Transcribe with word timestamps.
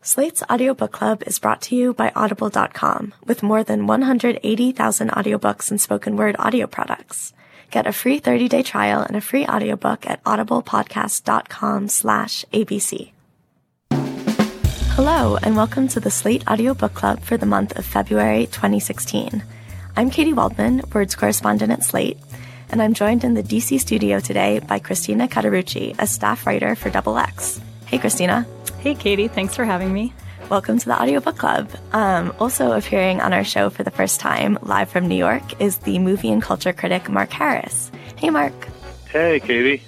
Slate's 0.00 0.44
audiobook 0.44 0.92
club 0.92 1.24
is 1.26 1.40
brought 1.40 1.60
to 1.62 1.74
you 1.74 1.92
by 1.92 2.12
audible.com 2.14 3.14
with 3.26 3.42
more 3.42 3.64
than 3.64 3.88
180,000 3.88 5.10
audiobooks 5.10 5.70
and 5.70 5.80
spoken 5.80 6.16
word 6.16 6.36
audio 6.38 6.68
products. 6.68 7.32
Get 7.72 7.88
a 7.88 7.92
free 7.92 8.20
30-day 8.20 8.62
trial 8.62 9.02
and 9.02 9.16
a 9.16 9.20
free 9.20 9.44
audiobook 9.44 10.06
at 10.06 10.22
audiblepodcast.com 10.22 11.88
slash 11.88 12.44
abc. 12.52 13.10
Hello, 14.94 15.36
and 15.42 15.56
welcome 15.56 15.88
to 15.88 16.00
the 16.00 16.12
Slate 16.12 16.48
Audiobook 16.48 16.94
Club 16.94 17.20
for 17.20 17.36
the 17.36 17.46
month 17.46 17.76
of 17.76 17.84
February 17.84 18.46
2016. 18.46 19.42
I'm 19.96 20.10
Katy 20.10 20.32
Waldman, 20.32 20.82
Words 20.94 21.16
Correspondent 21.16 21.72
at 21.72 21.82
Slate, 21.82 22.18
and 22.70 22.80
I'm 22.80 22.94
joined 22.94 23.24
in 23.24 23.34
the 23.34 23.42
DC 23.42 23.80
studio 23.80 24.20
today 24.20 24.60
by 24.60 24.78
Christina 24.78 25.26
Cauterucci, 25.26 25.96
a 25.98 26.06
staff 26.06 26.46
writer 26.46 26.76
for 26.76 26.88
Double 26.88 27.18
X. 27.18 27.60
Hey, 27.86 27.98
Christina. 27.98 28.46
Hey, 28.80 28.94
Katy. 28.94 29.26
Thanks 29.26 29.56
for 29.56 29.64
having 29.64 29.92
me. 29.92 30.12
Welcome 30.48 30.78
to 30.78 30.86
the 30.86 31.02
Audiobook 31.02 31.36
Club. 31.36 31.68
Um, 31.92 32.32
also 32.38 32.70
appearing 32.72 33.20
on 33.20 33.32
our 33.32 33.42
show 33.42 33.70
for 33.70 33.82
the 33.82 33.90
first 33.90 34.20
time, 34.20 34.56
live 34.62 34.88
from 34.88 35.08
New 35.08 35.16
York, 35.16 35.60
is 35.60 35.78
the 35.78 35.98
movie 35.98 36.30
and 36.30 36.40
culture 36.40 36.72
critic 36.72 37.10
Mark 37.10 37.30
Harris. 37.30 37.90
Hey, 38.14 38.30
Mark. 38.30 38.52
Hey, 39.10 39.40
Katy. 39.40 39.82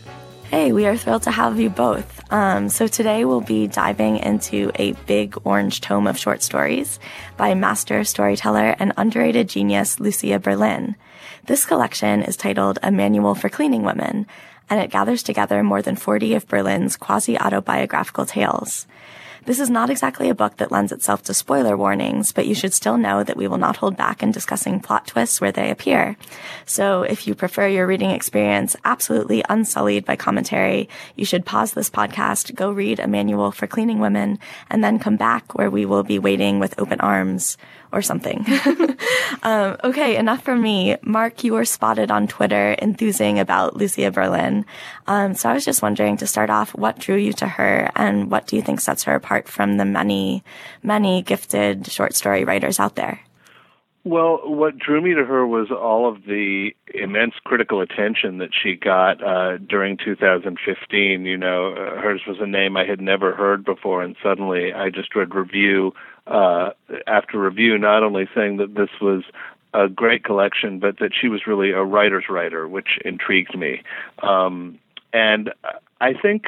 Hey, 0.51 0.73
we 0.73 0.87
are 0.87 0.97
thrilled 0.97 1.23
to 1.23 1.31
have 1.31 1.61
you 1.61 1.71
both. 1.71 2.21
Um, 2.33 2.69
so 2.69 2.89
today 2.89 3.25
we'll 3.25 3.41
be 3.41 3.69
diving 3.69 4.17
into 4.17 4.73
a 4.75 4.93
big 5.07 5.37
orange 5.45 5.81
tome 5.81 6.09
of 6.09 6.19
short 6.19 6.43
stories 6.43 6.99
by 7.37 7.55
master 7.55 8.03
storyteller 8.03 8.75
and 8.81 8.93
underrated 8.97 9.49
genius 9.49 10.01
Lucia 10.01 10.41
Berlin. 10.41 10.97
This 11.47 11.65
collection 11.65 12.23
is 12.23 12.37
titled 12.37 12.81
A 12.83 12.91
Manual 12.91 13.37
for 13.37 13.49
Cleaning 13.49 13.85
Women, 13.85 14.27
and 14.71 14.81
it 14.81 14.91
gathers 14.91 15.23
together 15.23 15.63
more 15.63 15.83
than 15.83 15.97
40 15.97 16.35
of 16.35 16.47
Berlin's 16.47 16.97
quasi-autobiographical 16.97 18.25
tales. 18.25 18.87
This 19.47 19.59
is 19.59 19.71
not 19.71 19.89
exactly 19.89 20.29
a 20.29 20.35
book 20.35 20.59
that 20.59 20.71
lends 20.71 20.93
itself 20.93 21.23
to 21.25 21.35
spoiler 21.35 21.75
warnings, 21.75 22.31
but 22.31 22.47
you 22.47 22.55
should 22.55 22.75
still 22.75 22.99
know 22.99 23.25
that 23.25 23.39
we 23.39 23.49
will 23.49 23.59
not 23.59 23.79
hold 23.79 23.97
back 23.97 24.23
in 24.23 24.33
discussing 24.33 24.81
plot 24.81 25.07
twists 25.07 25.41
where 25.41 25.51
they 25.51 25.71
appear. 25.71 26.17
So 26.67 27.03
if 27.03 27.27
you 27.27 27.35
prefer 27.35 27.67
your 27.67 27.87
reading 27.87 28.11
experience 28.11 28.77
absolutely 28.85 29.43
unsullied 29.49 30.05
by 30.05 30.17
commentary, 30.17 30.91
you 31.17 31.25
should 31.25 31.47
pause 31.47 31.73
this 31.73 31.89
podcast, 31.89 32.55
go 32.55 32.71
read 32.71 33.01
a 33.01 33.09
manual 33.09 33.51
for 33.51 33.67
cleaning 33.67 33.99
women, 33.99 34.39
and 34.69 34.85
then 34.85 34.99
come 34.99 35.17
back 35.17 35.55
where 35.55 35.71
we 35.71 35.87
will 35.87 36.05
be 36.05 36.19
waiting 36.19 36.59
with 36.59 36.79
open 36.79 37.01
arms 37.01 37.57
or 37.93 38.03
something. 38.03 38.45
um, 39.43 39.77
okay, 39.85 40.17
enough 40.17 40.43
from 40.43 40.63
me. 40.63 40.97
Mark, 41.03 41.45
you 41.45 41.55
were 41.55 41.65
spotted 41.65 42.11
on 42.11 42.27
Twitter 42.27 42.77
enthusing 42.81 43.39
about 43.39 43.77
Lucia 43.77 44.11
Berlin. 44.11 44.65
Um, 45.07 45.35
so 45.35 45.49
I 45.51 45.55
was 45.55 45.65
just 45.65 45.83
wondering 45.83 46.17
to 46.19 46.27
start 46.27 46.51
off, 46.51 46.75
what 46.75 46.99
drew 46.99 47.17
you 47.17 47.33
to 47.35 47.47
her 47.47 47.91
and 47.97 48.31
what 48.31 48.47
do 48.47 48.57
you 48.57 48.63
think 48.63 48.81
sets 48.81 49.05
her 49.05 49.15
apart 49.15 49.49
from 49.49 49.77
the 49.77 49.85
many, 49.85 50.45
many 50.83 51.23
gifted 51.23 51.87
short 51.91 52.15
story 52.15 52.45
writers 52.45 52.79
out 52.79 52.97
there? 52.97 53.21
Well, 54.03 54.41
what 54.45 54.79
drew 54.79 55.03
me 55.03 55.13
to 55.13 55.27
her 55.27 55.47
was 55.47 55.71
all 55.71 56.09
of 56.09 56.25
the 56.25 56.71
immense 56.95 57.35
critical 57.45 57.83
attention 57.83 58.39
that 58.39 58.49
she 58.51 58.75
got 58.75 59.23
uh, 59.23 59.59
during 59.59 59.99
2015. 60.03 61.27
You 61.27 61.37
know, 61.37 61.75
uh, 61.75 62.01
hers 62.01 62.23
was 62.27 62.39
a 62.41 62.47
name 62.47 62.79
I 62.79 62.87
had 62.87 63.03
never 63.03 63.35
heard 63.35 63.63
before, 63.63 64.03
and 64.03 64.17
suddenly 64.23 64.73
I 64.73 64.89
just 64.89 65.15
read 65.15 65.35
review 65.35 65.93
uh, 66.27 66.71
after 67.07 67.39
review, 67.39 67.79
not 67.79 68.03
only 68.03 68.29
saying 68.35 68.59
that 68.59 68.75
this 68.75 68.91
was 69.01 69.25
a 69.73 69.89
great 69.89 70.25
collection, 70.25 70.79
but 70.79 70.99
that 70.99 71.13
she 71.19 71.29
was 71.29 71.47
really 71.47 71.71
a 71.71 71.83
writer's 71.83 72.25
writer, 72.29 72.69
which 72.69 72.99
intrigued 73.05 73.57
me. 73.57 73.83
Um, 74.23 74.79
and 75.13 75.53
I 76.01 76.13
think 76.15 76.47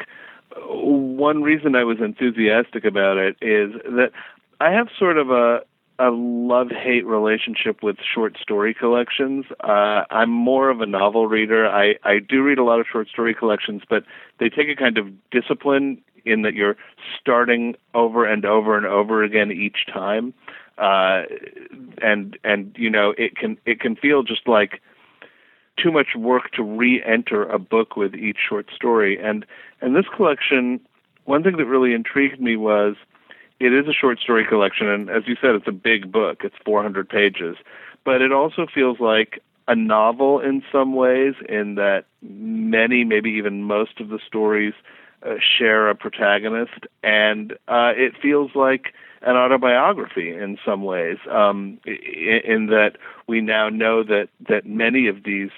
one 0.67 1.41
reason 1.41 1.75
I 1.75 1.83
was 1.83 1.99
enthusiastic 1.99 2.85
about 2.85 3.17
it 3.17 3.35
is 3.41 3.73
that 3.85 4.11
I 4.59 4.71
have 4.71 4.87
sort 4.97 5.17
of 5.17 5.31
a 5.31 5.61
a 5.99 6.09
love 6.09 6.69
hate 6.69 7.05
relationship 7.05 7.83
with 7.83 7.97
short 8.01 8.37
story 8.41 8.73
collections. 8.73 9.45
Uh, 9.59 10.03
I'm 10.09 10.29
more 10.29 10.69
of 10.69 10.81
a 10.81 10.85
novel 10.85 11.27
reader. 11.27 11.67
I, 11.67 11.95
I 12.03 12.19
do 12.19 12.41
read 12.41 12.57
a 12.57 12.63
lot 12.63 12.79
of 12.79 12.87
short 12.91 13.07
story 13.09 13.33
collections, 13.33 13.83
but 13.89 14.03
they 14.39 14.49
take 14.49 14.69
a 14.69 14.75
kind 14.75 14.97
of 14.97 15.07
discipline 15.29 16.01
in 16.25 16.41
that 16.43 16.53
you're 16.53 16.77
starting 17.19 17.75
over 17.93 18.25
and 18.25 18.45
over 18.45 18.77
and 18.77 18.85
over 18.85 19.23
again 19.23 19.51
each 19.51 19.85
time. 19.91 20.33
Uh, 20.77 21.23
and 22.01 22.37
and 22.43 22.75
you 22.75 22.89
know 22.89 23.13
it 23.15 23.35
can 23.35 23.57
it 23.65 23.79
can 23.79 23.95
feel 23.95 24.23
just 24.23 24.47
like 24.47 24.81
too 25.77 25.91
much 25.91 26.15
work 26.15 26.51
to 26.51 26.63
re-enter 26.63 27.43
a 27.43 27.59
book 27.59 27.95
with 27.95 28.15
each 28.15 28.37
short 28.49 28.67
story. 28.75 29.19
And 29.21 29.45
and 29.81 29.95
this 29.95 30.05
collection, 30.15 30.79
one 31.25 31.43
thing 31.43 31.57
that 31.57 31.65
really 31.65 31.93
intrigued 31.93 32.41
me 32.41 32.55
was 32.55 32.95
it 33.63 33.73
is 33.73 33.87
a 33.87 33.93
short 33.93 34.19
story 34.19 34.45
collection, 34.45 34.87
and 34.87 35.09
as 35.09 35.23
you 35.25 35.35
said, 35.39 35.55
it's 35.55 35.67
a 35.67 35.71
big 35.71 36.11
book. 36.11 36.41
It's 36.43 36.55
400 36.65 37.07
pages, 37.07 37.55
but 38.03 38.21
it 38.21 38.33
also 38.33 38.67
feels 38.73 38.99
like 38.99 39.41
a 39.67 39.75
novel 39.75 40.41
in 40.41 40.61
some 40.71 40.93
ways, 40.93 41.35
in 41.47 41.75
that 41.75 42.03
many, 42.21 43.05
maybe 43.05 43.29
even 43.31 43.63
most 43.63 44.01
of 44.01 44.09
the 44.09 44.19
stories 44.27 44.73
uh, 45.25 45.35
share 45.39 45.89
a 45.89 45.95
protagonist, 45.95 46.85
and 47.01 47.53
uh, 47.69 47.93
it 47.95 48.13
feels 48.21 48.51
like 48.55 48.93
an 49.21 49.37
autobiography 49.37 50.35
in 50.35 50.57
some 50.65 50.83
ways. 50.83 51.17
Um, 51.31 51.79
in, 51.85 52.41
in 52.43 52.65
that 52.67 52.97
we 53.27 53.39
now 53.39 53.69
know 53.69 54.03
that 54.03 54.27
that 54.49 54.65
many 54.65 55.07
of 55.07 55.23
these 55.23 55.51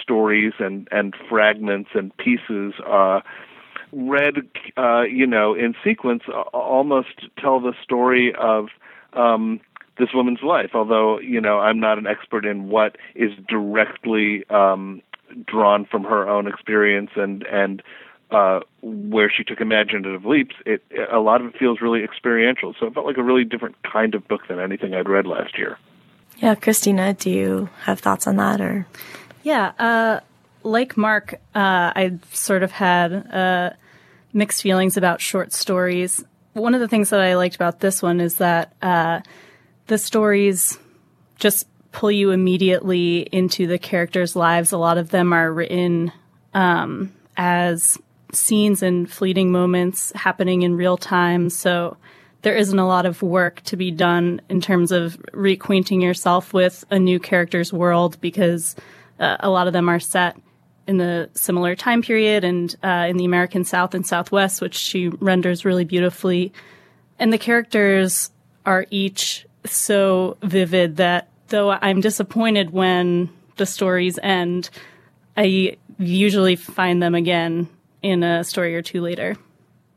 stories 0.00 0.52
and 0.60 0.86
and 0.92 1.14
fragments 1.28 1.90
and 1.94 2.16
pieces 2.18 2.74
uh, 2.86 3.20
read, 3.92 4.48
uh, 4.76 5.02
you 5.02 5.26
know, 5.26 5.54
in 5.54 5.74
sequence, 5.84 6.22
almost 6.52 7.28
tell 7.38 7.60
the 7.60 7.74
story 7.82 8.34
of 8.34 8.68
um, 9.12 9.60
this 9.98 10.08
woman's 10.14 10.42
life. 10.42 10.70
Although, 10.74 11.20
you 11.20 11.40
know, 11.40 11.58
I'm 11.58 11.80
not 11.80 11.98
an 11.98 12.06
expert 12.06 12.44
in 12.44 12.68
what 12.68 12.96
is 13.14 13.32
directly 13.48 14.44
um, 14.50 15.02
drawn 15.46 15.84
from 15.84 16.04
her 16.04 16.28
own 16.28 16.46
experience 16.46 17.10
and 17.16 17.42
and 17.44 17.82
uh, 18.30 18.60
where 18.82 19.30
she 19.34 19.42
took 19.42 19.60
imaginative 19.60 20.24
leaps. 20.24 20.54
It 20.64 20.82
a 21.12 21.18
lot 21.18 21.40
of 21.40 21.48
it 21.48 21.58
feels 21.58 21.80
really 21.80 22.04
experiential. 22.04 22.74
So 22.78 22.86
it 22.86 22.94
felt 22.94 23.06
like 23.06 23.18
a 23.18 23.22
really 23.22 23.44
different 23.44 23.76
kind 23.82 24.14
of 24.14 24.26
book 24.28 24.42
than 24.48 24.60
anything 24.60 24.94
I'd 24.94 25.08
read 25.08 25.26
last 25.26 25.58
year. 25.58 25.78
Yeah, 26.38 26.54
Christina, 26.54 27.12
do 27.12 27.30
you 27.30 27.68
have 27.82 28.00
thoughts 28.00 28.26
on 28.26 28.36
that 28.36 28.60
or? 28.60 28.86
Yeah, 29.42 29.72
uh, 29.78 30.20
like 30.62 30.96
Mark, 30.96 31.34
uh, 31.54 31.92
I 31.94 32.18
sort 32.32 32.62
of 32.62 32.70
had 32.70 33.12
uh, 33.12 33.70
mixed 34.32 34.62
feelings 34.62 34.96
about 34.96 35.20
short 35.20 35.52
stories. 35.52 36.24
One 36.52 36.74
of 36.74 36.80
the 36.80 36.88
things 36.88 37.10
that 37.10 37.20
I 37.20 37.36
liked 37.36 37.54
about 37.54 37.80
this 37.80 38.02
one 38.02 38.20
is 38.20 38.36
that 38.36 38.74
uh, 38.82 39.20
the 39.86 39.98
stories 39.98 40.78
just 41.36 41.66
pull 41.92 42.10
you 42.10 42.30
immediately 42.30 43.20
into 43.32 43.66
the 43.66 43.78
characters' 43.78 44.36
lives. 44.36 44.72
A 44.72 44.78
lot 44.78 44.98
of 44.98 45.10
them 45.10 45.32
are 45.32 45.52
written 45.52 46.12
um, 46.54 47.12
as 47.36 47.98
scenes 48.32 48.82
and 48.82 49.10
fleeting 49.10 49.50
moments 49.50 50.12
happening 50.14 50.62
in 50.62 50.76
real 50.76 50.96
time. 50.96 51.50
So 51.50 51.96
there 52.42 52.56
isn't 52.56 52.78
a 52.78 52.86
lot 52.86 53.06
of 53.06 53.22
work 53.22 53.60
to 53.62 53.76
be 53.76 53.90
done 53.90 54.40
in 54.48 54.60
terms 54.60 54.92
of 54.92 55.16
reacquainting 55.32 56.02
yourself 56.02 56.52
with 56.52 56.84
a 56.90 56.98
new 56.98 57.18
character's 57.18 57.72
world 57.72 58.20
because 58.20 58.76
uh, 59.18 59.36
a 59.40 59.50
lot 59.50 59.66
of 59.66 59.72
them 59.72 59.88
are 59.88 60.00
set 60.00 60.36
in 60.86 60.96
the 60.98 61.30
similar 61.34 61.76
time 61.76 62.02
period 62.02 62.44
and 62.44 62.74
uh, 62.82 63.06
in 63.08 63.16
the 63.16 63.24
American 63.24 63.64
South 63.64 63.94
and 63.94 64.06
Southwest, 64.06 64.60
which 64.60 64.74
she 64.74 65.08
renders 65.08 65.64
really 65.64 65.84
beautifully. 65.84 66.52
And 67.18 67.32
the 67.32 67.38
characters 67.38 68.30
are 68.66 68.86
each 68.90 69.46
so 69.64 70.36
vivid 70.42 70.96
that 70.96 71.28
though 71.48 71.70
I'm 71.70 72.00
disappointed 72.00 72.70
when 72.70 73.28
the 73.56 73.66
stories 73.66 74.18
end, 74.22 74.70
I 75.36 75.76
usually 75.98 76.56
find 76.56 77.02
them 77.02 77.14
again 77.14 77.68
in 78.02 78.22
a 78.22 78.42
story 78.44 78.74
or 78.74 78.82
two 78.82 79.00
later. 79.00 79.36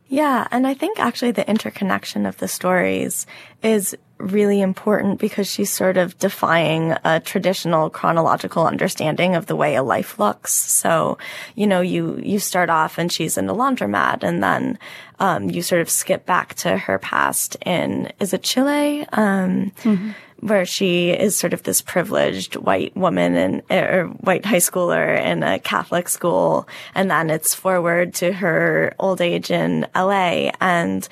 Yeah, 0.08 0.48
and 0.52 0.68
I 0.68 0.74
think 0.74 1.00
actually 1.00 1.32
the 1.32 1.50
interconnection 1.50 2.26
of 2.26 2.38
the 2.38 2.48
stories 2.48 3.26
is 3.64 3.98
really 4.18 4.62
important 4.62 5.19
because 5.19 5.48
she's 5.48 5.71
sort 5.71 5.98
of 5.98 6.18
defying 6.19 6.95
a 7.04 7.19
traditional 7.19 7.89
chronological 7.89 8.65
understanding 8.65 9.36
of 9.36 9.48
the 9.48 9.56
way 9.56 9.75
a 9.75 9.83
life 9.83 10.19
looks. 10.19 10.54
So, 10.54 11.18
you 11.56 11.68
know, 11.68 11.81
you, 11.81 12.18
you 12.24 12.39
start 12.39 12.69
off 12.69 12.98
and 12.98 13.12
she's 13.12 13.38
in 13.38 13.50
a 13.50 13.54
laundromat 13.54 14.24
and 14.24 14.42
then, 14.42 14.80
um, 15.19 15.50
you 15.50 15.62
sort 15.62 15.81
of 15.81 15.89
skip 15.89 16.25
back 16.25 16.54
to 16.56 16.77
her 16.77 17.00
past 17.00 17.57
in, 17.65 18.12
is 18.19 18.33
it 18.33 18.44
Chile? 18.44 19.06
Um, 19.12 19.71
mm-hmm 19.81 20.12
where 20.44 20.66
she 20.66 21.12
is 21.12 21.36
sort 21.36 21.54
of 21.54 21.63
this 21.63 21.81
privileged 21.81 22.56
white 22.56 22.95
woman 22.95 23.36
and 23.36 23.62
or 23.72 24.06
white 24.19 24.45
high 24.45 24.57
schooler 24.57 25.18
in 25.24 25.42
a 25.42 25.60
Catholic 25.60 26.10
school, 26.10 26.68
and 26.94 27.10
then 27.10 27.30
it's 27.30 27.56
forward 27.56 28.13
to 28.16 28.34
her 28.34 28.94
old 29.00 29.22
age 29.22 29.50
in 29.50 29.88
LA, 29.95 30.51
and 30.60 31.07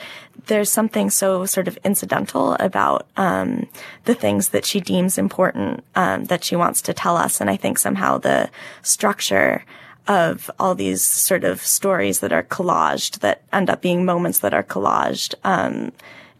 there's 0.48 0.72
something 0.72 1.10
so 1.10 1.46
sort 1.46 1.68
of 1.68 1.78
incidental 1.84 2.56
about 2.60 3.08
um, 3.16 3.68
the 4.06 4.16
things 4.16 4.50
that 4.50 4.66
she 4.66 4.82
deems 4.82 5.18
important 5.18 5.84
um, 5.96 6.26
that 6.26 6.44
she 6.44 6.56
wants 6.56 6.82
to 6.84 6.94
tell 6.94 7.16
us, 7.16 7.40
and 7.40 7.50
I 7.50 7.56
think 7.56 7.78
somehow 7.78 8.18
the 8.18 8.50
structure 8.82 9.64
of 10.08 10.50
all 10.60 10.76
these 10.76 11.02
sort 11.02 11.44
of 11.44 11.62
stories 11.62 12.20
that 12.20 12.34
are 12.34 12.44
collaged 12.44 13.20
that 13.20 13.44
end 13.54 13.70
up 13.70 13.82
being 13.82 14.04
moments 14.04 14.40
that 14.40 14.54
are 14.54 14.64
collaged 14.64 15.36
um, 15.44 15.92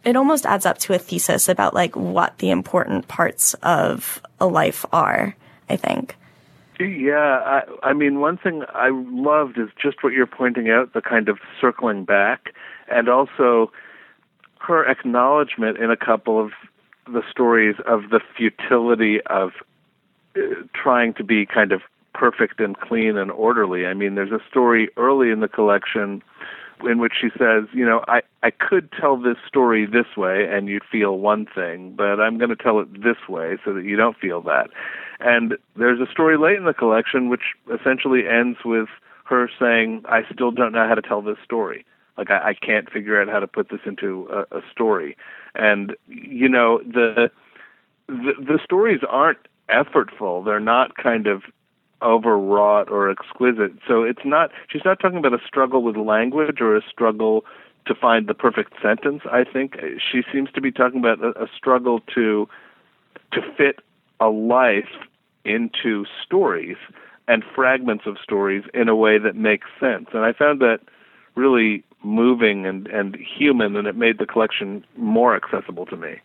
it 0.04 0.16
almost 0.16 0.46
adds 0.46 0.66
up 0.66 0.78
to 0.80 0.94
a 0.94 1.00
thesis 1.00 1.48
about 1.48 1.74
like 1.74 1.96
what 1.96 2.38
the 2.40 2.50
important 2.50 3.08
parts 3.08 3.54
of 3.56 4.22
a 4.40 4.48
life 4.48 4.86
are, 4.92 5.36
I 5.70 5.76
think. 5.76 6.16
Yeah, 6.80 7.62
I, 7.84 7.90
I 7.90 7.94
mean, 7.94 8.22
one 8.22 8.38
thing 8.38 8.64
I 8.74 8.90
loved 8.90 9.60
is 9.60 9.70
just 9.80 10.04
what 10.04 10.14
you're 10.14 10.26
pointing 10.26 10.70
out 10.72 10.94
the 10.94 11.02
kind 11.02 11.30
of 11.30 11.38
circling 11.60 12.06
back, 12.06 12.54
and 12.90 13.08
also 13.08 13.72
her 14.60 14.88
acknowledgement 14.90 15.78
in 15.78 15.92
a 15.92 15.98
couple 15.98 16.44
of 16.44 16.52
the 17.06 17.22
stories 17.30 17.76
of 17.86 18.10
the 18.10 18.20
futility 18.36 19.22
of 19.28 19.52
uh, 20.36 20.40
trying 20.74 21.14
to 21.16 21.24
be 21.24 21.46
kind 21.46 21.72
of 21.72 21.82
perfect 22.14 22.60
and 22.60 22.80
clean 22.80 23.18
and 23.18 23.32
orderly. 23.32 23.86
I 23.86 23.94
mean, 23.94 24.16
there's 24.16 24.32
a 24.32 24.42
story 24.50 24.90
early 24.98 25.30
in 25.30 25.40
the 25.40 25.48
collection 25.48 26.24
in 26.90 27.00
which 27.00 27.14
she 27.20 27.30
says, 27.38 27.66
you 27.74 27.86
know, 27.86 28.04
I, 28.08 28.22
I 28.44 28.52
could 28.52 28.92
tell 28.92 29.18
this 29.18 29.38
story 29.48 29.86
this 29.86 30.18
way 30.18 30.48
and 30.50 30.68
you'd 30.68 30.84
feel 30.90 31.18
one 31.18 31.46
thing, 31.46 31.94
but 31.96 32.20
I'm 32.20 32.38
going 32.38 32.50
to 32.50 32.56
tell 32.56 32.80
it 32.80 33.04
this 33.04 33.28
way 33.30 33.58
so 33.64 33.74
that 33.74 33.84
you 33.84 33.96
don't 33.96 34.18
feel 34.18 34.42
that. 34.44 34.70
And 35.20 35.58
there's 35.76 36.00
a 36.00 36.12
story 36.12 36.38
late 36.38 36.58
in 36.58 36.66
the 36.66 36.74
collection 36.74 37.30
which 37.30 37.54
essentially 37.74 38.28
ends 38.28 38.60
with 38.66 38.88
her 39.26 39.50
saying, 39.60 40.04
I 40.10 40.22
still 40.34 40.52
don't 40.52 40.74
know 40.74 40.88
how 40.88 40.96
to 40.96 41.02
tell 41.02 41.22
this 41.22 41.38
story. 41.44 41.86
Like, 42.18 42.30
I, 42.30 42.50
I 42.50 42.54
can't 42.54 42.90
figure 42.90 43.22
out 43.22 43.30
how 43.30 43.40
to 43.40 43.48
put 43.48 43.70
this 43.70 43.80
into 43.86 44.28
a, 44.32 44.58
a 44.58 44.62
story. 44.72 45.16
And, 45.56 45.96
you 46.08 46.50
know, 46.50 46.80
the, 46.80 47.32
the, 48.08 48.34
the 48.38 48.60
stories 48.64 49.00
aren't 49.10 49.40
effortful. 49.70 50.44
They're 50.44 50.60
not 50.60 50.98
kind 50.98 51.28
of 51.28 51.44
overwrought 52.02 52.90
or 52.90 53.10
exquisite. 53.10 53.74
So 53.88 54.04
it's 54.04 54.26
not 54.26 54.52
she's 54.70 54.84
not 54.86 55.00
talking 55.00 55.18
about 55.18 55.34
a 55.34 55.42
struggle 55.46 55.84
with 55.84 55.98
language 55.98 56.62
or 56.62 56.76
a 56.76 56.82
struggle 56.90 57.46
to 57.86 57.96
find 57.96 58.28
the 58.28 58.34
perfect 58.34 58.74
sentence. 58.82 59.24
I 59.32 59.44
think 59.44 59.78
she 60.12 60.22
seems 60.32 60.52
to 60.52 60.62
be 60.62 60.72
talking 60.72 61.00
about 61.00 61.24
a, 61.24 61.44
a 61.44 61.48
struggle 61.56 62.00
to 62.16 62.48
to 63.34 63.42
fit 63.58 63.80
a 64.20 64.28
life 64.28 64.90
into 65.46 66.06
stories 66.24 66.78
and 67.28 67.44
fragments 67.56 68.06
of 68.06 68.18
stories 68.22 68.64
in 68.74 68.90
a 68.90 68.96
way 68.96 69.18
that 69.18 69.36
makes 69.36 69.68
sense. 69.80 70.08
And 70.14 70.24
I 70.24 70.34
found 70.34 70.60
that 70.62 70.80
really 71.36 71.84
moving 72.04 72.66
and, 72.66 72.88
and 72.88 73.16
human, 73.16 73.76
and 73.76 73.88
it 73.88 73.96
made 73.96 74.18
the 74.18 74.26
collection 74.26 74.86
more 74.98 75.36
accessible 75.36 75.86
to 75.88 75.98
me. 75.98 76.16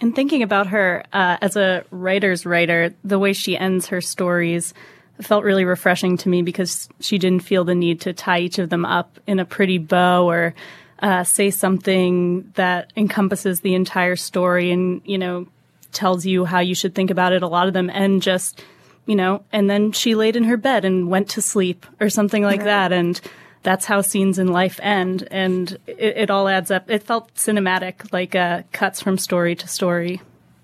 And 0.00 0.14
thinking 0.14 0.42
about 0.42 0.68
her 0.68 1.02
uh, 1.12 1.38
as 1.40 1.56
a 1.56 1.84
writer's 1.90 2.46
writer, 2.46 2.94
the 3.02 3.18
way 3.18 3.32
she 3.32 3.56
ends 3.56 3.88
her 3.88 4.00
stories 4.00 4.74
felt 5.20 5.44
really 5.44 5.64
refreshing 5.64 6.16
to 6.18 6.28
me 6.28 6.42
because 6.42 6.88
she 7.00 7.18
didn't 7.18 7.42
feel 7.42 7.64
the 7.64 7.74
need 7.74 8.00
to 8.02 8.12
tie 8.12 8.40
each 8.40 8.58
of 8.58 8.70
them 8.70 8.84
up 8.84 9.18
in 9.26 9.38
a 9.38 9.44
pretty 9.44 9.78
bow 9.78 10.28
or 10.28 10.54
uh, 11.00 11.24
say 11.24 11.50
something 11.50 12.50
that 12.54 12.92
encompasses 12.96 13.60
the 13.60 13.74
entire 13.74 14.16
story 14.16 14.70
and 14.70 15.00
you 15.04 15.18
know 15.18 15.46
tells 15.92 16.26
you 16.26 16.44
how 16.44 16.60
you 16.60 16.74
should 16.74 16.94
think 16.94 17.10
about 17.10 17.32
it. 17.32 17.42
A 17.42 17.48
lot 17.48 17.66
of 17.66 17.74
them 17.74 17.90
end 17.90 18.22
just 18.22 18.62
you 19.08 19.16
know, 19.16 19.42
and 19.52 19.70
then 19.70 19.90
she 19.90 20.14
laid 20.14 20.36
in 20.36 20.44
her 20.44 20.58
bed 20.58 20.84
and 20.84 21.08
went 21.08 21.30
to 21.30 21.40
sleep 21.40 21.86
or 21.98 22.10
something 22.10 22.42
like 22.42 22.60
right. 22.60 22.66
that, 22.66 22.92
and 22.92 23.18
that's 23.62 23.86
how 23.86 24.02
scenes 24.02 24.38
in 24.38 24.48
life 24.48 24.78
end, 24.82 25.26
and 25.30 25.78
it, 25.86 26.18
it 26.18 26.30
all 26.30 26.46
adds 26.46 26.70
up. 26.70 26.90
It 26.90 27.02
felt 27.02 27.34
cinematic, 27.34 28.12
like 28.12 28.34
uh, 28.34 28.62
cuts 28.70 29.00
from 29.02 29.16
story 29.16 29.56
to 29.56 29.66
story. 29.66 30.20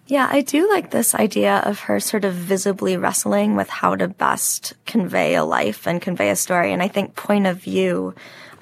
Yeah, 0.06 0.28
I 0.30 0.42
do 0.42 0.68
like 0.68 0.90
this 0.90 1.14
idea 1.14 1.62
of 1.64 1.80
her 1.80 1.98
sort 1.98 2.26
of 2.26 2.34
visibly 2.34 2.96
wrestling 2.96 3.56
with 3.56 3.70
how 3.70 3.96
to 3.96 4.06
best 4.06 4.74
convey 4.84 5.34
a 5.34 5.44
life 5.44 5.86
and 5.86 6.00
convey 6.00 6.28
a 6.28 6.36
story. 6.36 6.72
And 6.72 6.82
I 6.82 6.88
think 6.88 7.16
point 7.16 7.46
of 7.46 7.56
view 7.56 8.14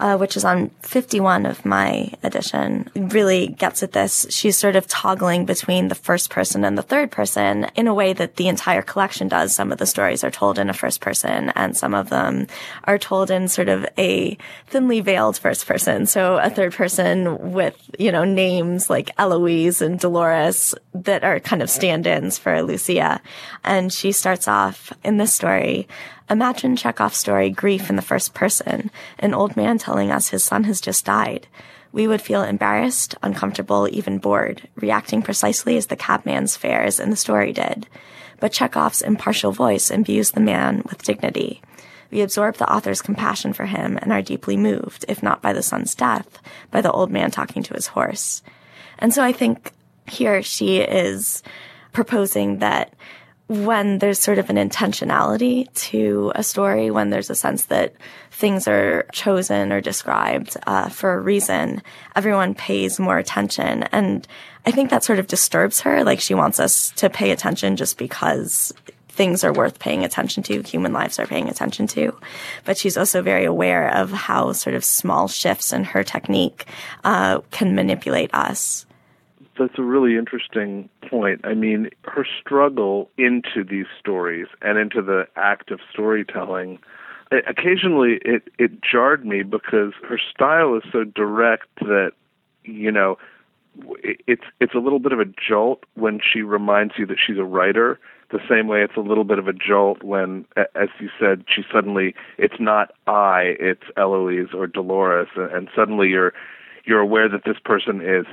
uh, 0.02 0.16
which 0.16 0.36
is 0.36 0.44
on 0.44 0.68
51 0.80 1.46
of 1.46 1.64
my 1.64 2.10
edition, 2.24 2.90
really 2.96 3.46
gets 3.46 3.84
at 3.84 3.92
this. 3.92 4.26
She's 4.30 4.58
sort 4.58 4.74
of 4.74 4.88
toggling 4.88 5.44
between 5.46 5.86
the 5.86 5.94
first 5.94 6.28
person 6.28 6.64
and 6.64 6.76
the 6.76 6.82
third 6.82 7.12
person 7.12 7.68
in 7.76 7.86
a 7.86 7.94
way 7.94 8.12
that 8.12 8.34
the 8.34 8.48
entire 8.48 8.82
collection 8.82 9.28
does. 9.28 9.54
Some 9.54 9.70
of 9.70 9.78
the 9.78 9.86
stories 9.86 10.24
are 10.24 10.30
told 10.30 10.58
in 10.58 10.68
a 10.68 10.74
first 10.74 11.00
person 11.00 11.50
and 11.50 11.76
some 11.76 11.94
of 11.94 12.10
them 12.10 12.48
are 12.82 12.98
told 12.98 13.30
in 13.30 13.46
sort 13.46 13.68
of 13.68 13.86
a 13.96 14.36
thinly 14.66 15.00
veiled 15.00 15.38
first 15.38 15.66
person. 15.66 16.06
So 16.06 16.36
a 16.36 16.50
third 16.50 16.72
person 16.72 17.52
with, 17.52 17.78
you 17.96 18.10
know, 18.10 18.24
names 18.24 18.90
like 18.90 19.12
Eloise 19.18 19.80
and 19.80 20.00
Dolores 20.00 20.74
that 20.94 21.22
are 21.22 21.38
kind 21.38 21.62
of 21.62 21.70
stand-ins 21.70 22.38
for 22.38 22.60
Lucia. 22.64 23.20
And 23.62 23.92
she 23.92 24.10
starts 24.10 24.48
off 24.48 24.92
in 25.04 25.18
this 25.18 25.32
story 25.32 25.86
Imagine 26.30 26.76
Chekhov's 26.76 27.18
story, 27.18 27.50
Grief 27.50 27.90
in 27.90 27.96
the 27.96 28.02
First 28.02 28.32
Person, 28.32 28.90
an 29.18 29.34
old 29.34 29.56
man 29.56 29.78
telling 29.78 30.10
us 30.10 30.28
his 30.28 30.44
son 30.44 30.64
has 30.64 30.80
just 30.80 31.04
died. 31.04 31.46
We 31.92 32.06
would 32.06 32.22
feel 32.22 32.42
embarrassed, 32.42 33.14
uncomfortable, 33.22 33.88
even 33.90 34.18
bored, 34.18 34.68
reacting 34.76 35.20
precisely 35.20 35.76
as 35.76 35.88
the 35.88 35.96
cabman's 35.96 36.56
fares 36.56 36.98
in 36.98 37.10
the 37.10 37.16
story 37.16 37.52
did. 37.52 37.86
But 38.40 38.52
Chekhov's 38.52 39.02
impartial 39.02 39.52
voice 39.52 39.90
imbues 39.90 40.30
the 40.30 40.40
man 40.40 40.82
with 40.88 41.02
dignity. 41.02 41.60
We 42.10 42.22
absorb 42.22 42.56
the 42.56 42.70
author's 42.72 43.02
compassion 43.02 43.52
for 43.52 43.66
him 43.66 43.98
and 44.00 44.12
are 44.12 44.22
deeply 44.22 44.56
moved, 44.56 45.04
if 45.08 45.22
not 45.22 45.42
by 45.42 45.52
the 45.52 45.62
son's 45.62 45.94
death, 45.94 46.38
by 46.70 46.80
the 46.80 46.92
old 46.92 47.10
man 47.10 47.30
talking 47.30 47.62
to 47.62 47.74
his 47.74 47.88
horse. 47.88 48.42
And 48.98 49.12
so 49.12 49.22
I 49.22 49.32
think 49.32 49.72
here 50.06 50.42
she 50.42 50.78
is 50.78 51.42
proposing 51.92 52.58
that 52.58 52.94
when 53.52 53.98
there's 53.98 54.18
sort 54.18 54.38
of 54.38 54.48
an 54.48 54.56
intentionality 54.56 55.70
to 55.74 56.32
a 56.34 56.42
story, 56.42 56.90
when 56.90 57.10
there's 57.10 57.28
a 57.28 57.34
sense 57.34 57.66
that 57.66 57.94
things 58.30 58.66
are 58.66 59.04
chosen 59.12 59.72
or 59.72 59.80
described 59.82 60.56
uh, 60.66 60.88
for 60.88 61.12
a 61.12 61.20
reason, 61.20 61.82
everyone 62.16 62.54
pays 62.54 62.98
more 62.98 63.18
attention. 63.18 63.82
And 63.84 64.26
I 64.64 64.70
think 64.70 64.88
that 64.88 65.04
sort 65.04 65.18
of 65.18 65.26
disturbs 65.26 65.80
her. 65.82 66.02
Like 66.02 66.18
she 66.18 66.32
wants 66.34 66.58
us 66.60 66.92
to 66.92 67.10
pay 67.10 67.30
attention 67.30 67.76
just 67.76 67.98
because 67.98 68.72
things 69.08 69.44
are 69.44 69.52
worth 69.52 69.78
paying 69.78 70.02
attention 70.02 70.42
to, 70.44 70.62
human 70.62 70.94
lives 70.94 71.18
are 71.18 71.26
paying 71.26 71.50
attention 71.50 71.86
to. 71.88 72.16
But 72.64 72.78
she's 72.78 72.96
also 72.96 73.20
very 73.20 73.44
aware 73.44 73.94
of 73.94 74.10
how 74.10 74.52
sort 74.52 74.74
of 74.74 74.82
small 74.82 75.28
shifts 75.28 75.74
in 75.74 75.84
her 75.84 76.02
technique 76.02 76.64
uh, 77.04 77.40
can 77.50 77.74
manipulate 77.74 78.32
us 78.32 78.86
that's 79.58 79.78
a 79.78 79.82
really 79.82 80.16
interesting 80.16 80.88
point. 81.08 81.40
I 81.44 81.54
mean, 81.54 81.90
her 82.04 82.26
struggle 82.40 83.10
into 83.18 83.64
these 83.68 83.86
stories 83.98 84.46
and 84.62 84.78
into 84.78 85.02
the 85.02 85.26
act 85.36 85.70
of 85.70 85.80
storytelling, 85.92 86.78
occasionally 87.46 88.18
it 88.24 88.48
it 88.58 88.72
jarred 88.82 89.24
me 89.24 89.42
because 89.42 89.92
her 90.06 90.18
style 90.18 90.76
is 90.76 90.82
so 90.92 91.04
direct 91.04 91.68
that 91.80 92.12
you 92.64 92.92
know 92.92 93.16
it's 94.02 94.44
it's 94.60 94.74
a 94.74 94.78
little 94.78 94.98
bit 94.98 95.12
of 95.12 95.20
a 95.20 95.24
jolt 95.24 95.84
when 95.94 96.20
she 96.20 96.42
reminds 96.42 96.94
you 96.98 97.06
that 97.06 97.16
she's 97.24 97.38
a 97.38 97.44
writer 97.44 97.98
the 98.30 98.40
same 98.48 98.66
way 98.66 98.82
it's 98.82 98.96
a 98.96 99.00
little 99.00 99.24
bit 99.24 99.38
of 99.38 99.48
a 99.48 99.52
jolt 99.52 100.02
when 100.02 100.44
as 100.74 100.88
you 101.00 101.08
said 101.18 101.44
she 101.48 101.62
suddenly 101.72 102.14
it's 102.38 102.60
not 102.60 102.92
i 103.06 103.54
it's 103.58 103.84
eloise 103.96 104.48
or 104.54 104.66
dolores 104.66 105.28
and 105.36 105.68
suddenly 105.74 106.08
you're 106.08 106.32
you're 106.84 107.00
aware 107.00 107.28
that 107.28 107.44
this 107.44 107.58
person 107.64 108.02
is 108.02 108.26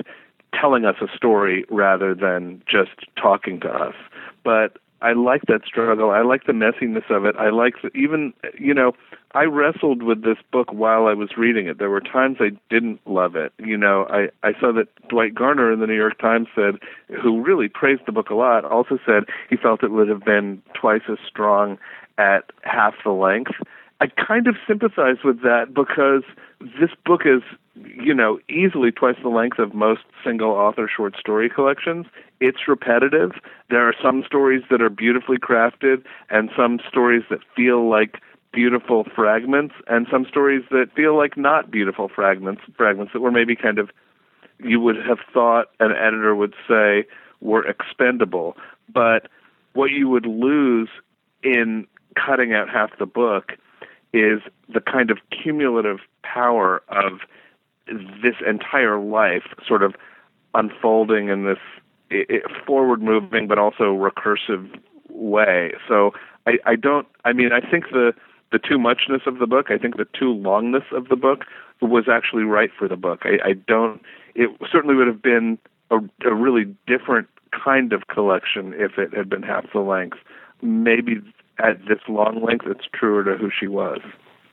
telling 0.58 0.84
us 0.84 0.96
a 1.00 1.08
story 1.16 1.64
rather 1.70 2.14
than 2.14 2.62
just 2.66 2.90
talking 3.16 3.60
to 3.60 3.68
us. 3.68 3.94
But 4.44 4.78
I 5.02 5.12
like 5.12 5.42
that 5.48 5.62
struggle. 5.64 6.10
I 6.10 6.22
like 6.22 6.44
the 6.44 6.52
messiness 6.52 7.08
of 7.10 7.24
it. 7.24 7.34
I 7.38 7.50
like 7.50 7.74
the, 7.82 7.90
even 7.96 8.32
you 8.58 8.74
know 8.74 8.92
I 9.32 9.44
wrestled 9.44 10.02
with 10.02 10.22
this 10.22 10.38
book 10.52 10.72
while 10.72 11.06
I 11.06 11.14
was 11.14 11.36
reading 11.36 11.66
it. 11.66 11.78
There 11.78 11.90
were 11.90 12.00
times 12.00 12.38
I 12.40 12.50
didn't 12.68 13.00
love 13.06 13.36
it. 13.36 13.52
You 13.58 13.76
know, 13.76 14.06
I 14.10 14.28
I 14.46 14.52
saw 14.60 14.72
that 14.72 14.88
Dwight 15.08 15.34
Garner 15.34 15.72
in 15.72 15.80
the 15.80 15.86
New 15.86 15.96
York 15.96 16.18
Times 16.18 16.48
said, 16.54 16.76
who 17.22 17.42
really 17.42 17.68
praised 17.68 18.02
the 18.06 18.12
book 18.12 18.30
a 18.30 18.34
lot, 18.34 18.64
also 18.64 18.98
said 19.06 19.24
he 19.48 19.56
felt 19.56 19.82
it 19.82 19.90
would 19.90 20.08
have 20.08 20.24
been 20.24 20.62
twice 20.74 21.02
as 21.08 21.18
strong 21.26 21.78
at 22.18 22.50
half 22.62 22.94
the 23.04 23.10
length. 23.10 23.52
I 24.00 24.06
kind 24.06 24.46
of 24.46 24.56
sympathize 24.66 25.18
with 25.22 25.42
that 25.42 25.74
because 25.74 26.22
this 26.80 26.90
book 27.04 27.22
is, 27.26 27.42
you 27.74 28.14
know, 28.14 28.38
easily 28.48 28.90
twice 28.90 29.16
the 29.22 29.28
length 29.28 29.58
of 29.58 29.74
most 29.74 30.00
single 30.24 30.50
author 30.52 30.88
short 30.94 31.16
story 31.18 31.50
collections. 31.50 32.06
It's 32.40 32.66
repetitive. 32.66 33.32
There 33.68 33.86
are 33.86 33.94
some 34.02 34.22
stories 34.26 34.62
that 34.70 34.80
are 34.80 34.88
beautifully 34.88 35.36
crafted 35.36 36.02
and 36.30 36.50
some 36.56 36.80
stories 36.88 37.24
that 37.28 37.40
feel 37.54 37.90
like 37.90 38.20
beautiful 38.52 39.06
fragments 39.14 39.74
and 39.86 40.06
some 40.10 40.24
stories 40.26 40.64
that 40.70 40.86
feel 40.96 41.16
like 41.16 41.36
not 41.36 41.70
beautiful 41.70 42.08
fragments, 42.08 42.62
fragments 42.76 43.12
that 43.12 43.20
were 43.20 43.30
maybe 43.30 43.54
kind 43.54 43.78
of 43.78 43.90
you 44.58 44.80
would 44.80 44.96
have 44.96 45.18
thought 45.32 45.66
an 45.78 45.92
editor 45.92 46.34
would 46.34 46.54
say 46.66 47.04
were 47.40 47.66
expendable. 47.66 48.56
But 48.92 49.28
what 49.74 49.90
you 49.90 50.08
would 50.08 50.26
lose 50.26 50.88
in 51.42 51.86
cutting 52.16 52.52
out 52.52 52.68
half 52.68 52.98
the 52.98 53.06
book 53.06 53.52
is 54.12 54.40
the 54.72 54.80
kind 54.80 55.10
of 55.10 55.18
cumulative 55.30 55.98
power 56.22 56.82
of 56.88 57.20
this 58.22 58.36
entire 58.46 58.98
life 58.98 59.44
sort 59.66 59.82
of 59.82 59.94
unfolding 60.54 61.28
in 61.28 61.44
this 61.44 61.58
forward 62.66 63.02
moving 63.02 63.46
but 63.46 63.58
also 63.58 63.94
recursive 63.94 64.68
way. 65.08 65.72
So 65.88 66.12
I, 66.46 66.58
I 66.66 66.76
don't 66.76 67.06
I 67.24 67.32
mean 67.32 67.52
I 67.52 67.60
think 67.60 67.90
the 67.90 68.12
the 68.52 68.58
too 68.58 68.78
muchness 68.78 69.22
of 69.26 69.38
the 69.38 69.46
book, 69.46 69.70
I 69.70 69.78
think 69.78 69.96
the 69.96 70.06
too 70.18 70.34
longness 70.34 70.90
of 70.92 71.08
the 71.08 71.14
book 71.14 71.44
was 71.80 72.06
actually 72.10 72.42
right 72.42 72.70
for 72.76 72.88
the 72.88 72.96
book. 72.96 73.20
I, 73.22 73.50
I 73.50 73.52
don't 73.52 74.02
it 74.34 74.50
certainly 74.70 74.96
would 74.96 75.06
have 75.06 75.22
been 75.22 75.58
a, 75.90 75.98
a 76.24 76.34
really 76.34 76.64
different 76.86 77.28
kind 77.52 77.92
of 77.92 78.06
collection 78.08 78.74
if 78.76 78.98
it 78.98 79.14
had 79.14 79.28
been 79.28 79.42
half 79.42 79.66
the 79.72 79.80
length. 79.80 80.18
Maybe 80.62 81.20
at 81.62 81.86
this 81.86 82.00
long 82.08 82.42
length, 82.42 82.66
it's 82.66 82.86
truer 82.92 83.24
to 83.24 83.36
who 83.36 83.50
she 83.50 83.66
was. 83.66 84.00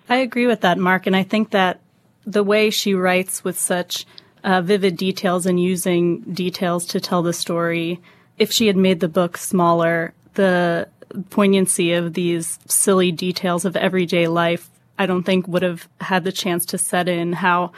I 0.10 0.18
agree 0.18 0.48
with 0.48 0.62
that, 0.62 0.78
Mark, 0.78 1.08
and 1.08 1.16
I 1.16 1.24
think 1.24 1.52
that 1.52 1.82
the 2.26 2.44
way 2.44 2.70
she 2.70 2.94
writes 2.94 3.44
with 3.44 3.60
such 3.60 4.06
uh, 4.44 4.62
vivid 4.62 4.98
details 4.98 5.46
and 5.46 5.60
using 5.60 6.22
details 6.22 6.86
to 6.88 7.00
tell 7.00 7.22
the 7.22 7.34
story, 7.34 8.02
if 8.38 8.52
she 8.52 8.68
had 8.68 8.78
made 8.78 9.00
the 9.00 9.10
book 9.10 9.38
smaller, 9.38 10.14
the 10.36 10.88
poignancy 11.30 11.94
of 11.94 12.14
these 12.14 12.60
silly 12.68 13.12
details 13.12 13.66
of 13.66 13.76
everyday 13.76 14.28
life, 14.28 14.70
I 15.00 15.06
don't 15.06 15.24
think 15.24 15.48
would 15.48 15.64
have 15.64 15.88
had 16.00 16.24
the 16.24 16.32
chance 16.32 16.66
to 16.68 16.78
set 16.78 17.08
in 17.08 17.34
how 17.34 17.72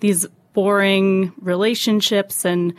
these 0.00 0.26
boring 0.52 1.32
relationships 1.40 2.44
and 2.44 2.74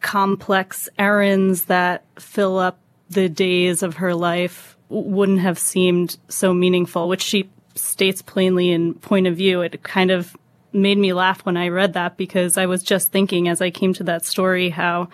complex 0.00 0.88
errands 0.98 1.66
that 1.66 2.04
fill 2.18 2.58
up 2.58 2.78
the 3.10 3.28
days 3.28 3.82
of 3.82 3.96
her 3.96 4.14
life 4.14 4.76
wouldn't 4.90 5.40
have 5.40 5.58
seemed 5.58 6.18
so 6.28 6.52
meaningful, 6.52 7.08
which 7.08 7.22
she 7.22 7.48
states 7.74 8.20
plainly 8.20 8.70
in 8.70 8.94
point 8.94 9.26
of 9.26 9.36
view. 9.36 9.62
It 9.62 9.82
kind 9.82 10.10
of 10.10 10.36
made 10.72 10.98
me 10.98 11.12
laugh 11.12 11.44
when 11.44 11.56
I 11.56 11.68
read 11.68 11.94
that 11.94 12.16
because 12.16 12.58
I 12.58 12.66
was 12.66 12.82
just 12.82 13.10
thinking 13.10 13.48
as 13.48 13.60
I 13.60 13.70
came 13.70 13.94
to 13.94 14.04
that 14.04 14.24
story 14.24 14.70
how 14.70 15.08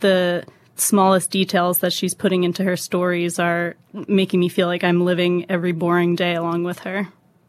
the 0.00 0.44
smallest 0.76 1.30
details 1.30 1.78
that 1.78 1.92
she's 1.92 2.14
putting 2.14 2.44
into 2.44 2.64
her 2.64 2.76
stories 2.76 3.38
are 3.38 3.76
making 4.08 4.40
me 4.40 4.48
feel 4.48 4.66
like 4.66 4.84
I'm 4.84 5.04
living 5.04 5.46
every 5.48 5.72
boring 5.72 6.16
day 6.16 6.34
along 6.34 6.64
with 6.64 6.80
her. 6.80 7.08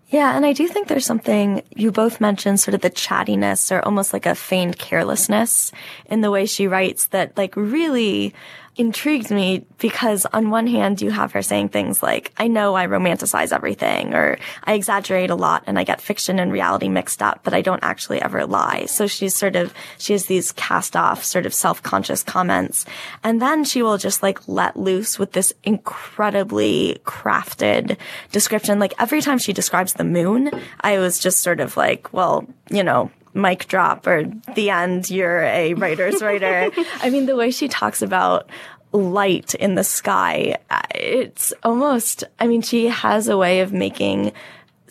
Yeah, 0.09 0.35
and 0.35 0.45
I 0.45 0.53
do 0.53 0.67
think 0.67 0.87
there's 0.87 1.07
something 1.07 1.63
you 1.75 1.91
both 1.91 2.21
mentioned 2.21 2.59
sort 2.59 2.75
of 2.75 2.81
the 2.81 2.91
chattiness 2.91 3.75
or 3.75 3.83
almost 3.83 4.13
like 4.13 4.27
a 4.27 4.35
feigned 4.35 4.77
carelessness 4.77 5.71
in 6.05 6.21
the 6.21 6.29
way 6.29 6.45
she 6.45 6.67
writes 6.67 7.07
that 7.07 7.35
like 7.35 7.55
really 7.55 8.35
intrigued 8.75 9.29
me 9.29 9.65
because 9.77 10.25
on 10.33 10.49
one 10.49 10.65
hand 10.67 11.01
you 11.01 11.11
have 11.11 11.31
her 11.33 11.41
saying 11.41 11.69
things 11.69 12.01
like, 12.01 12.31
I 12.37 12.47
know 12.47 12.75
I 12.75 12.87
romanticize 12.87 13.53
everything 13.53 14.13
or 14.13 14.37
I 14.63 14.73
exaggerate 14.73 15.29
a 15.29 15.35
lot 15.35 15.63
and 15.67 15.77
I 15.77 15.83
get 15.83 16.01
fiction 16.01 16.39
and 16.39 16.51
reality 16.51 16.89
mixed 16.89 17.21
up, 17.21 17.41
but 17.43 17.53
I 17.53 17.61
don't 17.61 17.83
actually 17.83 18.21
ever 18.21 18.45
lie. 18.45 18.85
So 18.85 19.05
she's 19.05 19.35
sort 19.35 19.55
of, 19.55 19.73
she 19.97 20.13
has 20.13 20.25
these 20.25 20.51
cast 20.53 20.95
off 20.95 21.23
sort 21.23 21.45
of 21.45 21.53
self-conscious 21.53 22.23
comments. 22.23 22.85
And 23.23 23.41
then 23.41 23.63
she 23.63 23.83
will 23.83 23.97
just 23.97 24.23
like 24.23 24.47
let 24.47 24.75
loose 24.75 25.19
with 25.19 25.33
this 25.33 25.53
incredibly 25.63 26.99
crafted 27.05 27.97
description. 28.31 28.79
Like 28.79 28.93
every 28.99 29.21
time 29.21 29.37
she 29.37 29.53
describes 29.53 29.93
the 29.93 30.03
moon, 30.03 30.49
I 30.81 30.97
was 30.97 31.19
just 31.19 31.41
sort 31.41 31.59
of 31.59 31.77
like, 31.77 32.11
well, 32.11 32.47
you 32.71 32.83
know, 32.83 33.11
mic 33.33 33.67
drop 33.67 34.07
or 34.07 34.25
the 34.55 34.69
end, 34.69 35.09
you're 35.09 35.41
a 35.41 35.73
writer's 35.73 36.21
writer. 36.21 36.69
I 37.01 37.09
mean, 37.09 37.25
the 37.25 37.35
way 37.35 37.51
she 37.51 37.67
talks 37.67 38.01
about 38.01 38.49
light 38.91 39.55
in 39.55 39.75
the 39.75 39.83
sky, 39.83 40.57
uh, 40.69 40.81
it's 40.93 41.53
almost, 41.63 42.23
I 42.39 42.47
mean, 42.47 42.61
she 42.61 42.87
has 42.87 43.27
a 43.27 43.37
way 43.37 43.61
of 43.61 43.73
making 43.73 44.33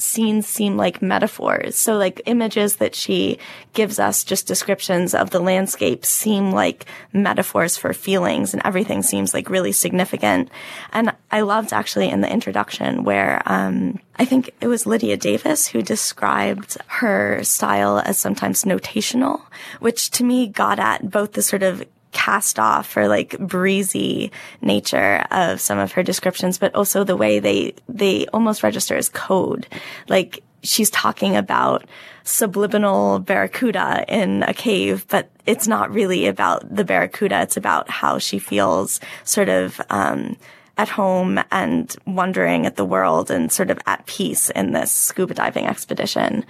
scenes 0.02 0.46
seem 0.46 0.76
like 0.76 1.00
metaphors. 1.00 1.76
So 1.76 1.96
like 1.96 2.20
images 2.26 2.76
that 2.76 2.94
she 2.94 3.38
gives 3.72 3.98
us, 3.98 4.24
just 4.24 4.46
descriptions 4.46 5.14
of 5.14 5.30
the 5.30 5.40
landscape 5.40 6.04
seem 6.04 6.52
like 6.52 6.86
metaphors 7.12 7.76
for 7.76 7.92
feelings 7.92 8.52
and 8.52 8.62
everything 8.64 9.02
seems 9.02 9.32
like 9.32 9.48
really 9.48 9.72
significant. 9.72 10.50
And 10.92 11.12
I 11.30 11.42
loved 11.42 11.72
actually 11.72 12.10
in 12.10 12.20
the 12.20 12.30
introduction 12.30 13.04
where, 13.04 13.42
um, 13.46 13.98
I 14.16 14.24
think 14.24 14.50
it 14.60 14.66
was 14.66 14.86
Lydia 14.86 15.16
Davis 15.16 15.66
who 15.66 15.82
described 15.82 16.76
her 16.86 17.42
style 17.44 18.02
as 18.04 18.18
sometimes 18.18 18.64
notational, 18.64 19.42
which 19.80 20.10
to 20.12 20.24
me 20.24 20.48
got 20.48 20.78
at 20.78 21.10
both 21.10 21.32
the 21.32 21.42
sort 21.42 21.62
of 21.62 21.82
cast 22.12 22.58
off 22.58 22.96
or 22.96 23.08
like 23.08 23.38
breezy 23.38 24.30
nature 24.60 25.24
of 25.30 25.60
some 25.60 25.78
of 25.78 25.92
her 25.92 26.02
descriptions, 26.02 26.58
but 26.58 26.74
also 26.74 27.04
the 27.04 27.16
way 27.16 27.38
they, 27.38 27.74
they 27.88 28.26
almost 28.28 28.62
register 28.62 28.96
as 28.96 29.08
code. 29.08 29.66
Like 30.08 30.42
she's 30.62 30.90
talking 30.90 31.36
about 31.36 31.84
subliminal 32.24 33.18
barracuda 33.18 34.04
in 34.08 34.44
a 34.44 34.54
cave, 34.54 35.06
but 35.08 35.30
it's 35.46 35.66
not 35.66 35.90
really 35.90 36.26
about 36.26 36.74
the 36.74 36.84
barracuda. 36.84 37.42
It's 37.42 37.56
about 37.56 37.90
how 37.90 38.18
she 38.18 38.38
feels 38.38 39.00
sort 39.24 39.48
of, 39.48 39.80
um, 39.90 40.36
at 40.78 40.88
home 40.88 41.38
and 41.50 41.94
wondering 42.06 42.64
at 42.64 42.76
the 42.76 42.84
world 42.84 43.30
and 43.30 43.52
sort 43.52 43.70
of 43.70 43.78
at 43.86 44.06
peace 44.06 44.48
in 44.50 44.72
this 44.72 44.90
scuba 44.90 45.34
diving 45.34 45.66
expedition. 45.66 46.44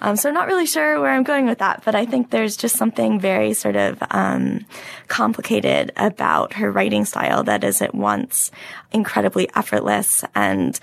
Um, 0.00 0.16
so 0.16 0.28
I'm 0.28 0.34
not 0.34 0.48
really 0.48 0.66
sure 0.66 1.00
where 1.00 1.12
I'm 1.12 1.22
going 1.22 1.46
with 1.46 1.58
that, 1.58 1.82
but 1.84 1.94
I 1.94 2.04
think 2.04 2.30
there's 2.30 2.56
just 2.56 2.76
something 2.76 3.20
very 3.20 3.52
sort 3.54 3.76
of 3.76 4.02
um, 4.10 4.66
complicated 5.06 5.92
about 5.96 6.54
her 6.54 6.70
writing 6.70 7.04
style 7.04 7.44
that 7.44 7.62
is 7.62 7.80
at 7.80 7.94
once 7.94 8.50
incredibly 8.92 9.48
effortless 9.54 10.24
and 10.34 10.78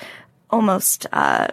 almost 0.50 1.06
uh, 1.12 1.48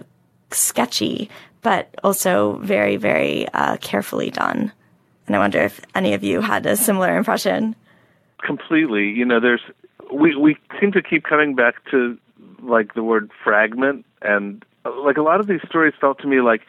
sketchy, 0.51 1.29
but 1.63 1.93
also 2.05 2.59
very, 2.63 2.97
very 2.97 3.49
uh, 3.49 3.77
carefully 3.79 4.31
done. 4.31 4.73
And 5.27 5.37
I 5.37 5.39
wonder 5.39 5.61
if 5.61 5.81
any 5.95 6.15
of 6.15 6.23
you 6.23 6.41
had 6.41 6.67
a 6.67 6.77
similar 6.77 7.17
impression. 7.17 7.75
Completely. 8.45 9.11
You 9.11 9.25
know, 9.25 9.41
there's 9.41 9.63
we 10.13 10.35
we 10.37 10.57
seem 10.81 10.93
to 10.93 11.03
keep 11.03 11.25
coming 11.25 11.55
back 11.55 11.75
to 11.91 12.19
like 12.63 12.95
the 12.95 13.03
word 13.03 13.31
fragment 13.43 14.05
and 14.21 14.65
like 15.05 15.17
a 15.17 15.23
lot 15.23 15.41
of 15.41 15.47
these 15.47 15.61
stories 15.67 15.95
felt 16.01 16.19
to 16.21 16.27
me 16.27 16.41
like 16.41 16.63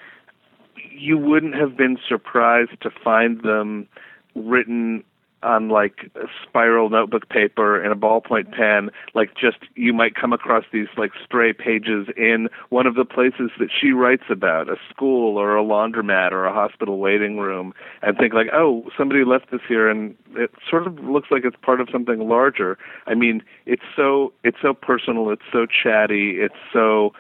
you 0.91 1.17
wouldn't 1.17 1.55
have 1.55 1.75
been 1.75 1.97
surprised 2.07 2.79
to 2.81 2.89
find 3.03 3.41
them 3.41 3.87
written 4.35 5.03
on 5.43 5.69
like 5.69 6.11
spiral 6.41 6.89
notebook 6.89 7.29
paper 7.29 7.81
and 7.81 7.91
a 7.91 7.95
ballpoint 7.95 8.51
pen 8.55 8.89
like 9.13 9.35
just 9.35 9.57
you 9.75 9.93
might 9.93 10.15
come 10.15 10.33
across 10.33 10.63
these 10.71 10.87
like 10.97 11.11
stray 11.23 11.53
pages 11.53 12.07
in 12.17 12.47
one 12.69 12.87
of 12.87 12.95
the 12.95 13.05
places 13.05 13.51
that 13.59 13.69
she 13.69 13.91
writes 13.91 14.23
about 14.29 14.69
a 14.69 14.75
school 14.89 15.37
or 15.37 15.57
a 15.57 15.63
laundromat 15.63 16.31
or 16.31 16.45
a 16.45 16.53
hospital 16.53 16.97
waiting 16.97 17.37
room 17.37 17.73
and 18.01 18.17
think 18.17 18.33
like 18.33 18.47
oh 18.53 18.83
somebody 18.97 19.23
left 19.23 19.51
this 19.51 19.61
here 19.67 19.89
and 19.89 20.15
it 20.35 20.51
sort 20.69 20.87
of 20.87 20.99
looks 20.99 21.29
like 21.29 21.43
it's 21.45 21.57
part 21.61 21.79
of 21.79 21.87
something 21.91 22.27
larger. 22.27 22.77
I 23.07 23.13
mean 23.13 23.43
it's 23.65 23.83
so 23.95 24.33
it's 24.43 24.57
so 24.61 24.73
personal 24.73 25.29
it's 25.29 25.43
so 25.51 25.65
chatty 25.65 26.37
it's 26.39 26.55
so 26.71 27.13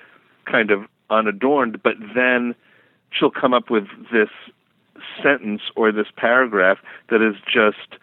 kind 0.45 0.71
of 0.71 0.85
unadorned 1.09 1.81
but 1.83 1.93
then 2.15 2.55
she'll 3.11 3.31
come 3.31 3.53
up 3.53 3.69
with 3.69 3.85
this 4.11 4.29
sentence 5.21 5.61
or 5.75 5.91
this 5.91 6.07
paragraph 6.15 6.79
that 7.09 7.21
is 7.21 7.35
just 7.45 7.99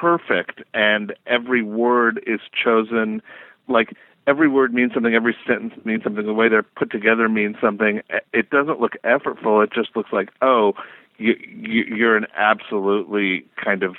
perfect 0.00 0.62
and 0.72 1.14
every 1.26 1.62
word 1.62 2.22
is 2.26 2.40
chosen 2.52 3.22
like 3.68 3.94
every 4.26 4.48
word 4.48 4.72
means 4.72 4.92
something 4.94 5.14
every 5.14 5.36
sentence 5.46 5.74
means 5.84 6.02
something 6.02 6.26
the 6.26 6.34
way 6.34 6.48
they're 6.48 6.62
put 6.62 6.90
together 6.90 7.28
means 7.28 7.56
something. 7.60 8.02
It 8.32 8.50
doesn't 8.50 8.80
look 8.80 8.92
effortful 9.04 9.62
it 9.64 9.72
just 9.72 9.94
looks 9.96 10.12
like 10.12 10.30
oh 10.42 10.74
you, 11.18 11.34
you 11.46 11.84
you're 11.84 12.16
an 12.16 12.26
absolutely 12.34 13.46
kind 13.62 13.82
of 13.82 13.96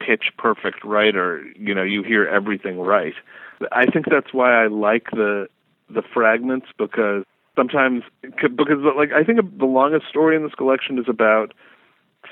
pitch 0.00 0.32
perfect 0.36 0.84
writer 0.84 1.44
you 1.56 1.74
know 1.74 1.82
you 1.82 2.02
hear 2.02 2.26
everything 2.26 2.78
right. 2.78 3.14
I 3.70 3.86
think 3.86 4.06
that's 4.10 4.32
why 4.32 4.64
i 4.64 4.66
like 4.66 5.10
the 5.12 5.48
the 5.88 6.02
fragments 6.02 6.66
because 6.78 7.24
sometimes 7.56 8.02
because 8.22 8.78
like 8.96 9.12
I 9.12 9.24
think 9.24 9.40
the 9.58 9.66
longest 9.66 10.08
story 10.08 10.36
in 10.36 10.42
this 10.42 10.54
collection 10.54 10.98
is 10.98 11.06
about 11.08 11.52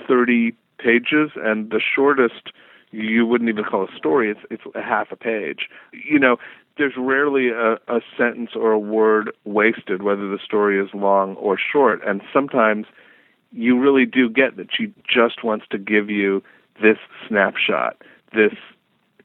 30 0.09 0.55
pages 0.79 1.31
and 1.37 1.71
the 1.71 1.81
shortest 1.81 2.53
you 2.93 3.27
wouldn't 3.27 3.49
even 3.49 3.65
call 3.65 3.85
a 3.85 3.97
story. 3.97 4.31
It's 4.31 4.41
it's 4.51 4.63
a 4.75 4.83
half 4.83 5.13
a 5.13 5.17
page. 5.17 5.69
You 5.93 6.19
know, 6.19 6.37
there's 6.77 6.95
rarely 6.97 7.49
a, 7.49 7.75
a 7.89 8.01
sentence 8.17 8.51
or 8.55 8.73
a 8.73 8.79
word 8.79 9.33
wasted, 9.45 10.03
whether 10.03 10.29
the 10.29 10.39
story 10.45 10.83
is 10.83 10.89
long 10.95 11.37
or 11.37 11.59
short. 11.59 12.01
And 12.07 12.23
sometimes 12.33 12.87
you 13.53 13.79
really 13.79 14.07
do 14.07 14.29
get 14.29 14.57
that 14.57 14.69
she 14.77 14.93
just 15.07 15.45
wants 15.45 15.67
to 15.71 15.79
give 15.79 16.09
you 16.09 16.43
this 16.83 16.99
snapshot, 17.29 18.01
this 18.33 18.55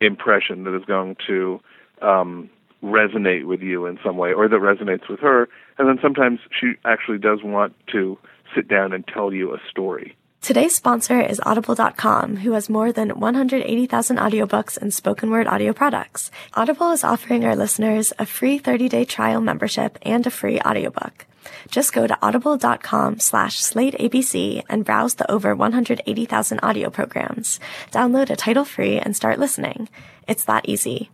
impression 0.02 0.64
that 0.66 0.76
is 0.76 0.84
going 0.86 1.16
to 1.28 1.60
um, 2.02 2.50
resonate 2.84 3.46
with 3.46 3.62
you 3.62 3.86
in 3.86 3.98
some 4.04 4.18
way, 4.18 4.34
or 4.34 4.48
that 4.48 4.60
resonates 4.60 5.10
with 5.10 5.20
her. 5.20 5.48
And 5.78 5.88
then 5.88 5.98
sometimes 6.02 6.40
she 6.60 6.74
actually 6.84 7.18
does 7.18 7.40
want 7.44 7.74
to 7.92 8.18
sit 8.54 8.68
down 8.68 8.94
and 8.94 9.08
tell 9.08 9.34
you 9.34 9.54
a 9.54 9.58
story. 9.70 10.16
Today's 10.46 10.76
sponsor 10.76 11.20
is 11.20 11.42
Audible.com, 11.44 12.38
who 12.38 12.52
has 12.52 12.70
more 12.70 12.92
than 12.92 13.20
180,000 13.20 14.18
audiobooks 14.18 14.78
and 14.78 14.94
spoken 14.94 15.32
word 15.32 15.48
audio 15.48 15.74
products. 15.74 16.30
Audible 16.54 16.92
is 16.92 17.04
offering 17.04 17.44
our 17.46 17.56
listeners 17.56 18.14
a 18.20 18.28
free 18.28 18.60
30-day 18.60 19.06
trial 19.06 19.42
membership 19.42 19.98
and 20.04 20.28
a 20.28 20.30
free 20.30 20.60
audiobook. 20.60 21.26
Just 21.70 21.94
go 21.94 22.06
to 22.06 22.16
audible.com 22.22 23.20
slash 23.20 23.60
slateabc 23.60 24.62
and 24.70 24.86
browse 24.86 25.16
the 25.16 25.32
over 25.32 25.56
180,000 25.56 26.60
audio 26.62 26.92
programs. 26.92 27.60
Download 27.92 28.30
a 28.30 28.36
title 28.36 28.66
free 28.66 29.00
and 29.00 29.16
start 29.16 29.40
listening. 29.40 29.90
It's 30.28 30.44
that 30.44 30.70
easy. 30.70 31.10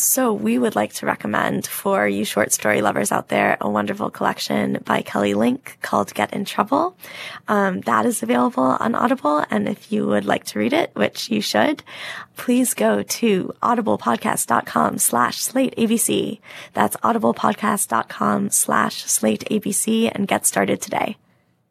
So 0.00 0.32
we 0.32 0.58
would 0.58 0.76
like 0.76 0.94
to 0.94 1.06
recommend 1.06 1.66
for 1.66 2.08
you 2.08 2.24
short 2.24 2.54
story 2.54 2.80
lovers 2.80 3.12
out 3.12 3.28
there 3.28 3.58
a 3.60 3.68
wonderful 3.68 4.08
collection 4.08 4.78
by 4.86 5.02
Kelly 5.02 5.34
Link 5.34 5.76
called 5.82 6.14
Get 6.14 6.32
in 6.32 6.46
Trouble. 6.46 6.96
Um, 7.48 7.82
that 7.82 8.06
is 8.06 8.22
available 8.22 8.62
on 8.64 8.94
Audible. 8.94 9.44
And 9.50 9.68
if 9.68 9.92
you 9.92 10.06
would 10.06 10.24
like 10.24 10.44
to 10.44 10.58
read 10.58 10.72
it, 10.72 10.90
which 10.94 11.30
you 11.30 11.42
should, 11.42 11.82
please 12.38 12.72
go 12.72 13.02
to 13.02 13.54
audiblepodcast.com 13.62 14.96
slash 14.96 15.42
slate 15.42 15.74
ABC. 15.76 16.40
That's 16.72 16.96
audiblepodcast.com 16.96 18.48
slash 18.48 19.04
slate 19.04 19.44
ABC 19.50 20.10
and 20.14 20.26
get 20.26 20.46
started 20.46 20.80
today. 20.80 21.18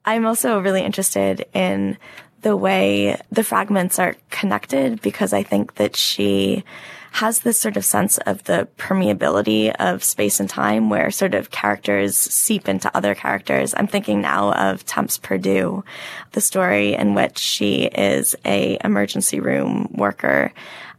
I'm 0.05 0.27
also 0.27 0.59
really 0.59 0.83
interested 0.83 1.47
in 1.55 1.97
the 2.41 2.55
way 2.55 3.19
the 3.31 3.43
fragments 3.43 3.97
are 3.97 4.15
connected 4.29 5.01
because 5.01 5.33
I 5.33 5.41
think 5.41 5.75
that 5.75 5.95
she 5.95 6.63
has 7.11 7.39
this 7.39 7.57
sort 7.57 7.77
of 7.77 7.85
sense 7.85 8.17
of 8.19 8.43
the 8.45 8.67
permeability 8.77 9.73
of 9.75 10.03
space 10.03 10.39
and 10.39 10.49
time 10.49 10.89
where 10.89 11.11
sort 11.11 11.33
of 11.33 11.51
characters 11.51 12.15
seep 12.15 12.69
into 12.69 12.95
other 12.95 13.15
characters. 13.15 13.73
I'm 13.75 13.87
thinking 13.87 14.21
now 14.21 14.53
of 14.53 14.85
Temps 14.85 15.17
Perdu, 15.17 15.83
the 16.31 16.41
story 16.41 16.93
in 16.93 17.15
which 17.15 17.37
she 17.37 17.85
is 17.85 18.35
a 18.45 18.77
emergency 18.83 19.39
room 19.39 19.89
worker 19.91 20.53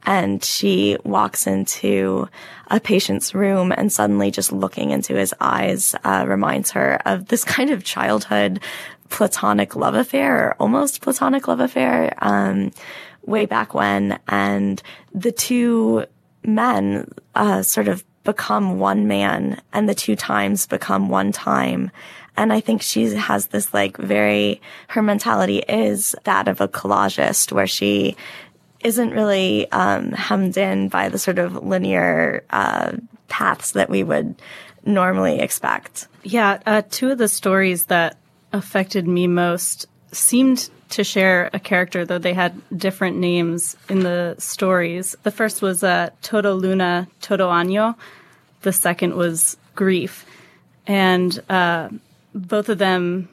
and 0.04 0.42
she 0.42 0.96
walks 1.04 1.46
into 1.46 2.28
a 2.68 2.80
patient's 2.80 3.34
room 3.34 3.72
and 3.72 3.92
suddenly 3.92 4.30
just 4.30 4.52
looking 4.52 4.90
into 4.90 5.14
his 5.14 5.34
eyes 5.40 5.94
uh, 6.04 6.24
reminds 6.26 6.70
her 6.70 7.00
of 7.04 7.26
this 7.26 7.44
kind 7.44 7.70
of 7.70 7.84
childhood 7.84 8.60
platonic 9.08 9.74
love 9.74 9.94
affair 9.94 10.48
or 10.48 10.54
almost 10.60 11.00
platonic 11.00 11.48
love 11.48 11.60
affair 11.60 12.14
um, 12.18 12.70
way 13.24 13.46
back 13.46 13.74
when, 13.74 14.18
and 14.28 14.82
the 15.14 15.32
two 15.32 16.06
men 16.44 17.10
uh, 17.34 17.62
sort 17.62 17.88
of 17.88 18.04
become 18.24 18.78
one 18.78 19.08
man, 19.08 19.60
and 19.72 19.88
the 19.88 19.94
two 19.94 20.16
times 20.16 20.66
become 20.66 21.08
one 21.08 21.32
time. 21.32 21.90
And 22.36 22.52
I 22.52 22.60
think 22.60 22.82
she 22.82 23.04
has 23.14 23.48
this 23.48 23.74
like 23.74 23.96
very, 23.96 24.60
her 24.88 25.02
mentality 25.02 25.58
is 25.68 26.14
that 26.24 26.48
of 26.48 26.60
a 26.60 26.68
collagist 26.68 27.52
where 27.52 27.66
she 27.66 28.16
isn't 28.80 29.10
really 29.10 29.70
um, 29.72 30.12
hemmed 30.12 30.56
in 30.56 30.88
by 30.88 31.08
the 31.08 31.18
sort 31.18 31.38
of 31.38 31.64
linear 31.64 32.42
uh, 32.50 32.92
paths 33.28 33.72
that 33.72 33.90
we 33.90 34.02
would 34.02 34.34
normally 34.84 35.40
expect. 35.40 36.08
Yeah, 36.22 36.60
uh, 36.66 36.82
two 36.90 37.10
of 37.10 37.18
the 37.18 37.28
stories 37.28 37.86
that 37.86 38.16
affected 38.52 39.06
me 39.06 39.26
most 39.26 39.86
seemed 40.12 40.70
to 40.90 41.04
share 41.04 41.50
a 41.52 41.58
character, 41.58 42.04
though 42.04 42.18
they 42.18 42.34
had 42.34 42.60
different 42.76 43.16
names 43.16 43.76
in 43.88 44.00
the 44.00 44.36
stories. 44.38 45.16
The 45.22 45.30
first 45.30 45.62
was 45.62 45.82
uh, 45.82 46.10
Todo 46.22 46.54
Luna, 46.54 47.08
Todo 47.20 47.48
Año. 47.50 47.94
The 48.62 48.72
second 48.72 49.14
was 49.14 49.56
Grief. 49.74 50.26
And 50.86 51.38
uh, 51.48 51.88
both 52.34 52.68
of 52.68 52.78
them 52.78 53.28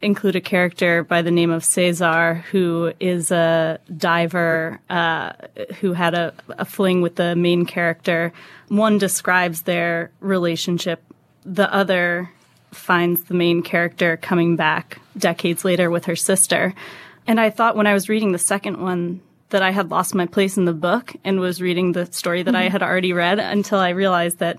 include 0.00 0.36
a 0.36 0.40
character 0.40 1.04
by 1.04 1.22
the 1.22 1.30
name 1.30 1.50
of 1.50 1.64
Cesar, 1.64 2.44
who 2.50 2.92
is 2.98 3.30
a 3.30 3.78
diver 3.96 4.80
uh, 4.90 5.32
who 5.80 5.92
had 5.92 6.14
a, 6.14 6.34
a 6.50 6.64
fling 6.64 7.02
with 7.02 7.16
the 7.16 7.36
main 7.36 7.64
character. 7.66 8.32
One 8.68 8.98
describes 8.98 9.62
their 9.62 10.10
relationship. 10.20 11.02
The 11.44 11.72
other 11.72 12.30
finds 12.72 13.24
the 13.24 13.34
main 13.34 13.62
character 13.62 14.16
coming 14.16 14.56
back 14.56 14.98
decades 15.16 15.64
later 15.64 15.90
with 15.90 16.06
her 16.06 16.16
sister. 16.16 16.74
And 17.26 17.40
I 17.40 17.50
thought 17.50 17.76
when 17.76 17.86
I 17.86 17.94
was 17.94 18.08
reading 18.08 18.32
the 18.32 18.38
second 18.38 18.80
one 18.80 19.20
that 19.50 19.62
I 19.62 19.70
had 19.70 19.90
lost 19.90 20.14
my 20.14 20.26
place 20.26 20.56
in 20.56 20.64
the 20.64 20.72
book 20.72 21.14
and 21.24 21.38
was 21.38 21.60
reading 21.60 21.92
the 21.92 22.06
story 22.06 22.42
that 22.42 22.50
mm-hmm. 22.50 22.62
I 22.62 22.68
had 22.68 22.82
already 22.82 23.12
read 23.12 23.38
until 23.38 23.78
I 23.78 23.90
realized 23.90 24.38
that 24.38 24.58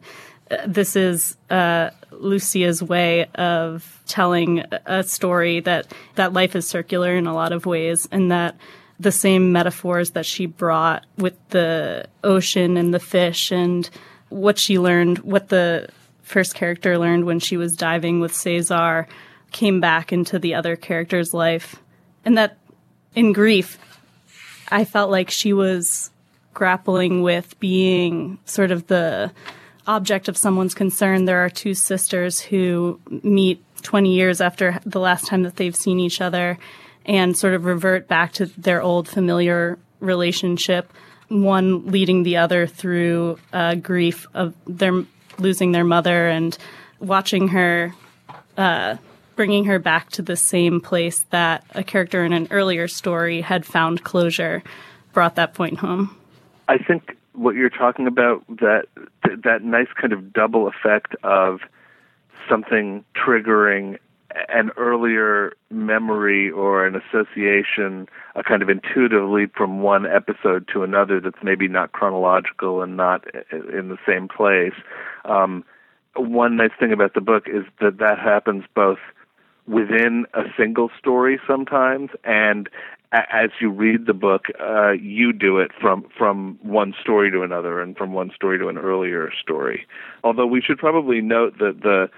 uh, 0.50 0.58
this 0.68 0.96
is 0.96 1.36
uh, 1.50 1.90
Lucia's 2.12 2.82
way 2.82 3.26
of 3.36 4.02
telling 4.06 4.64
a 4.86 5.04
story 5.04 5.60
that 5.62 5.92
that 6.16 6.34
life 6.34 6.56
is 6.56 6.68
circular 6.68 7.16
in 7.16 7.28
a 7.28 7.34
lot 7.34 7.52
of 7.52 7.66
ways, 7.66 8.08
and 8.12 8.32
that 8.32 8.56
the 9.00 9.12
same 9.12 9.52
metaphors 9.52 10.12
that 10.12 10.26
she 10.26 10.46
brought 10.46 11.06
with 11.18 11.36
the 11.50 12.08
ocean 12.24 12.78
and 12.78 12.94
the 12.94 13.00
fish 13.00 13.52
and 13.52 13.90
what 14.30 14.60
she 14.60 14.78
learned, 14.78 15.20
what 15.20 15.50
the 15.50 15.90
first 16.22 16.56
character 16.56 16.98
learned 16.98 17.26
when 17.26 17.40
she 17.40 17.58
was 17.58 17.76
diving 17.76 18.20
with 18.20 18.34
Cesar, 18.34 19.08
came 19.52 19.80
back 19.80 20.14
into 20.14 20.38
the 20.38 20.54
other 20.54 20.76
character's 20.76 21.34
life 21.34 21.83
and 22.26 22.38
that 22.38 22.58
in 23.16 23.34
grief, 23.34 23.78
I 24.70 24.86
felt 24.86 25.12
like 25.12 25.30
she 25.30 25.54
was 25.54 26.12
grappling 26.54 27.22
with 27.22 27.60
being 27.60 28.40
sort 28.46 28.72
of 28.72 28.88
the 28.88 29.32
object 29.88 30.28
of 30.28 30.38
someone's 30.38 30.74
concern. 30.74 31.26
There 31.26 31.44
are 31.44 31.50
two 31.50 31.74
sisters 31.74 32.40
who 32.40 33.00
meet 33.24 33.64
20 33.82 34.14
years 34.14 34.40
after 34.42 34.80
the 34.86 35.00
last 35.00 35.28
time 35.28 35.44
that 35.44 35.58
they've 35.58 35.76
seen 35.76 36.00
each 36.00 36.22
other 36.22 36.58
and 37.06 37.38
sort 37.38 37.54
of 37.54 37.66
revert 37.66 38.08
back 38.08 38.32
to 38.34 38.46
their 38.46 38.82
old 38.82 39.08
familiar 39.08 39.78
relationship, 40.00 40.92
one 41.28 41.88
leading 41.88 42.24
the 42.24 42.38
other 42.38 42.66
through 42.66 43.38
uh, 43.52 43.76
grief 43.76 44.28
of 44.34 44.54
their 44.66 45.04
losing 45.40 45.72
their 45.72 45.84
mother 45.84 46.30
and 46.30 46.58
watching 47.00 47.50
her 47.50 47.94
uh, 48.58 48.96
bringing 49.36 49.66
her 49.66 49.80
back 49.80 50.10
to 50.12 50.22
the 50.22 50.36
same 50.36 50.80
place 50.80 51.20
that 51.30 51.64
a 51.72 51.84
character 51.84 52.24
in 52.24 52.34
an 52.34 52.48
earlier 52.52 52.88
story 52.88 53.42
had 53.42 53.66
found 53.66 54.04
closure 54.04 54.64
brought 55.14 55.36
that 55.36 55.54
point 55.54 55.80
home. 55.80 56.16
I 56.68 56.78
think 56.78 57.18
what 57.34 57.56
you're 57.56 57.70
talking 57.70 58.08
about 58.08 58.46
that 58.48 58.86
that 59.44 59.64
nice 59.64 59.88
kind 60.00 60.14
of 60.14 60.34
double 60.34 60.68
effect 60.68 61.16
of 61.24 61.62
something 62.50 63.04
triggering 63.16 63.98
an 64.50 64.72
earlier 64.78 65.54
memory 65.70 66.50
or 66.50 66.86
an 66.86 66.96
association, 66.96 68.08
a 68.36 68.44
kind 68.44 68.62
of 68.62 68.70
intuitive 68.70 69.30
leap 69.30 69.56
from 69.56 69.82
one 69.82 70.06
episode 70.06 70.68
to 70.74 70.84
another 70.84 71.20
that's 71.20 71.44
maybe 71.44 71.68
not 71.68 71.92
chronological 71.92 72.82
and 72.82 72.98
not 72.98 73.24
in 73.52 73.90
the 73.90 73.98
same 74.08 74.28
place. 74.28 74.74
Um, 75.26 75.64
one 76.16 76.58
nice 76.58 76.72
thing 76.80 76.92
about 76.92 77.14
the 77.14 77.22
book 77.22 77.44
is 77.48 77.64
that 77.80 77.98
that 78.00 78.20
happens 78.20 78.64
both 78.76 79.00
within 79.68 80.26
a 80.34 80.44
single 80.58 80.90
story 80.98 81.40
sometimes 81.48 82.10
and 82.24 82.70
as 83.14 83.52
you 83.62 83.70
read 83.70 84.08
the 84.08 84.14
book 84.14 84.46
uh, 84.60 84.92
you 84.92 85.32
do 85.32 85.60
it 85.60 85.72
from 85.80 86.06
from 86.18 86.58
one 86.62 86.94
story 87.00 87.30
to 87.32 87.44
another 87.44 87.80
and 87.80 87.96
from 87.96 88.14
one 88.14 88.32
story 88.36 88.58
to 88.58 88.68
an 88.68 88.78
earlier 88.78 89.32
story. 89.40 89.86
Although 90.24 90.48
we 90.48 90.62
should 90.62 90.80
probably 90.80 91.22
note 91.22 91.60
that 91.60 91.82
the 91.82 92.10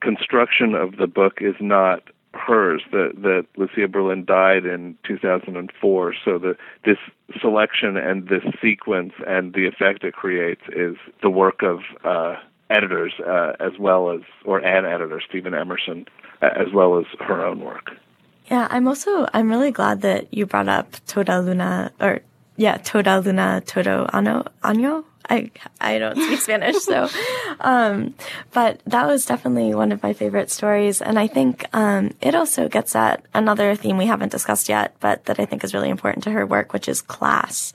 construction 0.00 0.74
of 0.74 0.96
the 0.96 1.08
book 1.08 1.38
is 1.40 1.56
not 1.60 2.02
hers 2.34 2.82
that 2.92 3.12
that 3.22 3.46
Lucia 3.56 3.88
Berlin 3.88 4.24
died 4.24 4.64
in 4.64 4.96
2004 5.06 6.14
so 6.24 6.38
the 6.38 6.56
this 6.84 6.98
selection 7.40 7.96
and 7.96 8.28
this 8.28 8.44
sequence 8.62 9.14
and 9.26 9.54
the 9.54 9.66
effect 9.66 10.04
it 10.04 10.14
creates 10.14 10.60
is 10.68 10.96
the 11.22 11.30
work 11.30 11.62
of 11.62 11.80
uh, 12.04 12.36
editors 12.70 13.14
uh, 13.26 13.52
as 13.60 13.72
well 13.78 14.10
as 14.10 14.20
or 14.44 14.58
an 14.58 14.84
editor 14.84 15.20
Stephen 15.26 15.54
Emerson 15.54 16.06
as 16.42 16.72
well 16.72 16.98
as 16.98 17.06
her 17.20 17.44
own 17.44 17.60
work. 17.60 17.92
Yeah, 18.50 18.66
I'm 18.70 18.88
also 18.88 19.26
I'm 19.34 19.50
really 19.50 19.70
glad 19.70 20.00
that 20.02 20.32
you 20.32 20.46
brought 20.46 20.68
up 20.68 20.96
Toda 21.06 21.40
Luna 21.40 21.92
or 22.00 22.20
yeah, 22.58 22.76
Toda 22.76 23.20
Luna 23.20 23.62
Todo 23.64 24.06
Ano 24.12 24.44
Año. 24.62 25.04
I 25.30 25.50
I 25.80 25.98
don't 25.98 26.16
speak 26.16 26.40
Spanish, 26.48 26.76
so 26.76 27.08
um, 27.60 28.14
but 28.52 28.80
that 28.86 29.06
was 29.06 29.26
definitely 29.26 29.74
one 29.74 29.92
of 29.92 30.02
my 30.02 30.12
favorite 30.12 30.50
stories, 30.50 31.00
and 31.00 31.18
I 31.18 31.28
think 31.28 31.66
um, 31.72 32.14
it 32.20 32.34
also 32.34 32.68
gets 32.68 32.96
at 32.96 33.22
another 33.34 33.74
theme 33.76 33.96
we 33.96 34.06
haven't 34.06 34.32
discussed 34.32 34.68
yet, 34.68 34.96
but 35.00 35.26
that 35.26 35.38
I 35.38 35.44
think 35.44 35.64
is 35.64 35.74
really 35.74 35.90
important 35.90 36.24
to 36.24 36.30
her 36.30 36.46
work, 36.46 36.72
which 36.72 36.88
is 36.88 37.00
class. 37.00 37.72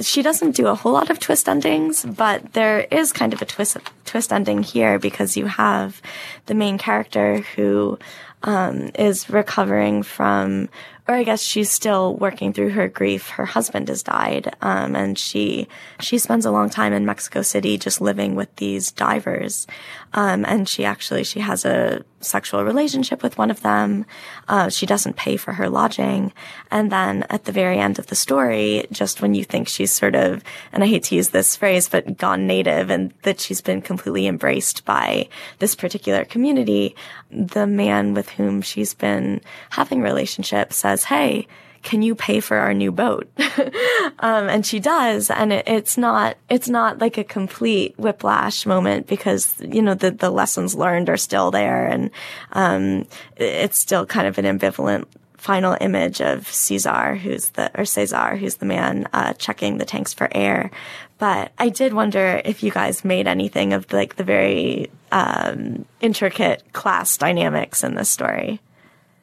She 0.00 0.22
doesn't 0.22 0.56
do 0.56 0.66
a 0.66 0.74
whole 0.74 0.92
lot 0.92 1.10
of 1.10 1.20
twist 1.20 1.48
endings, 1.48 2.04
but 2.04 2.54
there 2.54 2.80
is 2.90 3.12
kind 3.12 3.32
of 3.32 3.42
a 3.42 3.46
twist 3.46 3.76
twist 4.04 4.32
ending 4.32 4.62
here 4.62 4.98
because 4.98 5.36
you 5.36 5.46
have 5.46 6.00
the 6.46 6.54
main 6.54 6.78
character 6.78 7.44
who 7.54 7.98
um, 8.44 8.90
is 8.94 9.30
recovering 9.30 10.02
from 10.02 10.68
or 11.06 11.14
I 11.14 11.22
guess 11.22 11.42
she's 11.42 11.70
still 11.70 12.14
working 12.16 12.52
through 12.52 12.70
her 12.70 12.88
grief. 12.88 13.28
Her 13.28 13.44
husband 13.44 13.88
has 13.88 14.02
died, 14.02 14.54
um, 14.62 14.96
and 14.96 15.18
she 15.18 15.68
she 16.00 16.16
spends 16.18 16.46
a 16.46 16.50
long 16.50 16.70
time 16.70 16.92
in 16.94 17.04
Mexico 17.04 17.42
City 17.42 17.76
just 17.76 18.00
living 18.00 18.34
with 18.34 18.54
these 18.56 18.90
divers. 18.90 19.66
Um, 20.14 20.44
and 20.46 20.68
she 20.68 20.84
actually 20.84 21.24
she 21.24 21.40
has 21.40 21.64
a 21.64 22.04
sexual 22.20 22.64
relationship 22.64 23.22
with 23.22 23.36
one 23.36 23.50
of 23.50 23.60
them. 23.60 24.06
Uh, 24.48 24.70
she 24.70 24.86
doesn't 24.86 25.16
pay 25.16 25.36
for 25.36 25.52
her 25.52 25.68
lodging, 25.68 26.32
and 26.70 26.90
then 26.90 27.24
at 27.28 27.44
the 27.44 27.52
very 27.52 27.78
end 27.78 27.98
of 27.98 28.06
the 28.06 28.14
story, 28.14 28.86
just 28.90 29.20
when 29.20 29.34
you 29.34 29.44
think 29.44 29.68
she's 29.68 29.92
sort 29.92 30.14
of, 30.14 30.42
and 30.72 30.82
I 30.82 30.86
hate 30.86 31.02
to 31.04 31.16
use 31.16 31.28
this 31.30 31.54
phrase, 31.54 31.88
but 31.88 32.16
gone 32.16 32.46
native, 32.46 32.88
and 32.88 33.12
that 33.22 33.40
she's 33.40 33.60
been 33.60 33.82
completely 33.82 34.26
embraced 34.26 34.86
by 34.86 35.28
this 35.58 35.74
particular 35.74 36.24
community, 36.24 36.96
the 37.30 37.66
man 37.66 38.14
with 38.14 38.30
whom 38.30 38.62
she's 38.62 38.94
been 38.94 39.42
having 39.70 40.00
relationships 40.00 40.76
says, 40.76 40.93
"Hey." 41.02 41.48
can 41.84 42.02
you 42.02 42.14
pay 42.14 42.40
for 42.40 42.56
our 42.56 42.74
new 42.74 42.90
boat? 42.90 43.28
um, 44.18 44.48
and 44.48 44.66
she 44.66 44.80
does. 44.80 45.30
And 45.30 45.52
it, 45.52 45.68
it's 45.68 45.96
not, 45.96 46.36
it's 46.50 46.68
not 46.68 46.98
like 46.98 47.18
a 47.18 47.24
complete 47.24 47.96
whiplash 47.98 48.66
moment 48.66 49.06
because, 49.06 49.54
you 49.60 49.82
know, 49.82 49.94
the, 49.94 50.10
the 50.10 50.30
lessons 50.30 50.74
learned 50.74 51.08
are 51.08 51.18
still 51.18 51.50
there. 51.50 51.86
And, 51.86 52.10
um, 52.52 53.06
it's 53.36 53.78
still 53.78 54.06
kind 54.06 54.26
of 54.26 54.38
an 54.38 54.46
ambivalent 54.46 55.04
final 55.36 55.76
image 55.78 56.22
of 56.22 56.48
Cesar, 56.48 57.16
who's 57.16 57.50
the, 57.50 57.70
or 57.78 57.84
Cesar, 57.84 58.34
who's 58.34 58.56
the 58.56 58.66
man, 58.66 59.06
uh, 59.12 59.34
checking 59.34 59.76
the 59.76 59.84
tanks 59.84 60.14
for 60.14 60.28
air. 60.32 60.70
But 61.18 61.52
I 61.58 61.68
did 61.68 61.92
wonder 61.92 62.40
if 62.46 62.62
you 62.62 62.70
guys 62.70 63.04
made 63.04 63.28
anything 63.28 63.74
of 63.74 63.92
like 63.92 64.16
the 64.16 64.24
very, 64.24 64.90
um, 65.12 65.84
intricate 66.00 66.72
class 66.72 67.18
dynamics 67.18 67.84
in 67.84 67.94
this 67.94 68.08
story. 68.08 68.60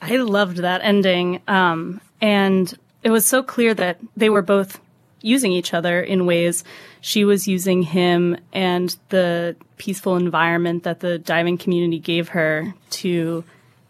I 0.02 0.18
loved 0.18 0.58
that 0.58 0.82
ending. 0.84 1.42
Um, 1.48 2.02
and 2.20 2.74
it 3.04 3.12
was 3.12 3.28
so 3.28 3.44
clear 3.44 3.74
that 3.74 4.00
they 4.18 4.30
were 4.30 4.42
both 4.42 4.80
using 5.22 5.52
each 5.52 5.74
other 5.74 6.02
in 6.02 6.26
ways. 6.26 6.64
She 7.00 7.24
was 7.24 7.48
using 7.48 7.84
him 7.84 8.38
and 8.52 8.96
the 9.10 9.56
peaceful 9.78 10.16
environment 10.16 10.84
that 10.84 11.00
the 11.00 11.20
diving 11.20 11.58
community 11.58 12.00
gave 12.00 12.30
her 12.30 12.74
to 12.90 13.44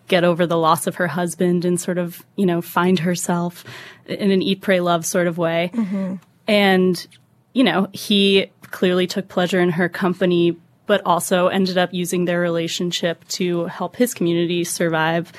get 0.07 0.23
over 0.25 0.45
the 0.45 0.57
loss 0.57 0.87
of 0.87 0.95
her 0.95 1.07
husband 1.07 1.63
and 1.63 1.79
sort 1.79 1.97
of, 1.97 2.21
you 2.35 2.45
know, 2.45 2.61
find 2.61 2.99
herself 2.99 3.63
in 4.05 4.31
an 4.31 4.41
eat, 4.41 4.59
pray, 4.59 4.81
love 4.81 5.05
sort 5.05 5.27
of 5.27 5.37
way. 5.37 5.71
Mm-hmm. 5.73 6.15
And, 6.47 7.07
you 7.53 7.63
know, 7.63 7.87
he 7.93 8.51
clearly 8.71 9.07
took 9.07 9.29
pleasure 9.29 9.61
in 9.61 9.69
her 9.71 9.87
company, 9.87 10.57
but 10.85 11.01
also 11.05 11.47
ended 11.47 11.77
up 11.77 11.93
using 11.93 12.25
their 12.25 12.41
relationship 12.41 13.25
to 13.29 13.65
help 13.65 13.95
his 13.95 14.13
community 14.13 14.65
survive. 14.65 15.31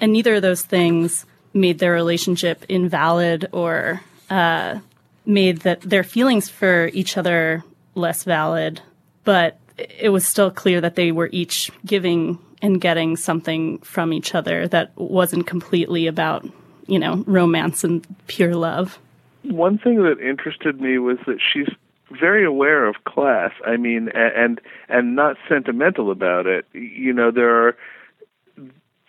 And 0.00 0.12
neither 0.12 0.34
of 0.34 0.42
those 0.42 0.62
things 0.62 1.26
made 1.52 1.78
their 1.78 1.92
relationship 1.92 2.64
invalid 2.68 3.48
or 3.52 4.00
uh, 4.30 4.80
made 5.24 5.58
that 5.58 5.80
their 5.82 6.04
feelings 6.04 6.48
for 6.48 6.90
each 6.92 7.16
other 7.16 7.62
less 7.94 8.24
valid. 8.24 8.80
But 9.24 9.58
it 9.78 10.10
was 10.10 10.26
still 10.26 10.50
clear 10.50 10.80
that 10.80 10.96
they 10.96 11.12
were 11.12 11.28
each 11.32 11.70
giving 11.86 12.38
and 12.62 12.80
getting 12.80 13.16
something 13.16 13.78
from 13.78 14.12
each 14.12 14.34
other 14.34 14.66
that 14.68 14.96
wasn't 14.96 15.46
completely 15.46 16.06
about, 16.06 16.46
you 16.86 16.98
know, 16.98 17.22
romance 17.26 17.84
and 17.84 18.06
pure 18.26 18.54
love. 18.54 18.98
One 19.42 19.78
thing 19.78 20.02
that 20.02 20.20
interested 20.20 20.80
me 20.80 20.98
was 20.98 21.18
that 21.26 21.38
she's 21.52 21.68
very 22.10 22.44
aware 22.44 22.86
of 22.86 23.04
class. 23.04 23.52
I 23.66 23.76
mean, 23.76 24.08
and 24.14 24.60
and 24.88 25.16
not 25.16 25.36
sentimental 25.48 26.10
about 26.10 26.46
it. 26.46 26.66
You 26.72 27.12
know, 27.12 27.30
there 27.30 27.66
are 27.66 27.76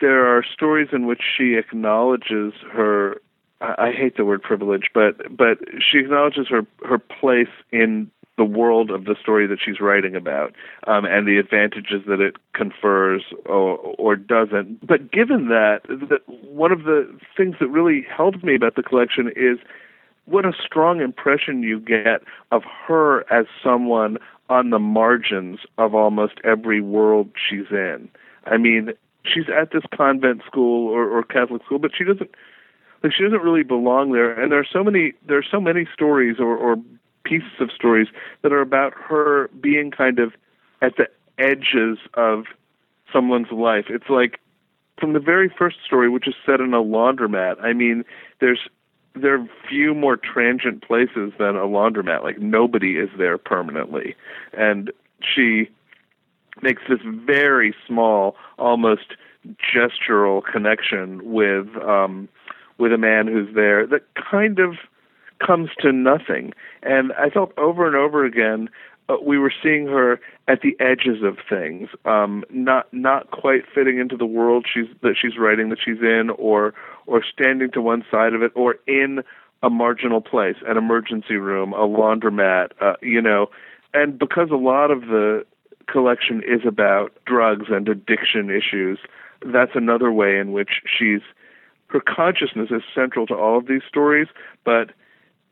there 0.02 0.26
are 0.26 0.44
stories 0.44 0.90
in 0.92 1.06
which 1.06 1.22
she 1.38 1.56
acknowledges 1.56 2.54
her 2.72 3.18
I, 3.62 3.92
hate 3.92 4.18
the 4.18 4.26
word 4.26 4.44
privilege, 4.44 4.90
but 4.94 5.36
but 5.36 5.60
she 5.80 6.00
acknowledges 6.00 6.48
her 6.50 6.68
her 6.84 7.00
place 7.00 7.48
in 7.72 8.12
the 8.38 8.44
world 8.44 8.92
of 8.92 9.06
the 9.06 9.16
story 9.20 9.48
that 9.48 9.60
she's 9.64 9.80
writing 9.80 10.16
about 10.16 10.54
um, 10.88 11.06
and 11.06 11.26
the 11.26 11.38
advantages 11.38 12.02
that 12.06 12.20
it 12.20 12.36
confers 12.54 13.24
or, 13.46 13.78
or 13.98 14.16
doesn't. 14.18 14.86
But 14.86 15.10
given 15.10 15.48
that, 15.48 15.82
that 15.88 16.20
one 16.28 16.74
of 16.74 16.84
the 16.84 17.08
things 17.38 17.56
that 17.62 17.70
really 17.70 18.06
helped 18.16 18.44
me 18.44 18.56
about 18.56 18.76
the 18.76 18.84
collection 18.84 19.32
is 19.38 19.58
what 20.26 20.46
a 20.46 20.52
strong 20.66 21.00
impression 21.00 21.64
you 21.64 21.80
get 21.80 22.24
of 22.52 22.64
her 22.88 23.22
as 23.32 23.46
someone 23.64 24.18
on 24.50 24.70
the 24.70 24.80
margins 24.80 25.60
of 25.78 25.96
almost 25.96 26.34
every 26.44 26.82
world 26.82 27.30
she's 27.50 27.72
in. 27.72 28.10
I 28.46 28.58
mean, 28.58 28.92
she's 29.32 29.46
at 29.50 29.72
this 29.72 29.84
convent 29.96 30.42
school 30.46 30.88
or, 30.90 31.10
or 31.10 31.24
Catholic 31.24 31.64
school, 31.66 31.80
but 31.80 31.92
she 31.98 32.04
doesn't 32.04 32.30
like 33.04 33.14
she 33.14 33.24
doesn't 33.24 33.42
really 33.42 33.64
belong 33.64 34.12
there. 34.12 34.40
And 34.40 34.52
there 34.52 34.60
are 34.60 34.68
so 34.72 34.84
many 34.84 35.14
there 35.28 35.38
are 35.38 35.46
so 35.50 35.60
many 35.60 35.88
stories 35.94 36.38
or, 36.40 36.56
or 36.58 36.78
pieces 37.24 37.60
of 37.60 37.72
stories 37.72 38.08
that 38.42 38.52
are 38.52 38.62
about 38.62 38.94
her 38.94 39.50
being 39.60 39.92
kind 39.92 40.20
of 40.20 40.34
at 40.82 40.94
the 40.98 41.08
edges 41.38 41.98
of 42.14 42.46
someone's 43.12 43.52
life. 43.52 43.86
It's 43.90 44.10
like 44.10 44.40
from 45.00 45.14
the 45.14 45.20
very 45.20 45.50
first 45.50 45.78
story, 45.86 46.10
which 46.10 46.28
is 46.28 46.36
set 46.46 46.62
in 46.62 46.74
a 46.74 46.82
laundromat. 46.82 47.62
I 47.62 47.74
mean, 47.74 48.04
there's 48.40 48.68
there 49.16 49.36
are 49.36 49.48
few 49.70 49.94
more 49.94 50.18
transient 50.18 50.86
places 50.86 51.32
than 51.40 51.56
a 51.56 51.66
laundromat. 51.66 52.24
Like 52.24 52.40
nobody 52.40 52.98
is 52.98 53.10
there 53.18 53.38
permanently, 53.38 54.16
and 54.54 54.92
she 55.20 55.70
makes 56.62 56.84
this 56.90 57.00
very 57.04 57.76
small, 57.88 58.36
almost 58.58 59.16
gestural 59.74 60.44
connection 60.44 61.32
with 61.32 61.68
um, 61.84 62.28
with 62.78 62.92
a 62.92 62.98
man 62.98 63.28
who's 63.28 63.54
there 63.56 63.86
that 63.88 64.04
kind 64.16 64.60
of 64.60 64.76
comes 65.46 65.70
to 65.80 65.92
nothing. 65.92 66.54
And 66.84 67.12
I 67.14 67.30
felt 67.30 67.52
over 67.58 67.86
and 67.88 67.96
over 67.96 68.26
again 68.26 68.70
uh, 69.08 69.18
we 69.24 69.38
were 69.38 69.54
seeing 69.62 69.88
her 69.88 70.20
at 70.48 70.62
the 70.62 70.76
edges 70.80 71.22
of 71.24 71.38
things, 71.48 71.90
um, 72.06 72.44
not 72.50 72.92
not 72.92 73.32
quite 73.32 73.64
fitting 73.74 74.00
into 74.00 74.18
the 74.18 74.26
world 74.26 74.66
she's 74.72 74.88
that 75.02 75.16
she's 75.20 75.38
writing 75.38 75.70
that 75.70 75.80
she's 75.84 76.02
in, 76.02 76.32
or 76.38 76.74
or 77.06 77.24
standing 77.24 77.72
to 77.72 77.82
one 77.82 78.04
side 78.10 78.34
of 78.34 78.42
it, 78.42 78.52
or 78.56 78.76
in 78.88 79.24
a 79.62 79.70
marginal 79.70 80.22
place, 80.22 80.56
an 80.68 80.78
emergency 80.78 81.36
room, 81.36 81.74
a 81.74 81.88
laundromat, 81.88 82.70
uh, 82.82 82.94
you 83.02 83.22
know. 83.22 83.48
And 83.94 84.18
because 84.20 84.50
a 84.52 84.56
lot 84.56 84.92
of 84.92 85.02
the 85.02 85.46
collection 85.88 86.42
is 86.44 86.66
about 86.66 87.14
drugs 87.26 87.66
and 87.70 87.88
addiction 87.88 88.50
issues, 88.50 89.00
that's 89.46 89.72
another 89.76 90.12
way 90.12 90.38
in 90.38 90.52
which 90.52 90.82
she's 90.86 91.22
her 91.88 92.02
consciousness 92.02 92.72
is 92.72 92.82
central 92.94 93.28
to 93.28 93.36
all 93.36 93.58
of 93.58 93.68
these 93.68 93.84
stories, 93.88 94.28
but 94.64 94.92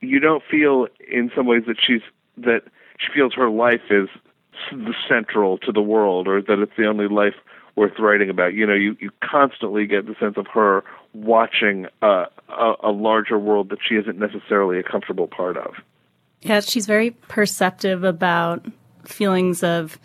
you 0.02 0.20
don't 0.20 0.44
feel 0.50 0.88
in 1.10 1.32
some 1.36 1.46
ways 1.46 1.64
that 1.68 1.78
she's 1.80 2.02
that 2.38 2.64
she 2.98 3.08
feels 3.14 3.34
her 3.34 3.50
life 3.50 3.82
is 3.90 4.10
the 4.72 4.94
central 5.08 5.58
to 5.60 5.72
the 5.72 5.82
world 5.82 6.28
or 6.28 6.42
that 6.42 6.60
it's 6.60 6.72
the 6.78 6.86
only 6.86 7.08
life 7.08 7.36
worth 7.76 7.98
writing 8.00 8.30
about. 8.30 8.54
You 8.54 8.66
know, 8.68 8.74
you, 8.74 8.96
you 9.00 9.10
constantly 9.24 9.86
get 9.88 10.06
the 10.06 10.16
sense 10.20 10.38
of 10.38 10.48
her 10.48 10.84
watching 11.14 11.88
a, 12.02 12.26
a, 12.50 12.74
a 12.84 12.92
larger 12.92 13.40
world 13.40 13.70
that 13.70 13.80
she 13.88 13.96
isn't 13.96 14.18
necessarily 14.18 14.80
a 14.80 14.84
comfortable 14.84 15.28
part 15.28 15.58
of. 15.58 15.76
Yeah, 16.42 16.60
she's 16.60 16.86
very 16.86 17.12
perceptive 17.12 18.04
about 18.04 18.66
feelings 19.06 19.64
of 19.64 19.98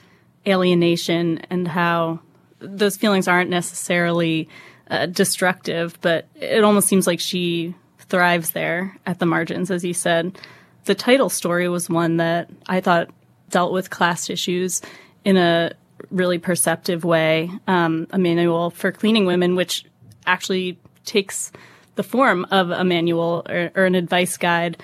alienation 0.48 1.38
and 1.50 1.68
how 1.68 2.20
those 2.60 2.96
feelings 2.96 3.28
aren't 3.28 3.50
necessarily 3.50 4.48
uh, 4.90 5.06
destructive, 5.06 5.98
but 6.00 6.26
it 6.34 6.64
almost 6.64 6.88
seems 6.88 7.06
like 7.06 7.20
she 7.20 7.74
thrives 7.98 8.50
there 8.52 8.96
at 9.06 9.18
the 9.18 9.26
margins, 9.26 9.70
as 9.70 9.84
you 9.84 9.94
said. 9.94 10.38
The 10.84 10.94
title 10.94 11.28
story 11.28 11.68
was 11.68 11.90
one 11.90 12.16
that 12.16 12.48
I 12.66 12.80
thought 12.80 13.10
dealt 13.50 13.72
with 13.72 13.90
class 13.90 14.30
issues 14.30 14.80
in 15.24 15.36
a 15.36 15.72
really 16.10 16.38
perceptive 16.38 17.04
way. 17.04 17.50
Um, 17.66 18.06
a 18.10 18.18
manual 18.18 18.70
for 18.70 18.92
cleaning 18.92 19.26
women, 19.26 19.54
which 19.54 19.84
actually 20.26 20.78
takes 21.04 21.52
the 21.96 22.02
form 22.02 22.46
of 22.50 22.70
a 22.70 22.84
manual 22.84 23.42
or, 23.48 23.70
or 23.74 23.84
an 23.84 23.94
advice 23.94 24.36
guide. 24.36 24.82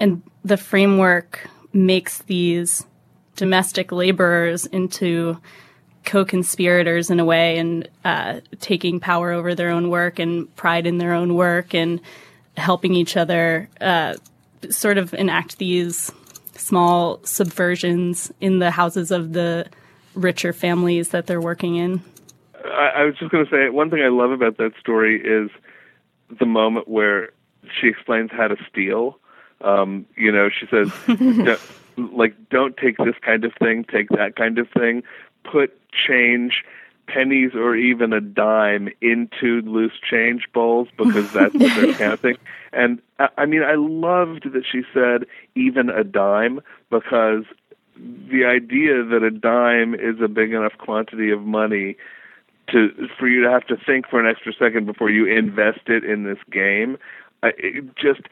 And 0.00 0.22
the 0.44 0.56
framework 0.56 1.48
makes 1.72 2.18
these 2.22 2.86
domestic 3.36 3.92
laborers 3.92 4.66
into 4.66 5.38
co-conspirators 6.04 7.10
in 7.10 7.18
a 7.18 7.24
way 7.24 7.58
and 7.58 7.88
uh, 8.04 8.40
taking 8.60 9.00
power 9.00 9.32
over 9.32 9.54
their 9.54 9.70
own 9.70 9.88
work 9.88 10.18
and 10.18 10.54
pride 10.56 10.86
in 10.86 10.98
their 10.98 11.12
own 11.12 11.34
work 11.34 11.74
and 11.74 12.00
helping 12.56 12.94
each 12.94 13.16
other 13.16 13.68
uh, 13.80 14.14
sort 14.70 14.98
of 14.98 15.14
enact 15.14 15.58
these 15.58 16.12
small 16.56 17.18
subversions 17.18 18.30
in 18.40 18.58
the 18.58 18.70
houses 18.70 19.10
of 19.10 19.32
the 19.32 19.66
richer 20.14 20.52
families 20.52 21.08
that 21.10 21.26
they're 21.26 21.40
working 21.40 21.76
in. 21.76 22.02
I, 22.64 22.90
I 22.96 23.04
was 23.04 23.16
just 23.18 23.30
going 23.30 23.44
to 23.44 23.50
say 23.50 23.68
one 23.70 23.90
thing 23.90 24.02
I 24.02 24.08
love 24.08 24.30
about 24.30 24.58
that 24.58 24.72
story 24.78 25.20
is 25.20 25.50
the 26.38 26.46
moment 26.46 26.88
where 26.88 27.30
she 27.80 27.88
explains 27.88 28.30
how 28.30 28.48
to 28.48 28.56
steal. 28.70 29.18
Um, 29.60 30.06
you 30.16 30.30
know, 30.30 30.48
she 30.48 30.66
says, 30.66 30.92
like, 31.96 32.34
don't 32.50 32.76
take 32.76 32.96
this 32.98 33.16
kind 33.24 33.44
of 33.44 33.52
thing, 33.58 33.84
take 33.84 34.08
that 34.10 34.36
kind 34.36 34.58
of 34.58 34.68
thing. 34.70 35.02
Put 35.44 35.76
change, 35.92 36.64
pennies 37.06 37.52
or 37.54 37.76
even 37.76 38.12
a 38.12 38.20
dime 38.20 38.88
into 39.00 39.60
loose 39.62 39.92
change 40.08 40.48
bowls 40.52 40.88
because 40.96 41.30
that's 41.32 41.54
what 41.54 41.74
they're 41.76 41.94
counting. 41.98 42.36
And 42.72 43.00
I 43.36 43.46
mean, 43.46 43.62
I 43.62 43.74
loved 43.74 44.52
that 44.52 44.64
she 44.70 44.82
said 44.92 45.26
even 45.54 45.90
a 45.90 46.04
dime 46.04 46.60
because 46.90 47.44
the 47.96 48.44
idea 48.44 49.04
that 49.04 49.22
a 49.22 49.30
dime 49.30 49.94
is 49.94 50.20
a 50.22 50.28
big 50.28 50.52
enough 50.52 50.72
quantity 50.78 51.30
of 51.30 51.42
money 51.42 51.96
to 52.70 53.08
for 53.18 53.28
you 53.28 53.42
to 53.42 53.50
have 53.50 53.66
to 53.66 53.76
think 53.76 54.08
for 54.08 54.18
an 54.18 54.26
extra 54.26 54.52
second 54.58 54.86
before 54.86 55.10
you 55.10 55.26
invest 55.26 55.80
it 55.86 56.02
in 56.02 56.24
this 56.24 56.38
game 56.50 56.96
it 57.42 57.84
just 57.96 58.22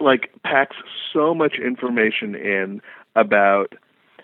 like 0.00 0.30
packs 0.42 0.76
so 1.12 1.34
much 1.34 1.56
information 1.58 2.34
in 2.34 2.80
about 3.14 3.74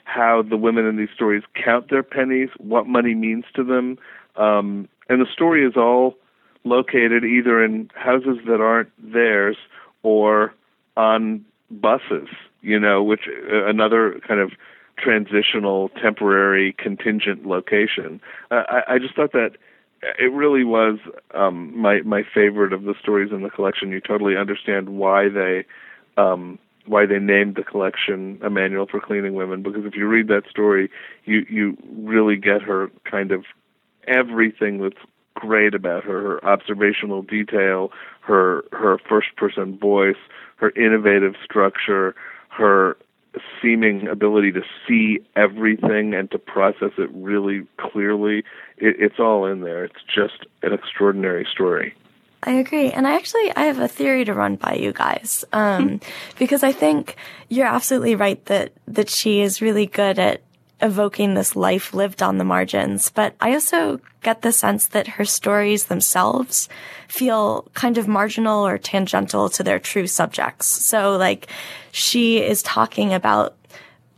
how 0.04 0.42
the 0.42 0.56
women 0.56 0.86
in 0.86 0.96
these 0.96 1.10
stories 1.14 1.42
count 1.54 1.90
their 1.90 2.02
pennies, 2.02 2.48
what 2.58 2.86
money 2.86 3.14
means 3.14 3.44
to 3.54 3.62
them, 3.62 3.98
um, 4.36 4.88
and 5.08 5.20
the 5.20 5.26
story 5.32 5.64
is 5.64 5.76
all 5.76 6.16
located 6.64 7.24
either 7.24 7.64
in 7.64 7.90
houses 7.94 8.38
that 8.46 8.60
aren't 8.60 8.90
theirs 9.12 9.56
or 10.02 10.54
on 10.96 11.44
buses. 11.70 12.28
You 12.62 12.78
know, 12.78 13.02
which 13.02 13.22
uh, 13.50 13.64
another 13.66 14.20
kind 14.26 14.40
of 14.40 14.52
transitional, 14.98 15.88
temporary, 16.02 16.74
contingent 16.76 17.46
location. 17.46 18.20
Uh, 18.50 18.62
I, 18.68 18.94
I 18.94 18.98
just 18.98 19.14
thought 19.14 19.32
that 19.32 19.52
it 20.02 20.32
really 20.32 20.64
was 20.64 20.98
um, 21.34 21.76
my 21.78 22.02
my 22.02 22.22
favorite 22.34 22.72
of 22.72 22.84
the 22.84 22.94
stories 23.00 23.32
in 23.32 23.42
the 23.42 23.50
collection. 23.50 23.90
You 23.90 24.00
totally 24.00 24.36
understand 24.36 24.90
why 24.90 25.28
they 25.28 25.64
um, 26.16 26.58
why 26.86 27.06
they 27.06 27.18
named 27.18 27.56
the 27.56 27.62
collection 27.62 28.38
a 28.42 28.50
manual 28.50 28.86
for 28.86 29.00
cleaning 29.00 29.34
women 29.34 29.62
because 29.62 29.84
if 29.84 29.94
you 29.94 30.06
read 30.06 30.28
that 30.28 30.42
story, 30.48 30.90
you 31.24 31.44
you 31.48 31.76
really 31.96 32.36
get 32.36 32.62
her 32.62 32.90
kind 33.04 33.32
of 33.32 33.44
everything 34.06 34.80
that's 34.80 35.02
great 35.34 35.74
about 35.74 36.04
her 36.04 36.20
her 36.20 36.44
observational 36.44 37.22
detail, 37.22 37.90
her 38.20 38.64
her 38.72 38.98
first 39.08 39.28
person 39.36 39.78
voice, 39.78 40.16
her 40.56 40.70
innovative 40.70 41.34
structure, 41.44 42.14
her 42.48 42.96
seeming 43.62 44.08
ability 44.08 44.52
to 44.52 44.62
see 44.86 45.20
everything 45.36 46.14
and 46.14 46.30
to 46.30 46.38
process 46.38 46.90
it 46.98 47.10
really 47.12 47.66
clearly. 47.78 48.38
It, 48.78 48.96
it's 48.98 49.20
all 49.20 49.46
in 49.46 49.60
there. 49.60 49.84
It's 49.84 50.02
just 50.12 50.46
an 50.62 50.72
extraordinary 50.72 51.46
story. 51.50 51.94
I 52.42 52.52
agree. 52.52 52.90
And 52.90 53.06
I 53.06 53.16
actually, 53.16 53.54
I 53.54 53.64
have 53.64 53.78
a 53.78 53.88
theory 53.88 54.24
to 54.24 54.34
run 54.34 54.56
by 54.56 54.74
you 54.74 54.92
guys. 54.92 55.44
Um, 55.52 56.00
because 56.38 56.62
I 56.62 56.72
think 56.72 57.16
you're 57.48 57.66
absolutely 57.66 58.14
right 58.14 58.42
that, 58.46 58.72
that 58.88 59.10
she 59.10 59.40
is 59.40 59.60
really 59.60 59.86
good 59.86 60.18
at 60.18 60.40
evoking 60.82 61.34
this 61.34 61.54
life 61.54 61.92
lived 61.92 62.22
on 62.22 62.38
the 62.38 62.44
margins. 62.44 63.10
But 63.10 63.34
I 63.40 63.52
also 63.52 64.00
get 64.22 64.42
the 64.42 64.52
sense 64.52 64.88
that 64.88 65.06
her 65.06 65.24
stories 65.24 65.86
themselves 65.86 66.68
feel 67.08 67.68
kind 67.74 67.98
of 67.98 68.08
marginal 68.08 68.66
or 68.66 68.78
tangential 68.78 69.48
to 69.50 69.62
their 69.62 69.78
true 69.78 70.06
subjects. 70.06 70.66
So 70.66 71.16
like 71.16 71.48
she 71.92 72.38
is 72.38 72.62
talking 72.62 73.12
about 73.12 73.56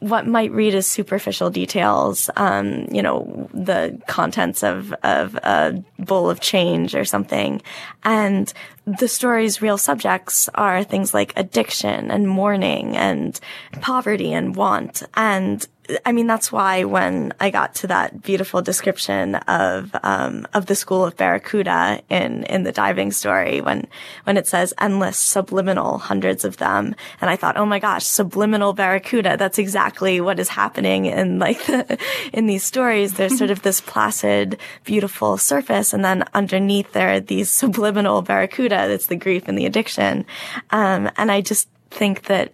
what 0.02 0.26
might 0.26 0.50
read 0.50 0.74
as 0.74 0.86
superficial 0.86 1.48
details, 1.48 2.28
um, 2.36 2.86
you 2.90 3.00
know, 3.00 3.48
the 3.54 4.00
contents 4.08 4.64
of, 4.64 4.92
of 5.04 5.36
a 5.36 5.80
bowl 6.00 6.28
of 6.28 6.40
change 6.40 6.96
or 6.96 7.04
something. 7.04 7.62
And 8.02 8.52
the 8.84 9.06
story's 9.06 9.62
real 9.62 9.78
subjects 9.78 10.48
are 10.56 10.82
things 10.82 11.14
like 11.14 11.32
addiction 11.36 12.10
and 12.10 12.28
mourning 12.28 12.96
and 12.96 13.38
poverty 13.80 14.32
and 14.32 14.56
want. 14.56 15.04
And 15.14 15.64
I 16.04 16.12
mean, 16.12 16.28
that's 16.28 16.52
why 16.52 16.84
when 16.84 17.32
I 17.40 17.50
got 17.50 17.74
to 17.76 17.88
that 17.88 18.22
beautiful 18.22 18.62
description 18.62 19.34
of, 19.34 19.94
um, 20.04 20.46
of 20.54 20.66
the 20.66 20.76
school 20.76 21.04
of 21.04 21.16
Barracuda 21.16 22.00
in, 22.08 22.44
in 22.44 22.62
the 22.62 22.70
diving 22.70 23.10
story, 23.10 23.60
when, 23.60 23.88
when 24.22 24.36
it 24.36 24.46
says 24.46 24.72
endless 24.78 25.18
subliminal, 25.18 25.98
hundreds 25.98 26.44
of 26.44 26.58
them. 26.58 26.94
And 27.20 27.28
I 27.28 27.34
thought, 27.34 27.56
oh 27.56 27.66
my 27.66 27.80
gosh, 27.80 28.04
subliminal 28.04 28.74
Barracuda. 28.74 29.36
That's 29.36 29.58
exactly 29.58 30.20
what 30.20 30.38
is 30.38 30.48
happening 30.48 31.06
in 31.06 31.40
like 31.40 31.64
the, 31.66 31.98
in 32.32 32.46
these 32.46 32.62
stories. 32.62 33.14
There's 33.14 33.36
sort 33.36 33.50
of 33.50 33.62
this 33.62 33.80
placid, 33.80 34.58
beautiful 34.84 35.36
surface. 35.36 35.92
And 35.92 36.04
then 36.04 36.24
underneath 36.32 36.92
there 36.92 37.14
are 37.14 37.20
these 37.20 37.50
subliminal 37.62 38.22
Barracuda. 38.22 38.86
That's 38.86 39.06
the 39.06 39.16
grief 39.16 39.48
and 39.48 39.58
the 39.58 39.66
addiction. 39.66 40.26
Um, 40.70 41.10
and 41.16 41.32
I 41.32 41.40
just 41.40 41.68
think 41.90 42.22
that 42.22 42.52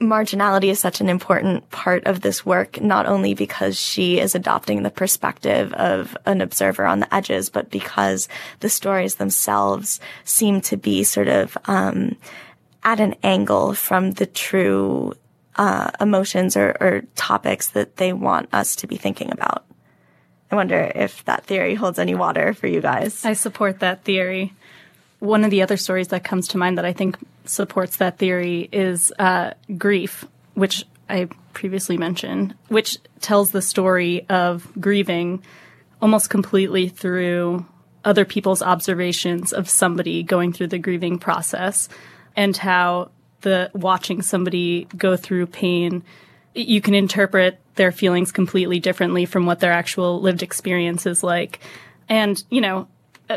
marginality 0.00 0.68
is 0.68 0.80
such 0.80 1.00
an 1.00 1.08
important 1.08 1.70
part 1.70 2.04
of 2.06 2.20
this 2.20 2.44
work, 2.44 2.80
not 2.80 3.06
only 3.06 3.34
because 3.34 3.78
she 3.78 4.18
is 4.18 4.34
adopting 4.34 4.82
the 4.82 4.90
perspective 4.90 5.72
of 5.74 6.16
an 6.26 6.40
observer 6.40 6.84
on 6.84 7.00
the 7.00 7.14
edges, 7.14 7.48
but 7.48 7.70
because 7.70 8.28
the 8.60 8.68
stories 8.68 9.16
themselves 9.16 10.00
seem 10.24 10.60
to 10.62 10.76
be 10.76 11.04
sort 11.04 11.28
of 11.28 11.56
um, 11.66 12.16
at 12.82 13.00
an 13.00 13.14
angle 13.22 13.74
from 13.74 14.12
the 14.12 14.26
true 14.26 15.14
uh, 15.56 15.90
emotions 16.00 16.56
or, 16.56 16.76
or 16.80 17.02
topics 17.14 17.68
that 17.68 17.96
they 17.96 18.12
want 18.12 18.48
us 18.52 18.76
to 18.76 18.86
be 18.86 18.96
thinking 18.96 19.30
about. 19.30 19.64
I 20.50 20.56
wonder 20.56 20.92
if 20.94 21.24
that 21.24 21.44
theory 21.44 21.74
holds 21.74 21.98
any 21.98 22.14
water 22.14 22.54
for 22.54 22.66
you 22.66 22.80
guys. 22.80 23.24
I 23.24 23.32
support 23.32 23.80
that 23.80 24.04
theory. 24.04 24.52
One 25.20 25.44
of 25.44 25.50
the 25.50 25.62
other 25.62 25.76
stories 25.76 26.08
that 26.08 26.24
comes 26.24 26.48
to 26.48 26.58
mind 26.58 26.78
that 26.78 26.84
I 26.84 26.92
think 26.92 27.16
supports 27.44 27.96
that 27.98 28.18
theory 28.18 28.68
is 28.72 29.12
uh, 29.18 29.52
Grief, 29.76 30.24
which 30.54 30.84
I 31.08 31.28
previously 31.52 31.96
mentioned, 31.96 32.54
which 32.68 32.98
tells 33.20 33.50
the 33.50 33.62
story 33.62 34.28
of 34.28 34.68
grieving 34.80 35.42
almost 36.00 36.30
completely 36.30 36.88
through 36.88 37.64
other 38.04 38.24
people's 38.24 38.62
observations 38.62 39.52
of 39.52 39.68
somebody 39.68 40.22
going 40.22 40.52
through 40.52 40.66
the 40.66 40.78
grieving 40.78 41.18
process 41.18 41.88
and 42.36 42.56
how 42.56 43.10
the 43.40 43.70
watching 43.74 44.22
somebody 44.22 44.86
go 44.96 45.16
through 45.16 45.46
pain 45.46 46.02
you 46.54 46.80
can 46.80 46.94
interpret 46.94 47.58
their 47.74 47.90
feelings 47.90 48.30
completely 48.30 48.78
differently 48.78 49.24
from 49.24 49.44
what 49.44 49.58
their 49.60 49.72
actual 49.72 50.20
lived 50.20 50.42
experience 50.42 51.04
is 51.04 51.22
like. 51.22 51.58
And 52.08 52.42
you 52.50 52.60
know 52.60 52.88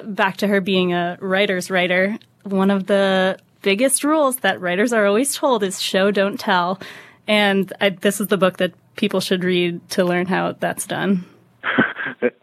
back 0.04 0.38
to 0.38 0.48
her 0.48 0.62
being 0.62 0.94
a 0.94 1.18
writer's 1.22 1.72
writer 1.72 2.18
one 2.44 2.70
of 2.72 2.88
the 2.88 3.38
biggest 3.68 4.06
rules 4.06 4.38
that 4.38 4.62
writers 4.62 4.94
are 4.94 5.06
always 5.06 5.36
told 5.36 5.62
is 5.62 5.82
show, 5.82 6.10
don't 6.10 6.40
tell. 6.40 6.80
And 7.28 7.74
I, 7.82 7.90
this 7.90 8.22
is 8.22 8.28
the 8.28 8.38
book 8.38 8.60
that 8.60 8.72
people 8.96 9.20
should 9.20 9.44
read 9.44 9.90
to 9.90 10.06
learn 10.06 10.26
how 10.26 10.54
that's 10.54 10.86
done. 10.86 11.26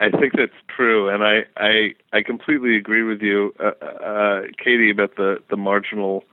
I 0.01 0.11
think 0.11 0.35
that's 0.37 0.53
true, 0.77 1.09
and 1.09 1.25
I 1.25 1.47
I, 1.57 1.95
I 2.13 2.23
completely 2.23 2.77
agree 2.77 3.03
with 3.03 3.23
you, 3.23 3.55
uh, 3.59 3.71
uh, 3.83 4.43
Katy, 4.63 4.91
about 4.91 5.17
the 5.17 5.39
the 5.49 5.57
marginal 5.57 6.25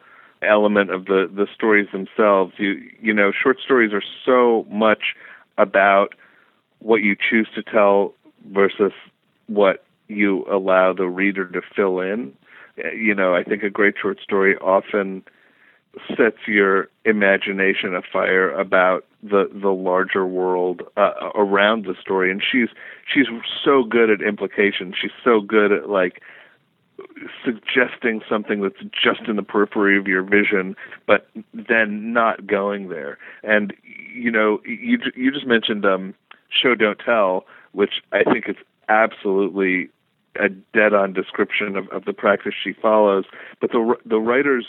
element 0.42 0.92
of 0.92 1.06
the 1.06 1.32
the 1.34 1.48
stories 1.56 1.88
themselves. 1.94 2.52
You 2.58 2.72
you 3.02 3.14
know, 3.14 3.32
short 3.32 3.60
stories 3.64 3.94
are 3.94 4.04
so 4.26 4.68
much 4.70 5.16
about 5.58 6.16
what 6.80 7.02
you 7.02 7.16
choose 7.16 7.48
to 7.56 7.64
tell 7.64 8.14
versus 8.50 8.92
what 9.48 9.86
you 10.10 10.46
allow 10.52 10.92
the 10.92 11.08
reader 11.08 11.48
to 11.48 11.62
fill 11.74 12.02
in 12.02 12.34
you 12.78 13.14
know, 13.14 13.36
I 13.36 13.44
think 13.44 13.64
a 13.64 13.70
great 13.70 13.96
short 14.02 14.20
story 14.22 14.58
often 14.58 15.24
sets 16.16 16.38
your 16.48 16.90
imagination 17.04 17.96
afire 17.96 18.50
about 18.52 19.06
the 19.22 19.50
the 19.54 19.70
larger 19.70 20.26
world 20.26 20.84
uh, 20.98 21.32
around 21.36 21.86
the 21.86 21.96
story. 22.00 22.32
And 22.32 22.42
she's 22.42 22.70
she's 23.14 23.28
so 23.64 23.84
good 23.84 24.10
at 24.10 24.22
implication 24.22 24.94
she's 25.00 25.12
so 25.24 25.42
good 25.42 25.72
at 25.72 25.90
like 25.90 26.22
suggesting 27.44 28.22
something 28.30 28.62
that's 28.62 28.82
just 28.92 29.28
in 29.28 29.36
the 29.36 29.44
periphery 29.44 29.98
of 29.98 30.08
your 30.08 30.24
vision 30.24 30.76
but 31.08 31.30
then 31.54 32.14
not 32.14 32.48
going 32.48 32.88
there. 32.90 33.18
And 33.44 33.74
you 34.14 34.32
know 34.32 34.62
you 34.66 34.98
you 35.16 35.32
just 35.32 35.48
mentioned 35.48 35.86
um 35.86 36.14
show 36.50 36.76
don't 36.76 37.00
tell 37.00 37.46
which 37.72 38.02
i 38.12 38.24
think 38.24 38.50
is 38.50 38.58
absolutely 38.90 39.90
a 40.40 40.50
dead-on 40.50 41.14
description 41.14 41.76
of, 41.76 41.88
of 41.90 42.06
the 42.06 42.14
practice 42.14 42.54
she 42.62 42.74
follows. 42.74 43.26
But 43.60 43.72
the 43.72 43.96
the 44.06 44.20
writer's 44.20 44.68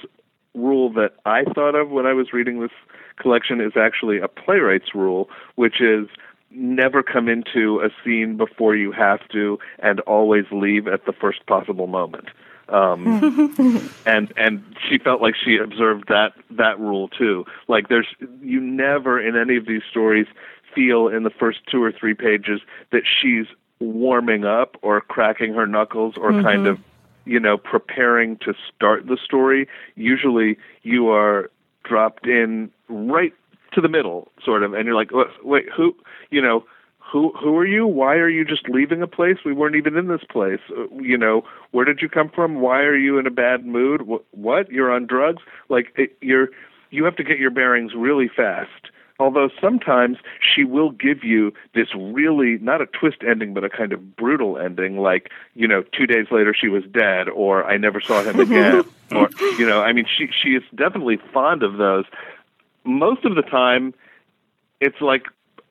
rule 0.54 0.92
that 0.92 1.14
I 1.24 1.44
thought 1.44 1.74
of 1.74 1.90
when 1.90 2.06
I 2.06 2.12
was 2.12 2.32
reading 2.32 2.60
this 2.60 2.70
collection 3.16 3.60
is 3.60 3.72
actually 3.76 4.18
a 4.18 4.28
playwright's 4.28 4.94
rule, 4.94 5.30
which 5.54 5.80
is 5.80 6.08
never 6.50 7.02
come 7.02 7.28
into 7.28 7.80
a 7.80 7.88
scene 8.04 8.36
before 8.36 8.76
you 8.76 8.92
have 8.92 9.26
to, 9.28 9.58
and 9.78 10.00
always 10.00 10.44
leave 10.50 10.86
at 10.86 11.06
the 11.06 11.12
first 11.12 11.46
possible 11.46 11.86
moment. 11.86 12.28
Um, 12.68 13.90
and 14.06 14.32
and 14.36 14.64
she 14.88 14.98
felt 14.98 15.20
like 15.20 15.34
she 15.36 15.56
observed 15.56 16.08
that 16.08 16.32
that 16.50 16.78
rule 16.78 17.08
too. 17.08 17.44
Like 17.68 17.88
there's 17.88 18.08
you 18.40 18.60
never 18.60 19.20
in 19.20 19.36
any 19.36 19.56
of 19.56 19.66
these 19.66 19.82
stories 19.90 20.26
feel 20.74 21.08
in 21.08 21.22
the 21.22 21.30
first 21.30 21.58
two 21.70 21.82
or 21.82 21.92
three 21.92 22.14
pages 22.14 22.60
that 22.90 23.02
she's 23.04 23.46
warming 23.82 24.44
up 24.44 24.76
or 24.82 25.00
cracking 25.00 25.54
her 25.54 25.66
knuckles 25.66 26.14
or 26.16 26.32
mm-hmm. 26.32 26.44
kind 26.44 26.66
of 26.66 26.78
you 27.24 27.40
know 27.40 27.56
preparing 27.56 28.36
to 28.38 28.54
start 28.74 29.06
the 29.06 29.18
story. 29.22 29.68
Usually 29.94 30.56
you 30.82 31.08
are 31.10 31.50
dropped 31.84 32.26
in 32.26 32.70
right 32.88 33.32
to 33.74 33.80
the 33.80 33.88
middle, 33.88 34.28
sort 34.44 34.62
of, 34.62 34.74
and 34.74 34.84
you're 34.84 34.94
like, 34.94 35.10
wait, 35.42 35.66
who, 35.74 35.94
you 36.30 36.42
know, 36.42 36.64
who 36.98 37.32
who 37.38 37.56
are 37.58 37.66
you? 37.66 37.86
Why 37.86 38.14
are 38.14 38.28
you 38.28 38.44
just 38.44 38.68
leaving 38.68 39.02
a 39.02 39.06
place? 39.06 39.38
We 39.44 39.52
weren't 39.52 39.76
even 39.76 39.96
in 39.96 40.08
this 40.08 40.22
place. 40.30 40.60
Uh, 40.70 40.86
you 40.98 41.18
know, 41.18 41.42
where 41.72 41.84
did 41.84 42.00
you 42.00 42.08
come 42.08 42.30
from? 42.30 42.60
Why 42.60 42.80
are 42.80 42.96
you 42.96 43.18
in 43.18 43.26
a 43.26 43.30
bad 43.30 43.66
mood? 43.66 44.02
What? 44.02 44.24
what? 44.30 44.70
You're 44.70 44.90
on 44.90 45.06
drugs? 45.06 45.42
Like 45.68 45.92
it, 45.96 46.16
you're 46.22 46.48
you 46.90 47.04
have 47.04 47.16
to 47.16 47.24
get 47.24 47.38
your 47.38 47.50
bearings 47.50 47.92
really 47.94 48.30
fast. 48.34 48.90
Although 49.22 49.50
sometimes 49.60 50.18
she 50.40 50.64
will 50.64 50.90
give 50.90 51.24
you 51.24 51.52
this 51.74 51.88
really 51.94 52.58
not 52.58 52.80
a 52.80 52.86
twist 52.86 53.18
ending, 53.26 53.54
but 53.54 53.64
a 53.64 53.70
kind 53.70 53.92
of 53.92 54.16
brutal 54.16 54.58
ending, 54.58 54.98
like 54.98 55.30
you 55.54 55.68
know, 55.68 55.82
two 55.96 56.06
days 56.06 56.26
later 56.30 56.54
she 56.54 56.68
was 56.68 56.84
dead, 56.92 57.28
or 57.28 57.64
I 57.64 57.76
never 57.76 58.00
saw 58.00 58.22
him 58.22 58.40
again, 58.46 58.84
or 59.12 59.28
you 59.58 59.66
know, 59.66 59.80
I 59.82 59.92
mean, 59.92 60.06
she 60.06 60.28
she 60.42 60.50
is 60.50 60.62
definitely 60.74 61.18
fond 61.32 61.62
of 61.62 61.76
those 61.76 62.04
most 62.84 63.24
of 63.24 63.34
the 63.34 63.42
time, 63.42 63.94
it's 64.80 65.00
like, 65.00 65.24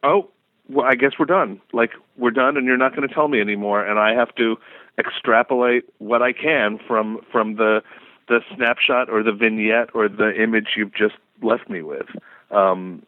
oh, 0.04 0.30
well, 0.70 0.86
I 0.86 0.96
guess 0.96 1.12
we're 1.20 1.26
done. 1.26 1.60
Like 1.74 1.92
we're 2.18 2.32
done, 2.32 2.58
and 2.58 2.66
you're 2.66 2.78
not 2.78 2.96
going 2.96 3.08
to 3.08 3.14
tell 3.14 3.28
me 3.28 3.42
anymore, 3.42 3.86
and 3.86 4.00
I 4.00 4.14
have 4.14 4.34
to 4.36 4.58
extrapolate 4.98 5.84
what 5.98 6.22
I 6.22 6.34
can 6.34 6.80
from 6.88 7.20
from 7.32 7.56
the 7.56 7.82
the 8.28 8.40
snapshot 8.56 9.10
or 9.10 9.24
the 9.24 9.34
vignette 9.34 9.90
or 9.94 10.08
the 10.08 10.32
image 10.42 10.70
you've 10.78 10.94
just 10.94 11.16
left 11.42 11.70
me 11.70 11.82
with. 11.82 12.08
Um, 12.52 13.04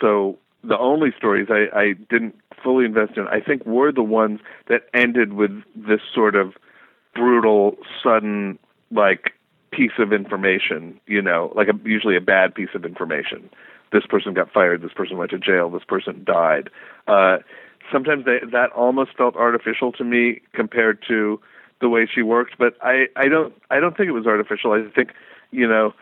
so 0.00 0.38
the 0.62 0.78
only 0.78 1.10
stories 1.16 1.48
I, 1.50 1.66
I 1.76 1.92
didn't 2.10 2.34
fully 2.62 2.84
invest 2.84 3.16
in, 3.16 3.26
I 3.28 3.40
think, 3.40 3.64
were 3.66 3.92
the 3.92 4.02
ones 4.02 4.40
that 4.68 4.82
ended 4.94 5.34
with 5.34 5.62
this 5.76 6.00
sort 6.14 6.34
of 6.34 6.54
brutal, 7.14 7.76
sudden, 8.02 8.58
like 8.90 9.32
piece 9.70 9.92
of 9.98 10.12
information, 10.12 10.98
you 11.06 11.20
know, 11.20 11.52
like 11.54 11.68
a, 11.68 11.88
usually 11.88 12.16
a 12.16 12.20
bad 12.20 12.54
piece 12.54 12.70
of 12.74 12.84
information. 12.84 13.50
This 13.92 14.06
person 14.06 14.34
got 14.34 14.52
fired. 14.52 14.82
This 14.82 14.92
person 14.92 15.18
went 15.18 15.30
to 15.32 15.38
jail. 15.38 15.70
This 15.70 15.84
person 15.86 16.24
died. 16.24 16.70
Uh, 17.06 17.38
sometimes 17.92 18.24
they, 18.24 18.38
that 18.50 18.70
almost 18.72 19.16
felt 19.16 19.36
artificial 19.36 19.92
to 19.92 20.04
me 20.04 20.40
compared 20.52 20.98
to 21.08 21.40
the 21.80 21.88
way 21.88 22.08
she 22.12 22.22
worked. 22.22 22.56
But 22.58 22.74
I, 22.82 23.06
I 23.16 23.28
don't, 23.28 23.54
I 23.70 23.80
don't 23.80 23.96
think 23.96 24.08
it 24.08 24.12
was 24.12 24.26
artificial. 24.26 24.72
I 24.72 24.88
think, 24.94 25.10
you 25.50 25.68
know, 25.68 25.92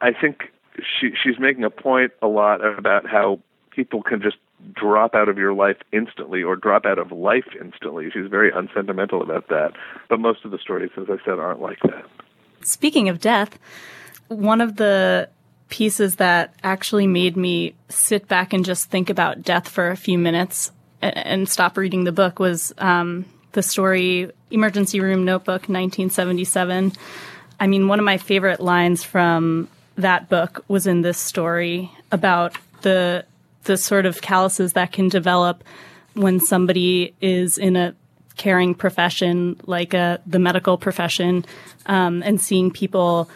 I 0.00 0.12
think 0.12 0.52
she, 0.76 1.10
she's 1.22 1.38
making 1.38 1.64
a 1.64 1.70
point 1.70 2.12
a 2.20 2.26
lot 2.26 2.64
about 2.64 3.06
how 3.08 3.40
people 3.70 4.02
can 4.02 4.22
just 4.22 4.36
drop 4.74 5.14
out 5.14 5.28
of 5.28 5.38
your 5.38 5.52
life 5.52 5.76
instantly 5.92 6.42
or 6.42 6.56
drop 6.56 6.84
out 6.86 6.98
of 6.98 7.10
life 7.10 7.48
instantly. 7.60 8.10
She's 8.12 8.28
very 8.28 8.50
unsentimental 8.54 9.22
about 9.22 9.48
that. 9.48 9.72
But 10.08 10.20
most 10.20 10.44
of 10.44 10.50
the 10.50 10.58
stories, 10.58 10.90
as 10.96 11.06
I 11.08 11.22
said, 11.24 11.38
aren't 11.38 11.60
like 11.60 11.80
that. 11.82 12.04
Speaking 12.62 13.08
of 13.08 13.20
death, 13.20 13.58
one 14.28 14.60
of 14.60 14.76
the 14.76 15.28
pieces 15.68 16.16
that 16.16 16.54
actually 16.62 17.06
made 17.06 17.36
me 17.36 17.74
sit 17.88 18.28
back 18.28 18.52
and 18.52 18.64
just 18.64 18.90
think 18.90 19.10
about 19.10 19.42
death 19.42 19.68
for 19.68 19.90
a 19.90 19.96
few 19.96 20.18
minutes 20.18 20.70
and, 21.00 21.48
stop 21.48 21.76
reading 21.76 22.04
the 22.04 22.12
book 22.12 22.38
was 22.38 22.72
um, 22.78 23.24
the 23.52 23.62
story 23.62 24.30
Emergency 24.50 25.00
Room 25.00 25.24
Notebook 25.24 25.68
1977. 25.68 26.92
I 27.58 27.66
mean, 27.66 27.88
one 27.88 27.98
of 27.98 28.04
my 28.04 28.18
favorite 28.18 28.60
lines 28.60 29.02
from 29.02 29.68
that 29.96 30.28
book 30.28 30.64
was 30.68 30.86
in 30.86 31.02
this 31.02 31.18
story 31.18 31.90
about 32.10 32.56
the 32.82 33.24
the 33.64 33.76
sort 33.76 34.06
of 34.06 34.20
calluses 34.20 34.72
that 34.72 34.90
can 34.90 35.08
develop 35.08 35.62
when 36.14 36.40
somebody 36.40 37.14
is 37.20 37.58
in 37.58 37.76
a 37.76 37.94
caring 38.36 38.74
profession 38.74 39.60
like 39.66 39.94
uh, 39.94 40.18
the 40.26 40.38
medical 40.38 40.76
profession 40.76 41.44
um, 41.86 42.22
and 42.24 42.40
seeing 42.40 42.70
people 42.70 43.28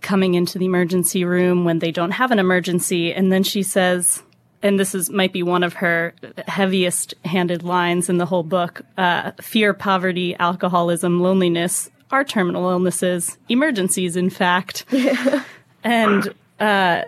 coming 0.00 0.34
into 0.34 0.58
the 0.58 0.64
emergency 0.64 1.24
room 1.24 1.64
when 1.64 1.78
they 1.78 1.92
don't 1.92 2.12
have 2.12 2.30
an 2.30 2.38
emergency. 2.38 3.12
And 3.12 3.30
then 3.30 3.42
she 3.42 3.62
says 3.62 4.22
and 4.62 4.78
this 4.78 4.94
is 4.94 5.10
might 5.10 5.32
be 5.32 5.42
one 5.42 5.62
of 5.62 5.74
her 5.74 6.14
heaviest 6.46 7.14
handed 7.24 7.62
lines 7.62 8.08
in 8.08 8.18
the 8.18 8.26
whole 8.26 8.42
book 8.42 8.82
uh, 8.98 9.32
fear 9.40 9.72
poverty 9.72 10.36
alcoholism 10.38 11.20
loneliness 11.20 11.90
are 12.10 12.24
terminal 12.24 12.68
illnesses 12.68 13.38
emergencies 13.48 14.16
in 14.16 14.30
fact 14.30 14.84
and 15.84 16.34
uh, 16.58 17.02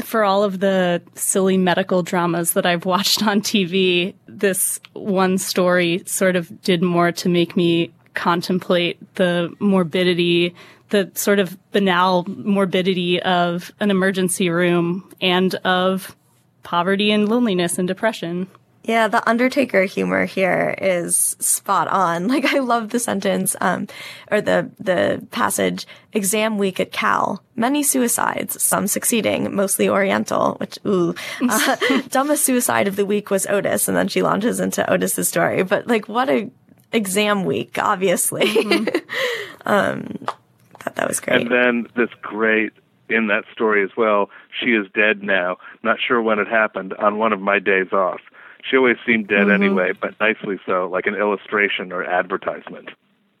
for 0.00 0.24
all 0.24 0.42
of 0.42 0.60
the 0.60 1.02
silly 1.14 1.56
medical 1.56 2.02
dramas 2.02 2.52
that 2.52 2.66
I've 2.66 2.84
watched 2.84 3.22
on 3.22 3.40
TV, 3.40 4.14
this 4.26 4.80
one 4.92 5.38
story 5.38 6.02
sort 6.06 6.36
of 6.36 6.62
did 6.62 6.82
more 6.82 7.12
to 7.12 7.28
make 7.28 7.56
me 7.56 7.92
contemplate 8.14 9.14
the 9.14 9.54
morbidity, 9.58 10.54
the 10.90 11.10
sort 11.14 11.38
of 11.38 11.56
banal 11.72 12.24
morbidity 12.28 13.22
of 13.22 13.72
an 13.80 13.90
emergency 13.90 14.50
room 14.50 15.10
and 15.20 15.54
of 15.56 16.14
poverty 16.62 17.10
and 17.10 17.28
loneliness 17.28 17.78
and 17.78 17.88
depression. 17.88 18.46
Yeah, 18.84 19.06
the 19.06 19.28
Undertaker 19.28 19.84
humor 19.84 20.24
here 20.24 20.74
is 20.80 21.36
spot 21.38 21.88
on. 21.88 22.28
Like 22.32 22.46
I 22.46 22.60
love 22.60 22.88
the 22.88 22.98
sentence, 22.98 23.54
um, 23.60 23.88
or 24.30 24.40
the, 24.40 24.70
the 24.80 25.26
passage, 25.30 25.86
exam 26.14 26.56
week 26.56 26.80
at 26.80 26.90
Cal, 26.92 27.42
many 27.56 27.82
suicides, 27.82 28.62
some 28.62 28.86
succeeding, 28.86 29.54
mostly 29.54 29.86
Oriental, 29.88 30.54
which, 30.54 30.78
ooh, 30.86 31.14
uh, 31.48 31.76
dumbest 32.08 32.44
suicide 32.44 32.88
of 32.88 32.96
the 32.96 33.04
week 33.04 33.30
was 33.30 33.46
Otis. 33.46 33.86
And 33.86 33.96
then 33.96 34.08
she 34.08 34.22
launches 34.22 34.60
into 34.60 34.90
Otis's 34.90 35.28
story. 35.28 35.62
But 35.62 35.86
like, 35.86 36.08
what 36.08 36.30
a 36.30 36.50
exam 36.92 37.44
week, 37.44 37.78
obviously. 37.78 38.46
Mm-hmm. 38.46 38.96
um, 39.66 40.26
thought 40.82 40.96
that 40.96 41.08
was 41.08 41.20
great. 41.20 41.42
And 41.42 41.50
then 41.50 41.86
this 41.96 42.10
great 42.20 42.72
in 43.08 43.28
that 43.28 43.44
story 43.52 43.82
as 43.84 43.90
well. 43.96 44.30
She 44.60 44.70
is 44.70 44.86
dead 44.94 45.22
now. 45.22 45.58
Not 45.82 45.98
sure 46.00 46.20
when 46.22 46.38
it 46.38 46.48
happened. 46.48 46.94
On 46.94 47.18
one 47.18 47.32
of 47.32 47.40
my 47.40 47.58
days 47.58 47.92
off, 47.92 48.20
she 48.62 48.76
always 48.76 48.96
seemed 49.04 49.28
dead 49.28 49.46
mm-hmm. 49.46 49.62
anyway, 49.62 49.92
but 49.92 50.18
nicely 50.20 50.58
so, 50.64 50.88
like 50.88 51.06
an 51.06 51.14
illustration 51.14 51.92
or 51.92 52.04
advertisement. 52.04 52.90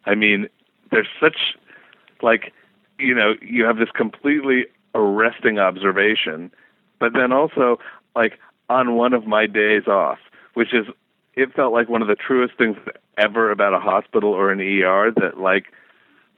I 0.04 0.14
mean, 0.14 0.48
there's 0.90 1.08
such 1.20 1.56
like 2.22 2.52
you 2.98 3.14
know, 3.14 3.34
you 3.40 3.64
have 3.64 3.78
this 3.78 3.90
completely 3.94 4.66
arresting 4.94 5.58
observation, 5.58 6.52
but 6.98 7.12
then 7.14 7.32
also 7.32 7.78
like 8.14 8.38
on 8.68 8.94
one 8.94 9.12
of 9.12 9.26
my 9.26 9.46
days 9.46 9.86
off, 9.86 10.18
which 10.54 10.72
is 10.72 10.86
it 11.34 11.52
felt 11.54 11.72
like 11.72 11.88
one 11.88 12.02
of 12.02 12.08
the 12.08 12.14
truest 12.14 12.54
things 12.56 12.76
ever 13.16 13.50
about 13.50 13.74
a 13.74 13.78
hospital 13.78 14.30
or 14.30 14.50
an 14.50 14.60
ER 14.60 15.10
that 15.16 15.38
like 15.38 15.66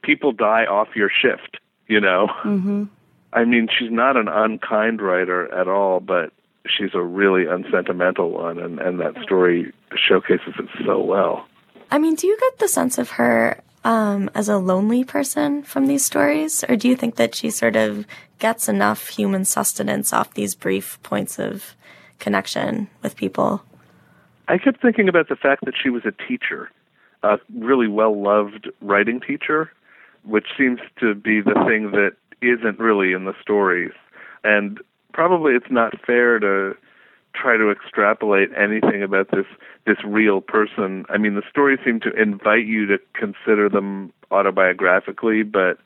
people 0.01 0.31
die 0.31 0.65
off 0.65 0.89
your 0.95 1.09
shift, 1.09 1.57
you 1.87 1.99
know. 1.99 2.27
Mm-hmm. 2.43 2.85
I 3.33 3.43
mean, 3.43 3.67
she's 3.67 3.91
not 3.91 4.15
an 4.15 4.29
unkind 4.29 5.01
writer 5.01 5.53
at 5.53 5.67
all, 5.67 5.99
but 5.99 6.31
she's 6.67 6.93
a 6.93 7.01
really 7.01 7.45
unsentimental 7.45 8.31
one, 8.31 8.59
and, 8.59 8.79
and 8.79 8.99
that 8.99 9.15
story 9.23 9.73
showcases 9.95 10.53
it 10.57 10.69
so 10.85 11.01
well. 11.01 11.47
I 11.91 11.99
mean, 11.99 12.15
do 12.15 12.27
you 12.27 12.37
get 12.39 12.59
the 12.59 12.67
sense 12.67 12.97
of 12.97 13.11
her 13.11 13.61
um, 13.83 14.29
as 14.33 14.49
a 14.49 14.57
lonely 14.57 15.03
person 15.03 15.63
from 15.63 15.85
these 15.85 16.03
stories, 16.03 16.63
or 16.67 16.75
do 16.75 16.87
you 16.87 16.95
think 16.95 17.15
that 17.15 17.35
she 17.35 17.49
sort 17.49 17.75
of 17.75 18.05
gets 18.39 18.67
enough 18.67 19.09
human 19.09 19.45
sustenance 19.45 20.11
off 20.11 20.33
these 20.33 20.55
brief 20.55 21.01
points 21.03 21.39
of 21.39 21.75
connection 22.19 22.89
with 23.03 23.15
people? 23.15 23.63
I 24.47 24.57
kept 24.57 24.81
thinking 24.81 25.07
about 25.07 25.29
the 25.29 25.35
fact 25.35 25.65
that 25.65 25.75
she 25.81 25.89
was 25.89 26.03
a 26.05 26.11
teacher, 26.27 26.69
a 27.23 27.39
really 27.55 27.87
well 27.87 28.19
loved 28.19 28.69
writing 28.81 29.19
teacher, 29.19 29.71
which 30.23 30.47
seems 30.57 30.79
to 30.99 31.13
be 31.13 31.41
the 31.41 31.53
thing 31.67 31.91
that 31.91 32.13
isn't 32.41 32.79
really 32.79 33.13
in 33.13 33.25
the 33.25 33.35
stories. 33.41 33.93
And 34.43 34.79
probably 35.15 35.53
it's 35.53 35.71
not 35.71 35.93
fair 36.05 36.39
to 36.39 36.75
try 37.33 37.55
to 37.55 37.71
extrapolate 37.71 38.49
anything 38.57 39.01
about 39.01 39.31
this 39.31 39.45
this 39.87 39.97
real 40.05 40.41
person. 40.41 41.05
I 41.09 41.17
mean, 41.17 41.35
the 41.35 41.41
stories 41.49 41.79
seem 41.85 42.01
to 42.01 42.11
invite 42.21 42.65
you 42.65 42.85
to 42.87 42.97
consider 43.13 43.69
them 43.69 44.11
autobiographically, 44.29 45.49
but 45.49 45.79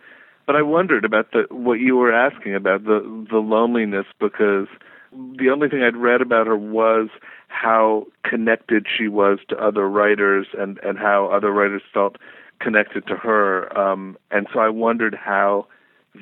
but 0.48 0.56
I 0.56 0.64
wondered 0.64 1.06
about 1.06 1.32
the 1.32 1.46
what 1.52 1.80
you 1.80 1.96
were 1.96 2.12
asking 2.12 2.56
about 2.56 2.86
the 2.86 3.00
the 3.30 3.38
loneliness 3.38 4.08
because 4.20 4.68
the 5.12 5.50
only 5.52 5.70
thing 5.70 5.84
I'd 5.84 5.96
read 5.96 6.22
about 6.22 6.48
her 6.48 6.58
was 6.58 7.10
how 7.50 8.08
connected 8.24 8.88
she 8.98 9.08
was 9.08 9.38
to 9.50 9.56
other 9.58 9.88
writers 9.88 10.48
and 10.58 10.80
and 10.84 10.98
how 10.98 11.28
other 11.28 11.52
writers 11.52 11.84
felt 11.94 12.18
connected 12.60 13.06
to 13.08 13.16
her 13.16 13.78
um 13.78 14.18
and 14.32 14.48
so 14.52 14.60
I 14.60 14.70
wondered 14.70 15.16
how 15.16 15.68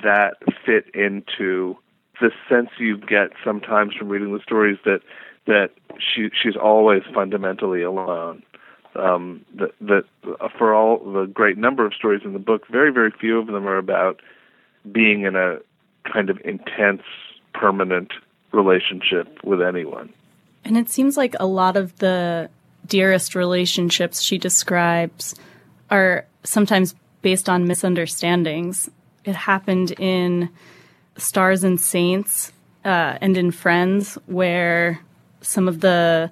that 0.04 0.36
fit 0.66 0.94
into 0.94 1.78
the 2.20 2.32
sense 2.50 2.70
you 2.78 2.98
get 2.98 3.32
sometimes 3.44 3.94
from 3.96 4.10
reading 4.10 4.34
the 4.34 4.42
stories 4.42 4.78
that 4.86 5.02
that 5.46 5.70
she 6.00 6.30
she's 6.42 6.56
always 6.56 7.04
fundamentally 7.14 7.82
alone. 7.82 8.44
Um, 8.96 9.46
that 9.56 9.72
that 9.82 10.04
for 10.58 10.74
all 10.74 11.00
the 11.00 11.26
great 11.26 11.58
number 11.58 11.86
of 11.86 11.94
stories 11.94 12.22
in 12.26 12.34
the 12.34 12.40
book, 12.40 12.68
very 12.68 12.92
very 12.92 13.12
few 13.12 13.38
of 13.38 13.48
them 13.48 13.68
are 13.68 13.78
about 13.78 14.22
being 14.92 15.24
in 15.24 15.36
a 15.36 15.60
kind 16.12 16.30
of 16.30 16.40
intense, 16.46 17.04
permanent 17.54 18.12
relationship 18.52 19.44
with 19.44 19.62
anyone. 19.62 20.12
And 20.64 20.78
it 20.78 20.90
seems 20.90 21.18
like 21.18 21.36
a 21.40 21.46
lot 21.46 21.78
of 21.78 21.98
the 21.98 22.50
dearest 22.86 23.36
relationships 23.36 24.22
she 24.22 24.38
describes 24.38 25.36
are 25.90 26.26
sometimes 26.44 26.96
based 27.22 27.50
on 27.50 27.68
misunderstandings. 27.68 28.90
It 29.26 29.36
happened 29.36 29.92
in 29.92 30.50
Stars 31.18 31.64
and 31.64 31.80
Saints 31.80 32.52
uh, 32.86 33.18
and 33.22 33.38
in 33.38 33.52
Friends, 33.52 34.18
where 34.26 35.02
some 35.42 35.68
of 35.68 35.82
the 35.82 36.32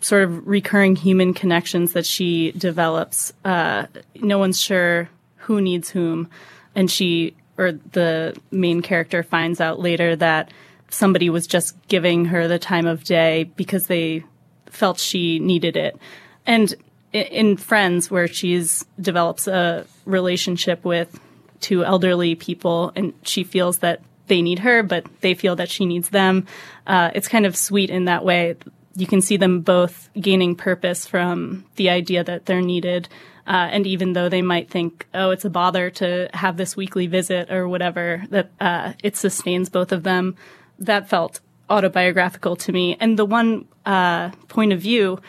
sort 0.00 0.22
of 0.22 0.46
recurring 0.46 0.96
human 0.96 1.32
connections 1.32 1.92
that 1.92 2.04
she 2.04 2.52
develops, 2.52 3.32
uh, 3.44 3.86
no 4.20 4.38
one's 4.38 4.60
sure 4.60 5.08
who 5.36 5.60
needs 5.60 5.90
whom. 5.90 6.28
And 6.74 6.90
she, 6.90 7.34
or 7.56 7.72
the 7.72 8.36
main 8.50 8.82
character, 8.82 9.22
finds 9.22 9.60
out 9.60 9.80
later 9.80 10.16
that 10.16 10.52
somebody 10.90 11.30
was 11.30 11.46
just 11.46 11.76
giving 11.88 12.26
her 12.26 12.48
the 12.48 12.58
time 12.58 12.86
of 12.86 13.04
day 13.04 13.44
because 13.56 13.86
they 13.86 14.24
felt 14.66 14.98
she 14.98 15.38
needed 15.38 15.76
it. 15.76 15.98
And 16.46 16.74
in 17.12 17.56
Friends, 17.56 18.10
where 18.10 18.28
she's 18.28 18.84
develops 19.00 19.46
a 19.46 19.86
relationship 20.04 20.84
with 20.84 21.18
two 21.60 21.84
elderly 21.84 22.34
people, 22.34 22.92
and 22.94 23.14
she 23.22 23.44
feels 23.44 23.78
that 23.78 24.02
they 24.26 24.42
need 24.42 24.60
her, 24.60 24.82
but 24.82 25.06
they 25.20 25.34
feel 25.34 25.56
that 25.56 25.68
she 25.68 25.86
needs 25.86 26.10
them. 26.10 26.46
Uh, 26.86 27.10
it's 27.14 27.28
kind 27.28 27.46
of 27.46 27.56
sweet 27.56 27.90
in 27.90 28.06
that 28.06 28.24
way. 28.24 28.56
You 28.96 29.06
can 29.06 29.20
see 29.20 29.36
them 29.36 29.60
both 29.60 30.08
gaining 30.18 30.54
purpose 30.54 31.06
from 31.06 31.64
the 31.76 31.90
idea 31.90 32.24
that 32.24 32.46
they're 32.46 32.62
needed. 32.62 33.08
Uh, 33.46 33.68
and 33.70 33.86
even 33.86 34.14
though 34.14 34.28
they 34.28 34.40
might 34.40 34.70
think, 34.70 35.06
oh, 35.12 35.30
it's 35.30 35.44
a 35.44 35.50
bother 35.50 35.90
to 35.90 36.30
have 36.32 36.56
this 36.56 36.76
weekly 36.76 37.06
visit 37.06 37.50
or 37.50 37.68
whatever, 37.68 38.24
that 38.30 38.50
uh, 38.60 38.92
it 39.02 39.16
sustains 39.16 39.68
both 39.68 39.92
of 39.92 40.02
them. 40.02 40.36
That 40.78 41.08
felt 41.08 41.40
autobiographical 41.68 42.56
to 42.56 42.72
me. 42.72 42.96
And 43.00 43.18
the 43.18 43.24
one 43.24 43.66
uh, 43.84 44.30
point 44.48 44.72
of 44.72 44.80
view 44.80 45.20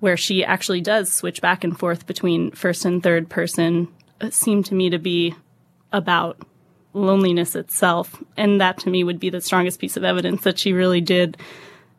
where 0.00 0.16
she 0.16 0.44
actually 0.44 0.80
does 0.80 1.12
switch 1.12 1.40
back 1.40 1.64
and 1.64 1.78
forth 1.78 2.06
between 2.06 2.50
first 2.52 2.84
and 2.84 3.02
third 3.02 3.28
person 3.28 3.88
uh, 4.20 4.30
seemed 4.30 4.66
to 4.66 4.74
me 4.74 4.90
to 4.90 4.98
be 4.98 5.34
about 5.92 6.38
loneliness 6.92 7.54
itself. 7.54 8.22
And 8.36 8.60
that 8.60 8.78
to 8.80 8.90
me 8.90 9.04
would 9.04 9.20
be 9.20 9.30
the 9.30 9.40
strongest 9.40 9.80
piece 9.80 9.96
of 9.96 10.04
evidence 10.04 10.42
that 10.42 10.58
she 10.58 10.72
really 10.72 11.00
did, 11.00 11.36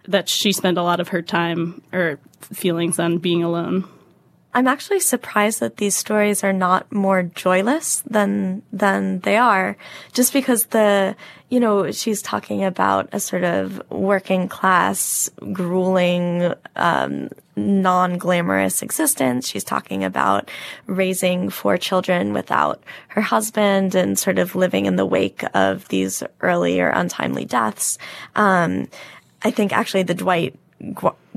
that 0.08 0.30
she 0.30 0.52
spent 0.52 0.78
a 0.78 0.84
lot 0.84 1.00
of 1.00 1.10
her 1.10 1.22
time 1.22 1.82
or 1.94 2.20
feelings 2.42 3.00
on 3.00 3.18
being 3.18 3.44
alone. 3.44 3.88
I'm 4.54 4.68
actually 4.68 4.99
surprised 4.99 5.62
that 5.62 5.78
these 5.78 5.95
stories 5.95 6.43
are 6.43 6.52
not 6.54 6.91
more 6.91 7.24
joyless 7.24 8.04
than 8.10 8.64
than 8.74 9.20
they 9.20 9.38
are, 9.38 9.78
just 10.12 10.34
because 10.34 10.68
the 10.68 11.16
you 11.49 11.60
know 11.60 11.91
she's 11.91 12.22
talking 12.22 12.64
about 12.64 13.08
a 13.14 13.20
sort 13.20 13.45
of 13.45 13.82
working 13.89 14.49
class, 14.49 15.30
grueling, 15.54 16.54
um, 16.76 17.30
non 17.56 18.18
glamorous 18.18 18.82
existence. 18.82 19.47
She's 19.47 19.64
talking 19.64 20.04
about 20.04 20.52
raising 20.86 21.49
four 21.49 21.78
children 21.78 22.34
without 22.34 22.84
her 23.10 23.22
husband 23.22 23.95
and 23.95 24.20
sort 24.20 24.38
of 24.38 24.56
living 24.56 24.86
in 24.86 24.97
the 24.97 25.06
wake 25.06 25.43
of 25.54 25.88
these 25.88 26.24
early 26.41 26.82
or 26.82 26.89
untimely 26.89 27.45
deaths. 27.45 27.97
Um, 28.36 28.89
I 29.43 29.52
think 29.52 29.72
actually 29.72 30.04
the 30.04 30.14
Dwight 30.14 30.56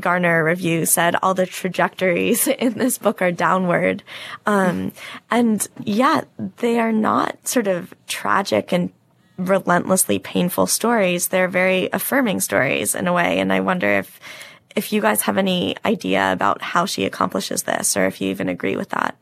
Garner 0.01 0.45
review 0.45 0.87
said 0.87 1.17
all 1.23 1.35
the 1.35 1.47
trajectories 1.47 2.47
in 2.59 2.75
this 2.75 2.99
book 2.99 3.23
are 3.23 3.33
downward. 3.33 4.03
Um, 4.47 4.93
and 5.31 5.67
yet 5.83 6.29
they 6.59 6.79
are 6.79 6.93
not 6.93 7.47
sort 7.47 7.67
of 7.67 7.95
tragic 8.07 8.73
and 8.73 8.93
relentlessly 9.37 10.19
painful 10.19 10.67
stories. 10.67 11.29
They're 11.29 11.49
very 11.49 11.89
affirming 11.93 12.41
stories 12.41 12.95
in 12.95 13.07
a 13.07 13.13
way. 13.13 13.41
And 13.41 13.53
I 13.53 13.61
wonder 13.61 13.89
if, 13.89 14.21
if 14.77 14.93
you 14.93 15.01
guys 15.01 15.23
have 15.23 15.39
any 15.39 15.77
idea 15.85 16.33
about 16.33 16.63
how 16.63 16.87
she 16.87 17.05
accomplishes 17.05 17.65
this 17.65 17.97
or 17.97 18.07
if 18.07 18.21
you 18.21 18.31
even 18.31 18.49
agree 18.49 18.77
with 18.77 18.91
that. 18.91 19.17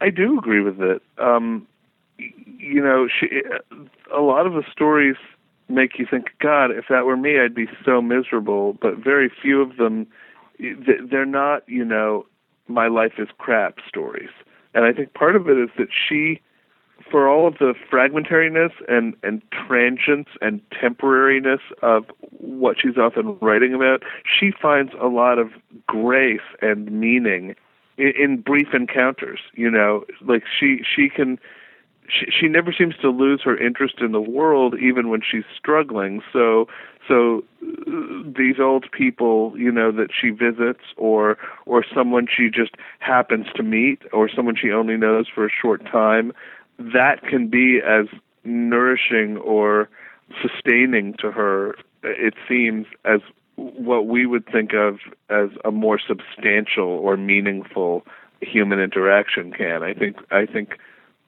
I 0.00 0.10
do 0.10 0.38
agree 0.38 0.60
with 0.60 0.80
it. 0.80 1.02
Um, 1.18 1.66
you 2.18 2.82
know, 2.82 3.08
she, 3.08 3.42
a 4.14 4.20
lot 4.20 4.46
of 4.46 4.54
the 4.54 4.64
stories 4.72 5.16
make 5.70 5.98
you 5.98 6.06
think, 6.10 6.26
God, 6.40 6.70
if 6.70 6.86
that 6.90 7.04
were 7.04 7.16
me, 7.16 7.38
I'd 7.40 7.54
be 7.54 7.68
so 7.84 8.02
miserable. 8.02 8.76
But 8.80 8.98
very 8.98 9.30
few 9.42 9.62
of 9.62 9.76
them, 9.76 10.06
they're 10.58 11.24
not, 11.24 11.62
you 11.68 11.84
know, 11.84 12.26
my 12.68 12.88
life 12.88 13.14
is 13.18 13.28
crap 13.38 13.78
stories. 13.88 14.30
And 14.74 14.84
I 14.84 14.92
think 14.92 15.14
part 15.14 15.36
of 15.36 15.48
it 15.48 15.58
is 15.58 15.70
that 15.78 15.88
she, 15.90 16.40
for 17.10 17.28
all 17.28 17.48
of 17.48 17.54
the 17.54 17.74
fragmentariness 17.90 18.70
and, 18.88 19.14
and 19.22 19.42
transience 19.66 20.28
and 20.40 20.60
temporariness 20.70 21.60
of 21.82 22.04
what 22.30 22.76
she's 22.80 22.96
often 22.96 23.36
writing 23.40 23.74
about, 23.74 24.02
she 24.24 24.52
finds 24.62 24.92
a 25.00 25.06
lot 25.06 25.38
of 25.38 25.50
grace 25.86 26.40
and 26.62 26.90
meaning 26.92 27.54
in, 27.96 28.12
in 28.18 28.40
brief 28.40 28.68
encounters. 28.72 29.40
You 29.54 29.70
know, 29.70 30.04
like 30.20 30.44
she 30.58 30.82
she 30.84 31.08
can 31.08 31.38
she, 32.10 32.26
she 32.30 32.48
never 32.48 32.72
seems 32.72 32.96
to 32.98 33.10
lose 33.10 33.40
her 33.44 33.56
interest 33.56 33.96
in 34.00 34.12
the 34.12 34.20
world 34.20 34.74
even 34.80 35.08
when 35.08 35.20
she's 35.20 35.44
struggling. 35.56 36.22
So 36.32 36.66
so 37.08 37.44
uh, 37.62 38.22
these 38.36 38.58
old 38.60 38.86
people 38.92 39.52
you 39.56 39.70
know 39.70 39.90
that 39.92 40.08
she 40.18 40.30
visits 40.30 40.84
or 40.96 41.38
or 41.66 41.84
someone 41.94 42.26
she 42.34 42.48
just 42.50 42.72
happens 42.98 43.46
to 43.54 43.62
meet 43.62 44.02
or 44.12 44.28
someone 44.28 44.56
she 44.56 44.70
only 44.70 44.96
knows 44.96 45.26
for 45.32 45.46
a 45.46 45.50
short 45.50 45.84
time 45.86 46.32
that 46.78 47.22
can 47.22 47.48
be 47.48 47.80
as 47.86 48.06
nourishing 48.44 49.36
or 49.38 49.88
sustaining 50.40 51.14
to 51.14 51.30
her 51.30 51.74
it 52.02 52.34
seems 52.48 52.86
as 53.04 53.20
what 53.56 54.06
we 54.06 54.24
would 54.24 54.46
think 54.46 54.72
of 54.72 54.98
as 55.28 55.50
a 55.64 55.70
more 55.70 55.98
substantial 55.98 56.88
or 56.88 57.16
meaningful 57.16 58.06
human 58.40 58.80
interaction 58.80 59.52
can. 59.52 59.82
I 59.82 59.92
think 59.94 60.16
i 60.30 60.46
think 60.46 60.78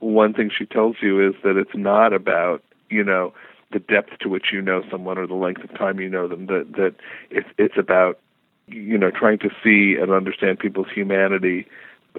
one 0.02 0.34
thing 0.34 0.50
she 0.56 0.66
tells 0.66 0.96
you 1.00 1.26
is 1.26 1.34
that 1.44 1.56
it's 1.56 1.74
not 1.74 2.12
about 2.12 2.62
you 2.90 3.04
know 3.04 3.32
the 3.70 3.78
depth 3.78 4.18
to 4.20 4.28
which 4.28 4.46
you 4.52 4.60
know 4.60 4.82
someone 4.90 5.16
or 5.16 5.26
the 5.26 5.34
length 5.34 5.62
of 5.62 5.70
time 5.78 6.00
you 6.00 6.08
know 6.08 6.26
them 6.28 6.46
that 6.46 6.72
that 6.72 6.94
it's 7.30 7.48
it's 7.56 7.78
about 7.78 8.18
you 8.66 8.98
know 8.98 9.10
trying 9.10 9.38
to 9.38 9.48
see 9.62 9.96
and 10.00 10.10
understand 10.10 10.58
people's 10.58 10.88
humanity 10.92 11.66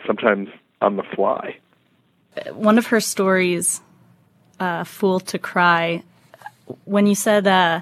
sometimes 0.07 0.49
on 0.81 0.95
the 0.95 1.03
fly. 1.03 1.57
One 2.53 2.77
of 2.77 2.87
her 2.87 2.99
stories 2.99 3.81
uh, 4.59 4.83
fool 4.83 5.19
to 5.19 5.37
cry 5.37 6.03
when 6.85 7.05
you 7.05 7.15
said 7.15 7.45
uh, 7.45 7.81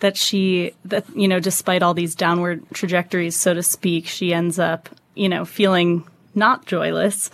that 0.00 0.16
she 0.16 0.74
that 0.84 1.04
you 1.16 1.26
know 1.26 1.40
despite 1.40 1.82
all 1.82 1.94
these 1.94 2.14
downward 2.14 2.62
trajectories 2.74 3.34
so 3.34 3.54
to 3.54 3.62
speak 3.62 4.06
she 4.06 4.34
ends 4.34 4.58
up 4.58 4.90
you 5.14 5.28
know 5.28 5.44
feeling 5.44 6.04
not 6.34 6.66
joyless 6.66 7.30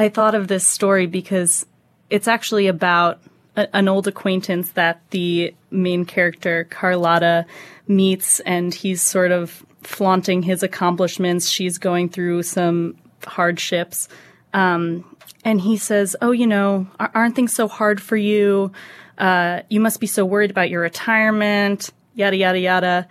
I 0.00 0.08
thought 0.08 0.34
of 0.34 0.48
this 0.48 0.66
story 0.66 1.04
because 1.04 1.66
it's 2.08 2.26
actually 2.26 2.68
about 2.68 3.20
a, 3.54 3.68
an 3.76 3.86
old 3.86 4.08
acquaintance 4.08 4.70
that 4.70 5.02
the 5.10 5.54
main 5.70 6.06
character, 6.06 6.64
Carlotta, 6.64 7.44
meets, 7.86 8.40
and 8.40 8.72
he's 8.72 9.02
sort 9.02 9.30
of 9.30 9.62
flaunting 9.82 10.42
his 10.42 10.62
accomplishments. 10.62 11.50
She's 11.50 11.76
going 11.76 12.08
through 12.08 12.44
some 12.44 12.96
hardships. 13.26 14.08
Um, 14.54 15.04
and 15.44 15.60
he 15.60 15.76
says, 15.76 16.16
Oh, 16.22 16.30
you 16.30 16.46
know, 16.46 16.86
aren't 16.98 17.36
things 17.36 17.54
so 17.54 17.68
hard 17.68 18.00
for 18.00 18.16
you? 18.16 18.72
Uh, 19.18 19.60
you 19.68 19.80
must 19.80 20.00
be 20.00 20.06
so 20.06 20.24
worried 20.24 20.50
about 20.50 20.70
your 20.70 20.80
retirement, 20.80 21.90
yada, 22.14 22.38
yada, 22.38 22.58
yada. 22.58 23.08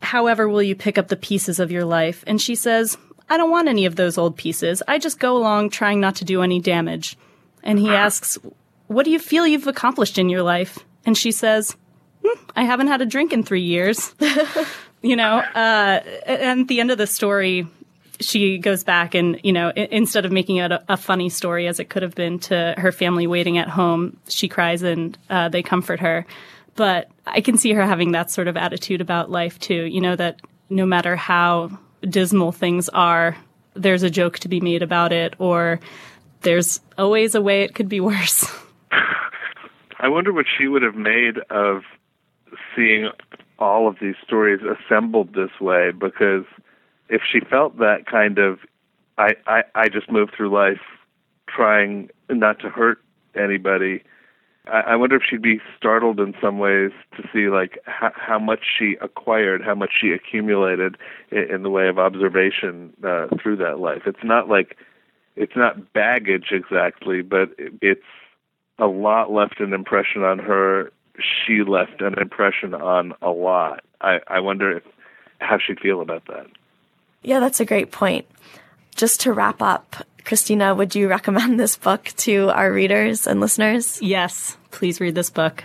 However, 0.00 0.48
will 0.48 0.62
you 0.62 0.76
pick 0.76 0.96
up 0.96 1.08
the 1.08 1.16
pieces 1.16 1.60
of 1.60 1.70
your 1.70 1.84
life? 1.84 2.24
And 2.26 2.40
she 2.40 2.54
says, 2.54 2.96
I 3.28 3.36
don't 3.36 3.50
want 3.50 3.68
any 3.68 3.86
of 3.86 3.96
those 3.96 4.18
old 4.18 4.36
pieces. 4.36 4.82
I 4.86 4.98
just 4.98 5.18
go 5.18 5.36
along 5.36 5.70
trying 5.70 6.00
not 6.00 6.16
to 6.16 6.24
do 6.24 6.42
any 6.42 6.60
damage. 6.60 7.16
And 7.62 7.78
he 7.78 7.90
asks, 7.90 8.38
What 8.86 9.04
do 9.04 9.10
you 9.10 9.18
feel 9.18 9.46
you've 9.46 9.66
accomplished 9.66 10.18
in 10.18 10.28
your 10.28 10.42
life? 10.42 10.78
And 11.04 11.16
she 11.16 11.32
says, 11.32 11.76
hm, 12.24 12.46
I 12.54 12.64
haven't 12.64 12.88
had 12.88 13.00
a 13.00 13.06
drink 13.06 13.32
in 13.32 13.42
three 13.42 13.62
years. 13.62 14.14
you 15.02 15.16
know, 15.16 15.38
uh, 15.38 16.00
and 16.26 16.60
at 16.62 16.68
the 16.68 16.80
end 16.80 16.90
of 16.90 16.98
the 16.98 17.06
story, 17.06 17.66
she 18.20 18.58
goes 18.58 18.84
back 18.84 19.14
and, 19.14 19.40
you 19.42 19.52
know, 19.52 19.72
I- 19.76 19.88
instead 19.90 20.24
of 20.24 20.32
making 20.32 20.56
it 20.56 20.72
a, 20.72 20.82
a, 20.88 20.96
funny 20.96 21.28
story 21.28 21.66
as 21.66 21.78
it 21.80 21.90
could 21.90 22.02
have 22.02 22.14
been 22.14 22.38
to 22.40 22.74
her 22.78 22.92
family 22.92 23.26
waiting 23.26 23.58
at 23.58 23.68
home, 23.68 24.16
she 24.28 24.48
cries 24.48 24.82
and 24.82 25.16
uh, 25.28 25.48
they 25.48 25.62
comfort 25.62 26.00
her. 26.00 26.26
But 26.74 27.10
I 27.26 27.40
can 27.40 27.56
see 27.56 27.72
her 27.72 27.82
having 27.82 28.12
that 28.12 28.30
sort 28.30 28.48
of 28.48 28.56
attitude 28.56 29.00
about 29.00 29.30
life 29.30 29.58
too, 29.58 29.84
you 29.84 30.00
know, 30.00 30.16
that 30.16 30.40
no 30.70 30.86
matter 30.86 31.16
how 31.16 31.78
dismal 32.08 32.52
things 32.52 32.88
are, 32.90 33.36
there's 33.74 34.02
a 34.02 34.10
joke 34.10 34.38
to 34.40 34.48
be 34.48 34.60
made 34.60 34.82
about 34.82 35.12
it, 35.12 35.34
or 35.38 35.80
there's 36.42 36.80
always 36.96 37.34
a 37.34 37.40
way 37.40 37.62
it 37.62 37.74
could 37.74 37.88
be 37.88 38.00
worse. 38.00 38.46
I 39.98 40.08
wonder 40.08 40.32
what 40.32 40.46
she 40.58 40.68
would 40.68 40.82
have 40.82 40.94
made 40.94 41.38
of 41.50 41.82
seeing 42.74 43.10
all 43.58 43.88
of 43.88 43.96
these 44.00 44.14
stories 44.22 44.60
assembled 44.62 45.34
this 45.34 45.60
way 45.60 45.90
because 45.90 46.44
if 47.08 47.22
she 47.30 47.40
felt 47.40 47.78
that 47.78 48.06
kind 48.06 48.38
of 48.38 48.58
I, 49.18 49.34
I 49.46 49.62
I 49.74 49.88
just 49.88 50.10
moved 50.10 50.34
through 50.36 50.50
life 50.50 50.80
trying 51.48 52.10
not 52.28 52.58
to 52.60 52.68
hurt 52.68 52.98
anybody. 53.34 54.02
I, 54.66 54.96
wonder 54.96 55.16
if 55.16 55.22
she'd 55.28 55.42
be 55.42 55.60
startled 55.76 56.18
in 56.18 56.34
some 56.40 56.58
ways 56.58 56.90
to 57.16 57.22
see 57.32 57.48
like 57.48 57.78
how, 57.84 58.12
how 58.14 58.38
much 58.38 58.60
she 58.78 58.96
acquired, 59.00 59.62
how 59.62 59.74
much 59.74 59.90
she 60.00 60.10
accumulated 60.10 60.96
in, 61.30 61.50
in 61.50 61.62
the 61.62 61.70
way 61.70 61.88
of 61.88 61.98
observation 61.98 62.92
uh, 63.04 63.28
through 63.40 63.56
that 63.56 63.78
life. 63.78 64.02
It's 64.06 64.24
not 64.24 64.48
like 64.48 64.76
it's 65.36 65.54
not 65.54 65.92
baggage 65.92 66.48
exactly, 66.50 67.22
but 67.22 67.50
it, 67.58 67.74
it's 67.80 68.02
a 68.78 68.86
lot 68.86 69.30
left 69.30 69.60
an 69.60 69.72
impression 69.72 70.24
on 70.24 70.38
her. 70.38 70.92
She 71.18 71.62
left 71.62 72.00
an 72.00 72.18
impression 72.18 72.74
on 72.74 73.14
a 73.22 73.30
lot. 73.30 73.84
I, 74.00 74.20
I 74.26 74.40
wonder 74.40 74.78
if, 74.78 74.82
how 75.38 75.58
she'd 75.58 75.80
feel 75.80 76.00
about 76.00 76.26
that. 76.26 76.46
Yeah, 77.22 77.40
that's 77.40 77.60
a 77.60 77.64
great 77.64 77.92
point. 77.92 78.26
Just 78.96 79.20
to 79.22 79.32
wrap 79.32 79.60
up, 79.60 79.96
Christina, 80.24 80.74
would 80.74 80.94
you 80.94 81.08
recommend 81.08 81.60
this 81.60 81.76
book 81.76 82.04
to 82.16 82.48
our 82.48 82.72
readers 82.72 83.26
and 83.26 83.40
listeners? 83.40 84.00
Yes, 84.00 84.56
please 84.70 85.00
read 85.00 85.14
this 85.14 85.28
book. 85.28 85.64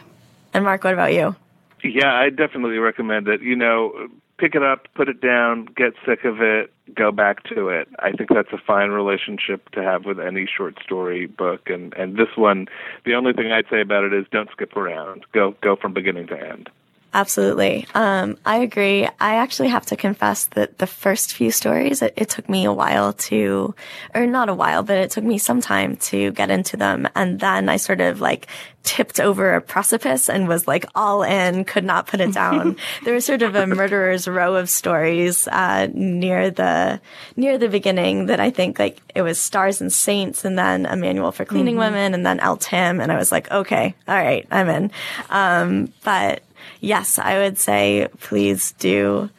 And 0.54 0.66
Mark, 0.66 0.84
what 0.84 0.94
about 0.94 1.14
you? 1.14 1.36
Yeah, 1.82 2.14
I 2.14 2.30
definitely 2.30 2.78
recommend 2.78 3.30
it. 3.30 3.42
You 3.42 3.56
know, 3.56 4.10
pick 4.38 4.54
it 4.54 4.64
up, 4.64 4.88
put 4.96 5.08
it 5.08 5.22
down, 5.22 5.66
get 5.78 5.94
sick 6.06 6.26
of 6.26 6.42
it, 6.42 6.74
go 6.94 7.14
back 7.14 7.44
to 7.46 7.70
it. 7.70 7.88
I 8.00 8.12
think 8.12 8.30
that's 8.34 8.52
a 8.52 8.58
fine 8.58 8.90
relationship 8.90 9.70
to 9.72 9.82
have 9.82 10.04
with 10.04 10.20
any 10.20 10.46
short 10.46 10.78
story 10.84 11.26
book 11.28 11.70
and 11.70 11.94
and 11.94 12.18
this 12.18 12.36
one 12.36 12.68
the 13.06 13.14
only 13.14 13.32
thing 13.32 13.52
I'd 13.52 13.70
say 13.70 13.82
about 13.82 14.04
it 14.04 14.14
is 14.14 14.26
don't 14.32 14.50
skip 14.52 14.76
around. 14.76 15.26
Go 15.32 15.56
go 15.62 15.78
from 15.78 15.94
beginning 15.94 16.28
to 16.28 16.38
end. 16.38 16.70
Absolutely. 17.14 17.86
Um, 17.94 18.38
I 18.46 18.60
agree. 18.60 19.06
I 19.20 19.36
actually 19.36 19.68
have 19.68 19.86
to 19.88 19.98
confess 19.98 20.46
that 20.48 20.78
the 20.78 20.88
first 20.88 21.34
few 21.34 21.52
stories, 21.52 22.02
it, 22.02 22.14
it, 22.16 22.30
took 22.30 22.48
me 22.48 22.64
a 22.64 22.72
while 22.72 23.12
to, 23.12 23.76
or 24.16 24.26
not 24.26 24.48
a 24.48 24.54
while, 24.54 24.82
but 24.82 24.98
it 24.98 25.12
took 25.12 25.26
me 25.26 25.38
some 25.38 25.60
time 25.60 25.98
to 25.98 26.32
get 26.32 26.50
into 26.50 26.78
them. 26.78 27.10
And 27.14 27.38
then 27.42 27.68
I 27.68 27.76
sort 27.76 28.00
of 28.00 28.22
like 28.22 28.48
tipped 28.84 29.20
over 29.20 29.54
a 29.56 29.62
precipice 29.62 30.30
and 30.30 30.48
was 30.48 30.70
like 30.70 30.86
all 30.96 31.24
in, 31.24 31.66
could 31.66 31.84
not 31.84 32.08
put 32.08 32.22
it 32.22 32.34
down. 32.34 32.78
there 33.04 33.14
was 33.14 33.26
sort 33.26 33.42
of 33.42 33.56
a 33.56 33.68
murderer's 33.68 34.26
row 34.26 34.56
of 34.56 34.70
stories, 34.70 35.50
uh, 35.50 35.90
near 35.94 36.50
the, 36.50 37.02
near 37.36 37.58
the 37.58 37.68
beginning 37.68 38.28
that 38.28 38.40
I 38.40 38.52
think 38.52 38.80
like 38.80 39.02
it 39.14 39.22
was 39.22 39.38
Stars 39.38 39.82
and 39.82 39.92
Saints 39.92 40.46
and 40.46 40.58
then 40.58 40.86
a 40.86 40.96
manual 40.96 41.34
for 41.34 41.44
cleaning 41.44 41.76
mm-hmm. 41.76 41.94
women 41.94 42.14
and 42.14 42.26
then 42.26 42.40
El 42.40 42.56
Tim. 42.56 43.02
And 43.02 43.12
I 43.12 43.18
was 43.18 43.34
like, 43.34 43.52
okay, 43.52 43.96
all 44.08 44.16
right, 44.16 44.48
I'm 44.50 44.70
in. 44.70 44.92
Um, 45.30 45.92
but, 46.06 46.42
yes, 46.80 47.20
I 47.20 47.38
would 47.40 47.58
say 47.58 48.08
please 48.20 48.74
do 48.74 49.30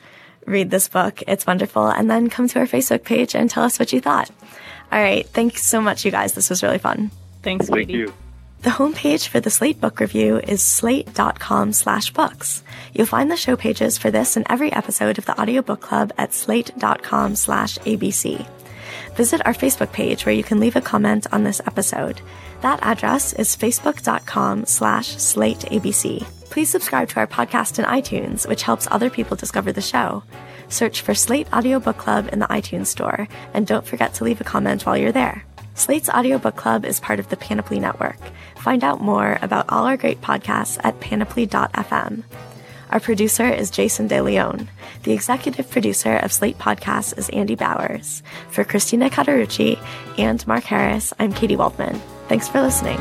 read 0.46 0.70
this 0.70 0.88
book. 0.88 1.22
It's 1.26 1.46
wonderful. 1.46 1.88
And 1.88 2.10
then 2.10 2.30
come 2.30 2.48
to 2.48 2.58
our 2.58 2.66
Facebook 2.66 3.04
page 3.04 3.34
and 3.34 3.48
tell 3.48 3.64
us 3.64 3.78
what 3.78 3.92
you 3.92 4.00
thought. 4.00 4.30
All 4.90 5.00
right. 5.00 5.26
Thanks 5.28 5.64
so 5.64 5.80
much, 5.80 6.04
you 6.04 6.10
guys. 6.10 6.34
This 6.34 6.50
was 6.50 6.62
really 6.62 6.78
fun. 6.78 7.10
Thanks, 7.42 7.68
Thank 7.68 7.90
you. 7.90 8.12
The 8.62 8.70
homepage 8.70 9.26
for 9.26 9.40
the 9.40 9.50
Slate 9.50 9.80
Book 9.80 9.98
Review 9.98 10.38
is 10.38 10.62
slate.com 10.62 11.72
slash 11.72 12.12
books. 12.12 12.62
You'll 12.94 13.06
find 13.06 13.28
the 13.28 13.36
show 13.36 13.56
pages 13.56 13.98
for 13.98 14.12
this 14.12 14.36
and 14.36 14.46
every 14.48 14.72
episode 14.72 15.18
of 15.18 15.26
the 15.26 15.40
Audiobook 15.40 15.80
Club 15.80 16.12
at 16.16 16.32
slate.com 16.32 17.34
slash 17.34 17.78
ABC. 17.78 18.46
Visit 19.16 19.44
our 19.44 19.52
Facebook 19.52 19.92
page 19.92 20.24
where 20.24 20.34
you 20.34 20.44
can 20.44 20.60
leave 20.60 20.76
a 20.76 20.80
comment 20.80 21.26
on 21.32 21.42
this 21.42 21.60
episode. 21.66 22.20
That 22.60 22.78
address 22.82 23.32
is 23.32 23.56
facebook.com 23.56 24.66
slash 24.66 25.16
slateabc. 25.16 26.41
Please 26.52 26.68
subscribe 26.68 27.08
to 27.08 27.16
our 27.16 27.26
podcast 27.26 27.78
in 27.78 27.86
iTunes, 27.86 28.46
which 28.46 28.64
helps 28.64 28.86
other 28.90 29.08
people 29.08 29.38
discover 29.38 29.72
the 29.72 29.80
show. 29.80 30.22
Search 30.68 31.00
for 31.00 31.14
Slate 31.14 31.50
Audiobook 31.50 31.96
Club 31.96 32.28
in 32.30 32.40
the 32.40 32.46
iTunes 32.48 32.88
Store, 32.88 33.26
and 33.54 33.66
don't 33.66 33.86
forget 33.86 34.12
to 34.14 34.24
leave 34.24 34.38
a 34.38 34.44
comment 34.44 34.84
while 34.84 34.98
you're 34.98 35.12
there. 35.12 35.46
Slate's 35.74 36.10
Audiobook 36.10 36.54
Club 36.54 36.84
is 36.84 37.00
part 37.00 37.18
of 37.18 37.30
the 37.30 37.38
Panoply 37.38 37.80
Network. 37.80 38.18
Find 38.58 38.84
out 38.84 39.00
more 39.00 39.38
about 39.40 39.64
all 39.70 39.86
our 39.86 39.96
great 39.96 40.20
podcasts 40.20 40.78
at 40.84 41.00
panoply.fm. 41.00 42.22
Our 42.90 43.00
producer 43.00 43.48
is 43.48 43.70
Jason 43.70 44.06
De 44.08 44.20
Leon. 44.20 44.68
The 45.04 45.12
executive 45.14 45.70
producer 45.70 46.16
of 46.16 46.34
Slate 46.34 46.58
Podcasts 46.58 47.16
is 47.16 47.30
Andy 47.30 47.54
Bowers. 47.54 48.22
For 48.50 48.62
Christina 48.62 49.08
Cauterucci 49.08 49.78
and 50.18 50.46
Mark 50.46 50.64
Harris, 50.64 51.14
I'm 51.18 51.32
Katy 51.32 51.56
Waldman. 51.56 51.98
Thanks 52.28 52.46
for 52.46 52.60
listening. 52.60 52.98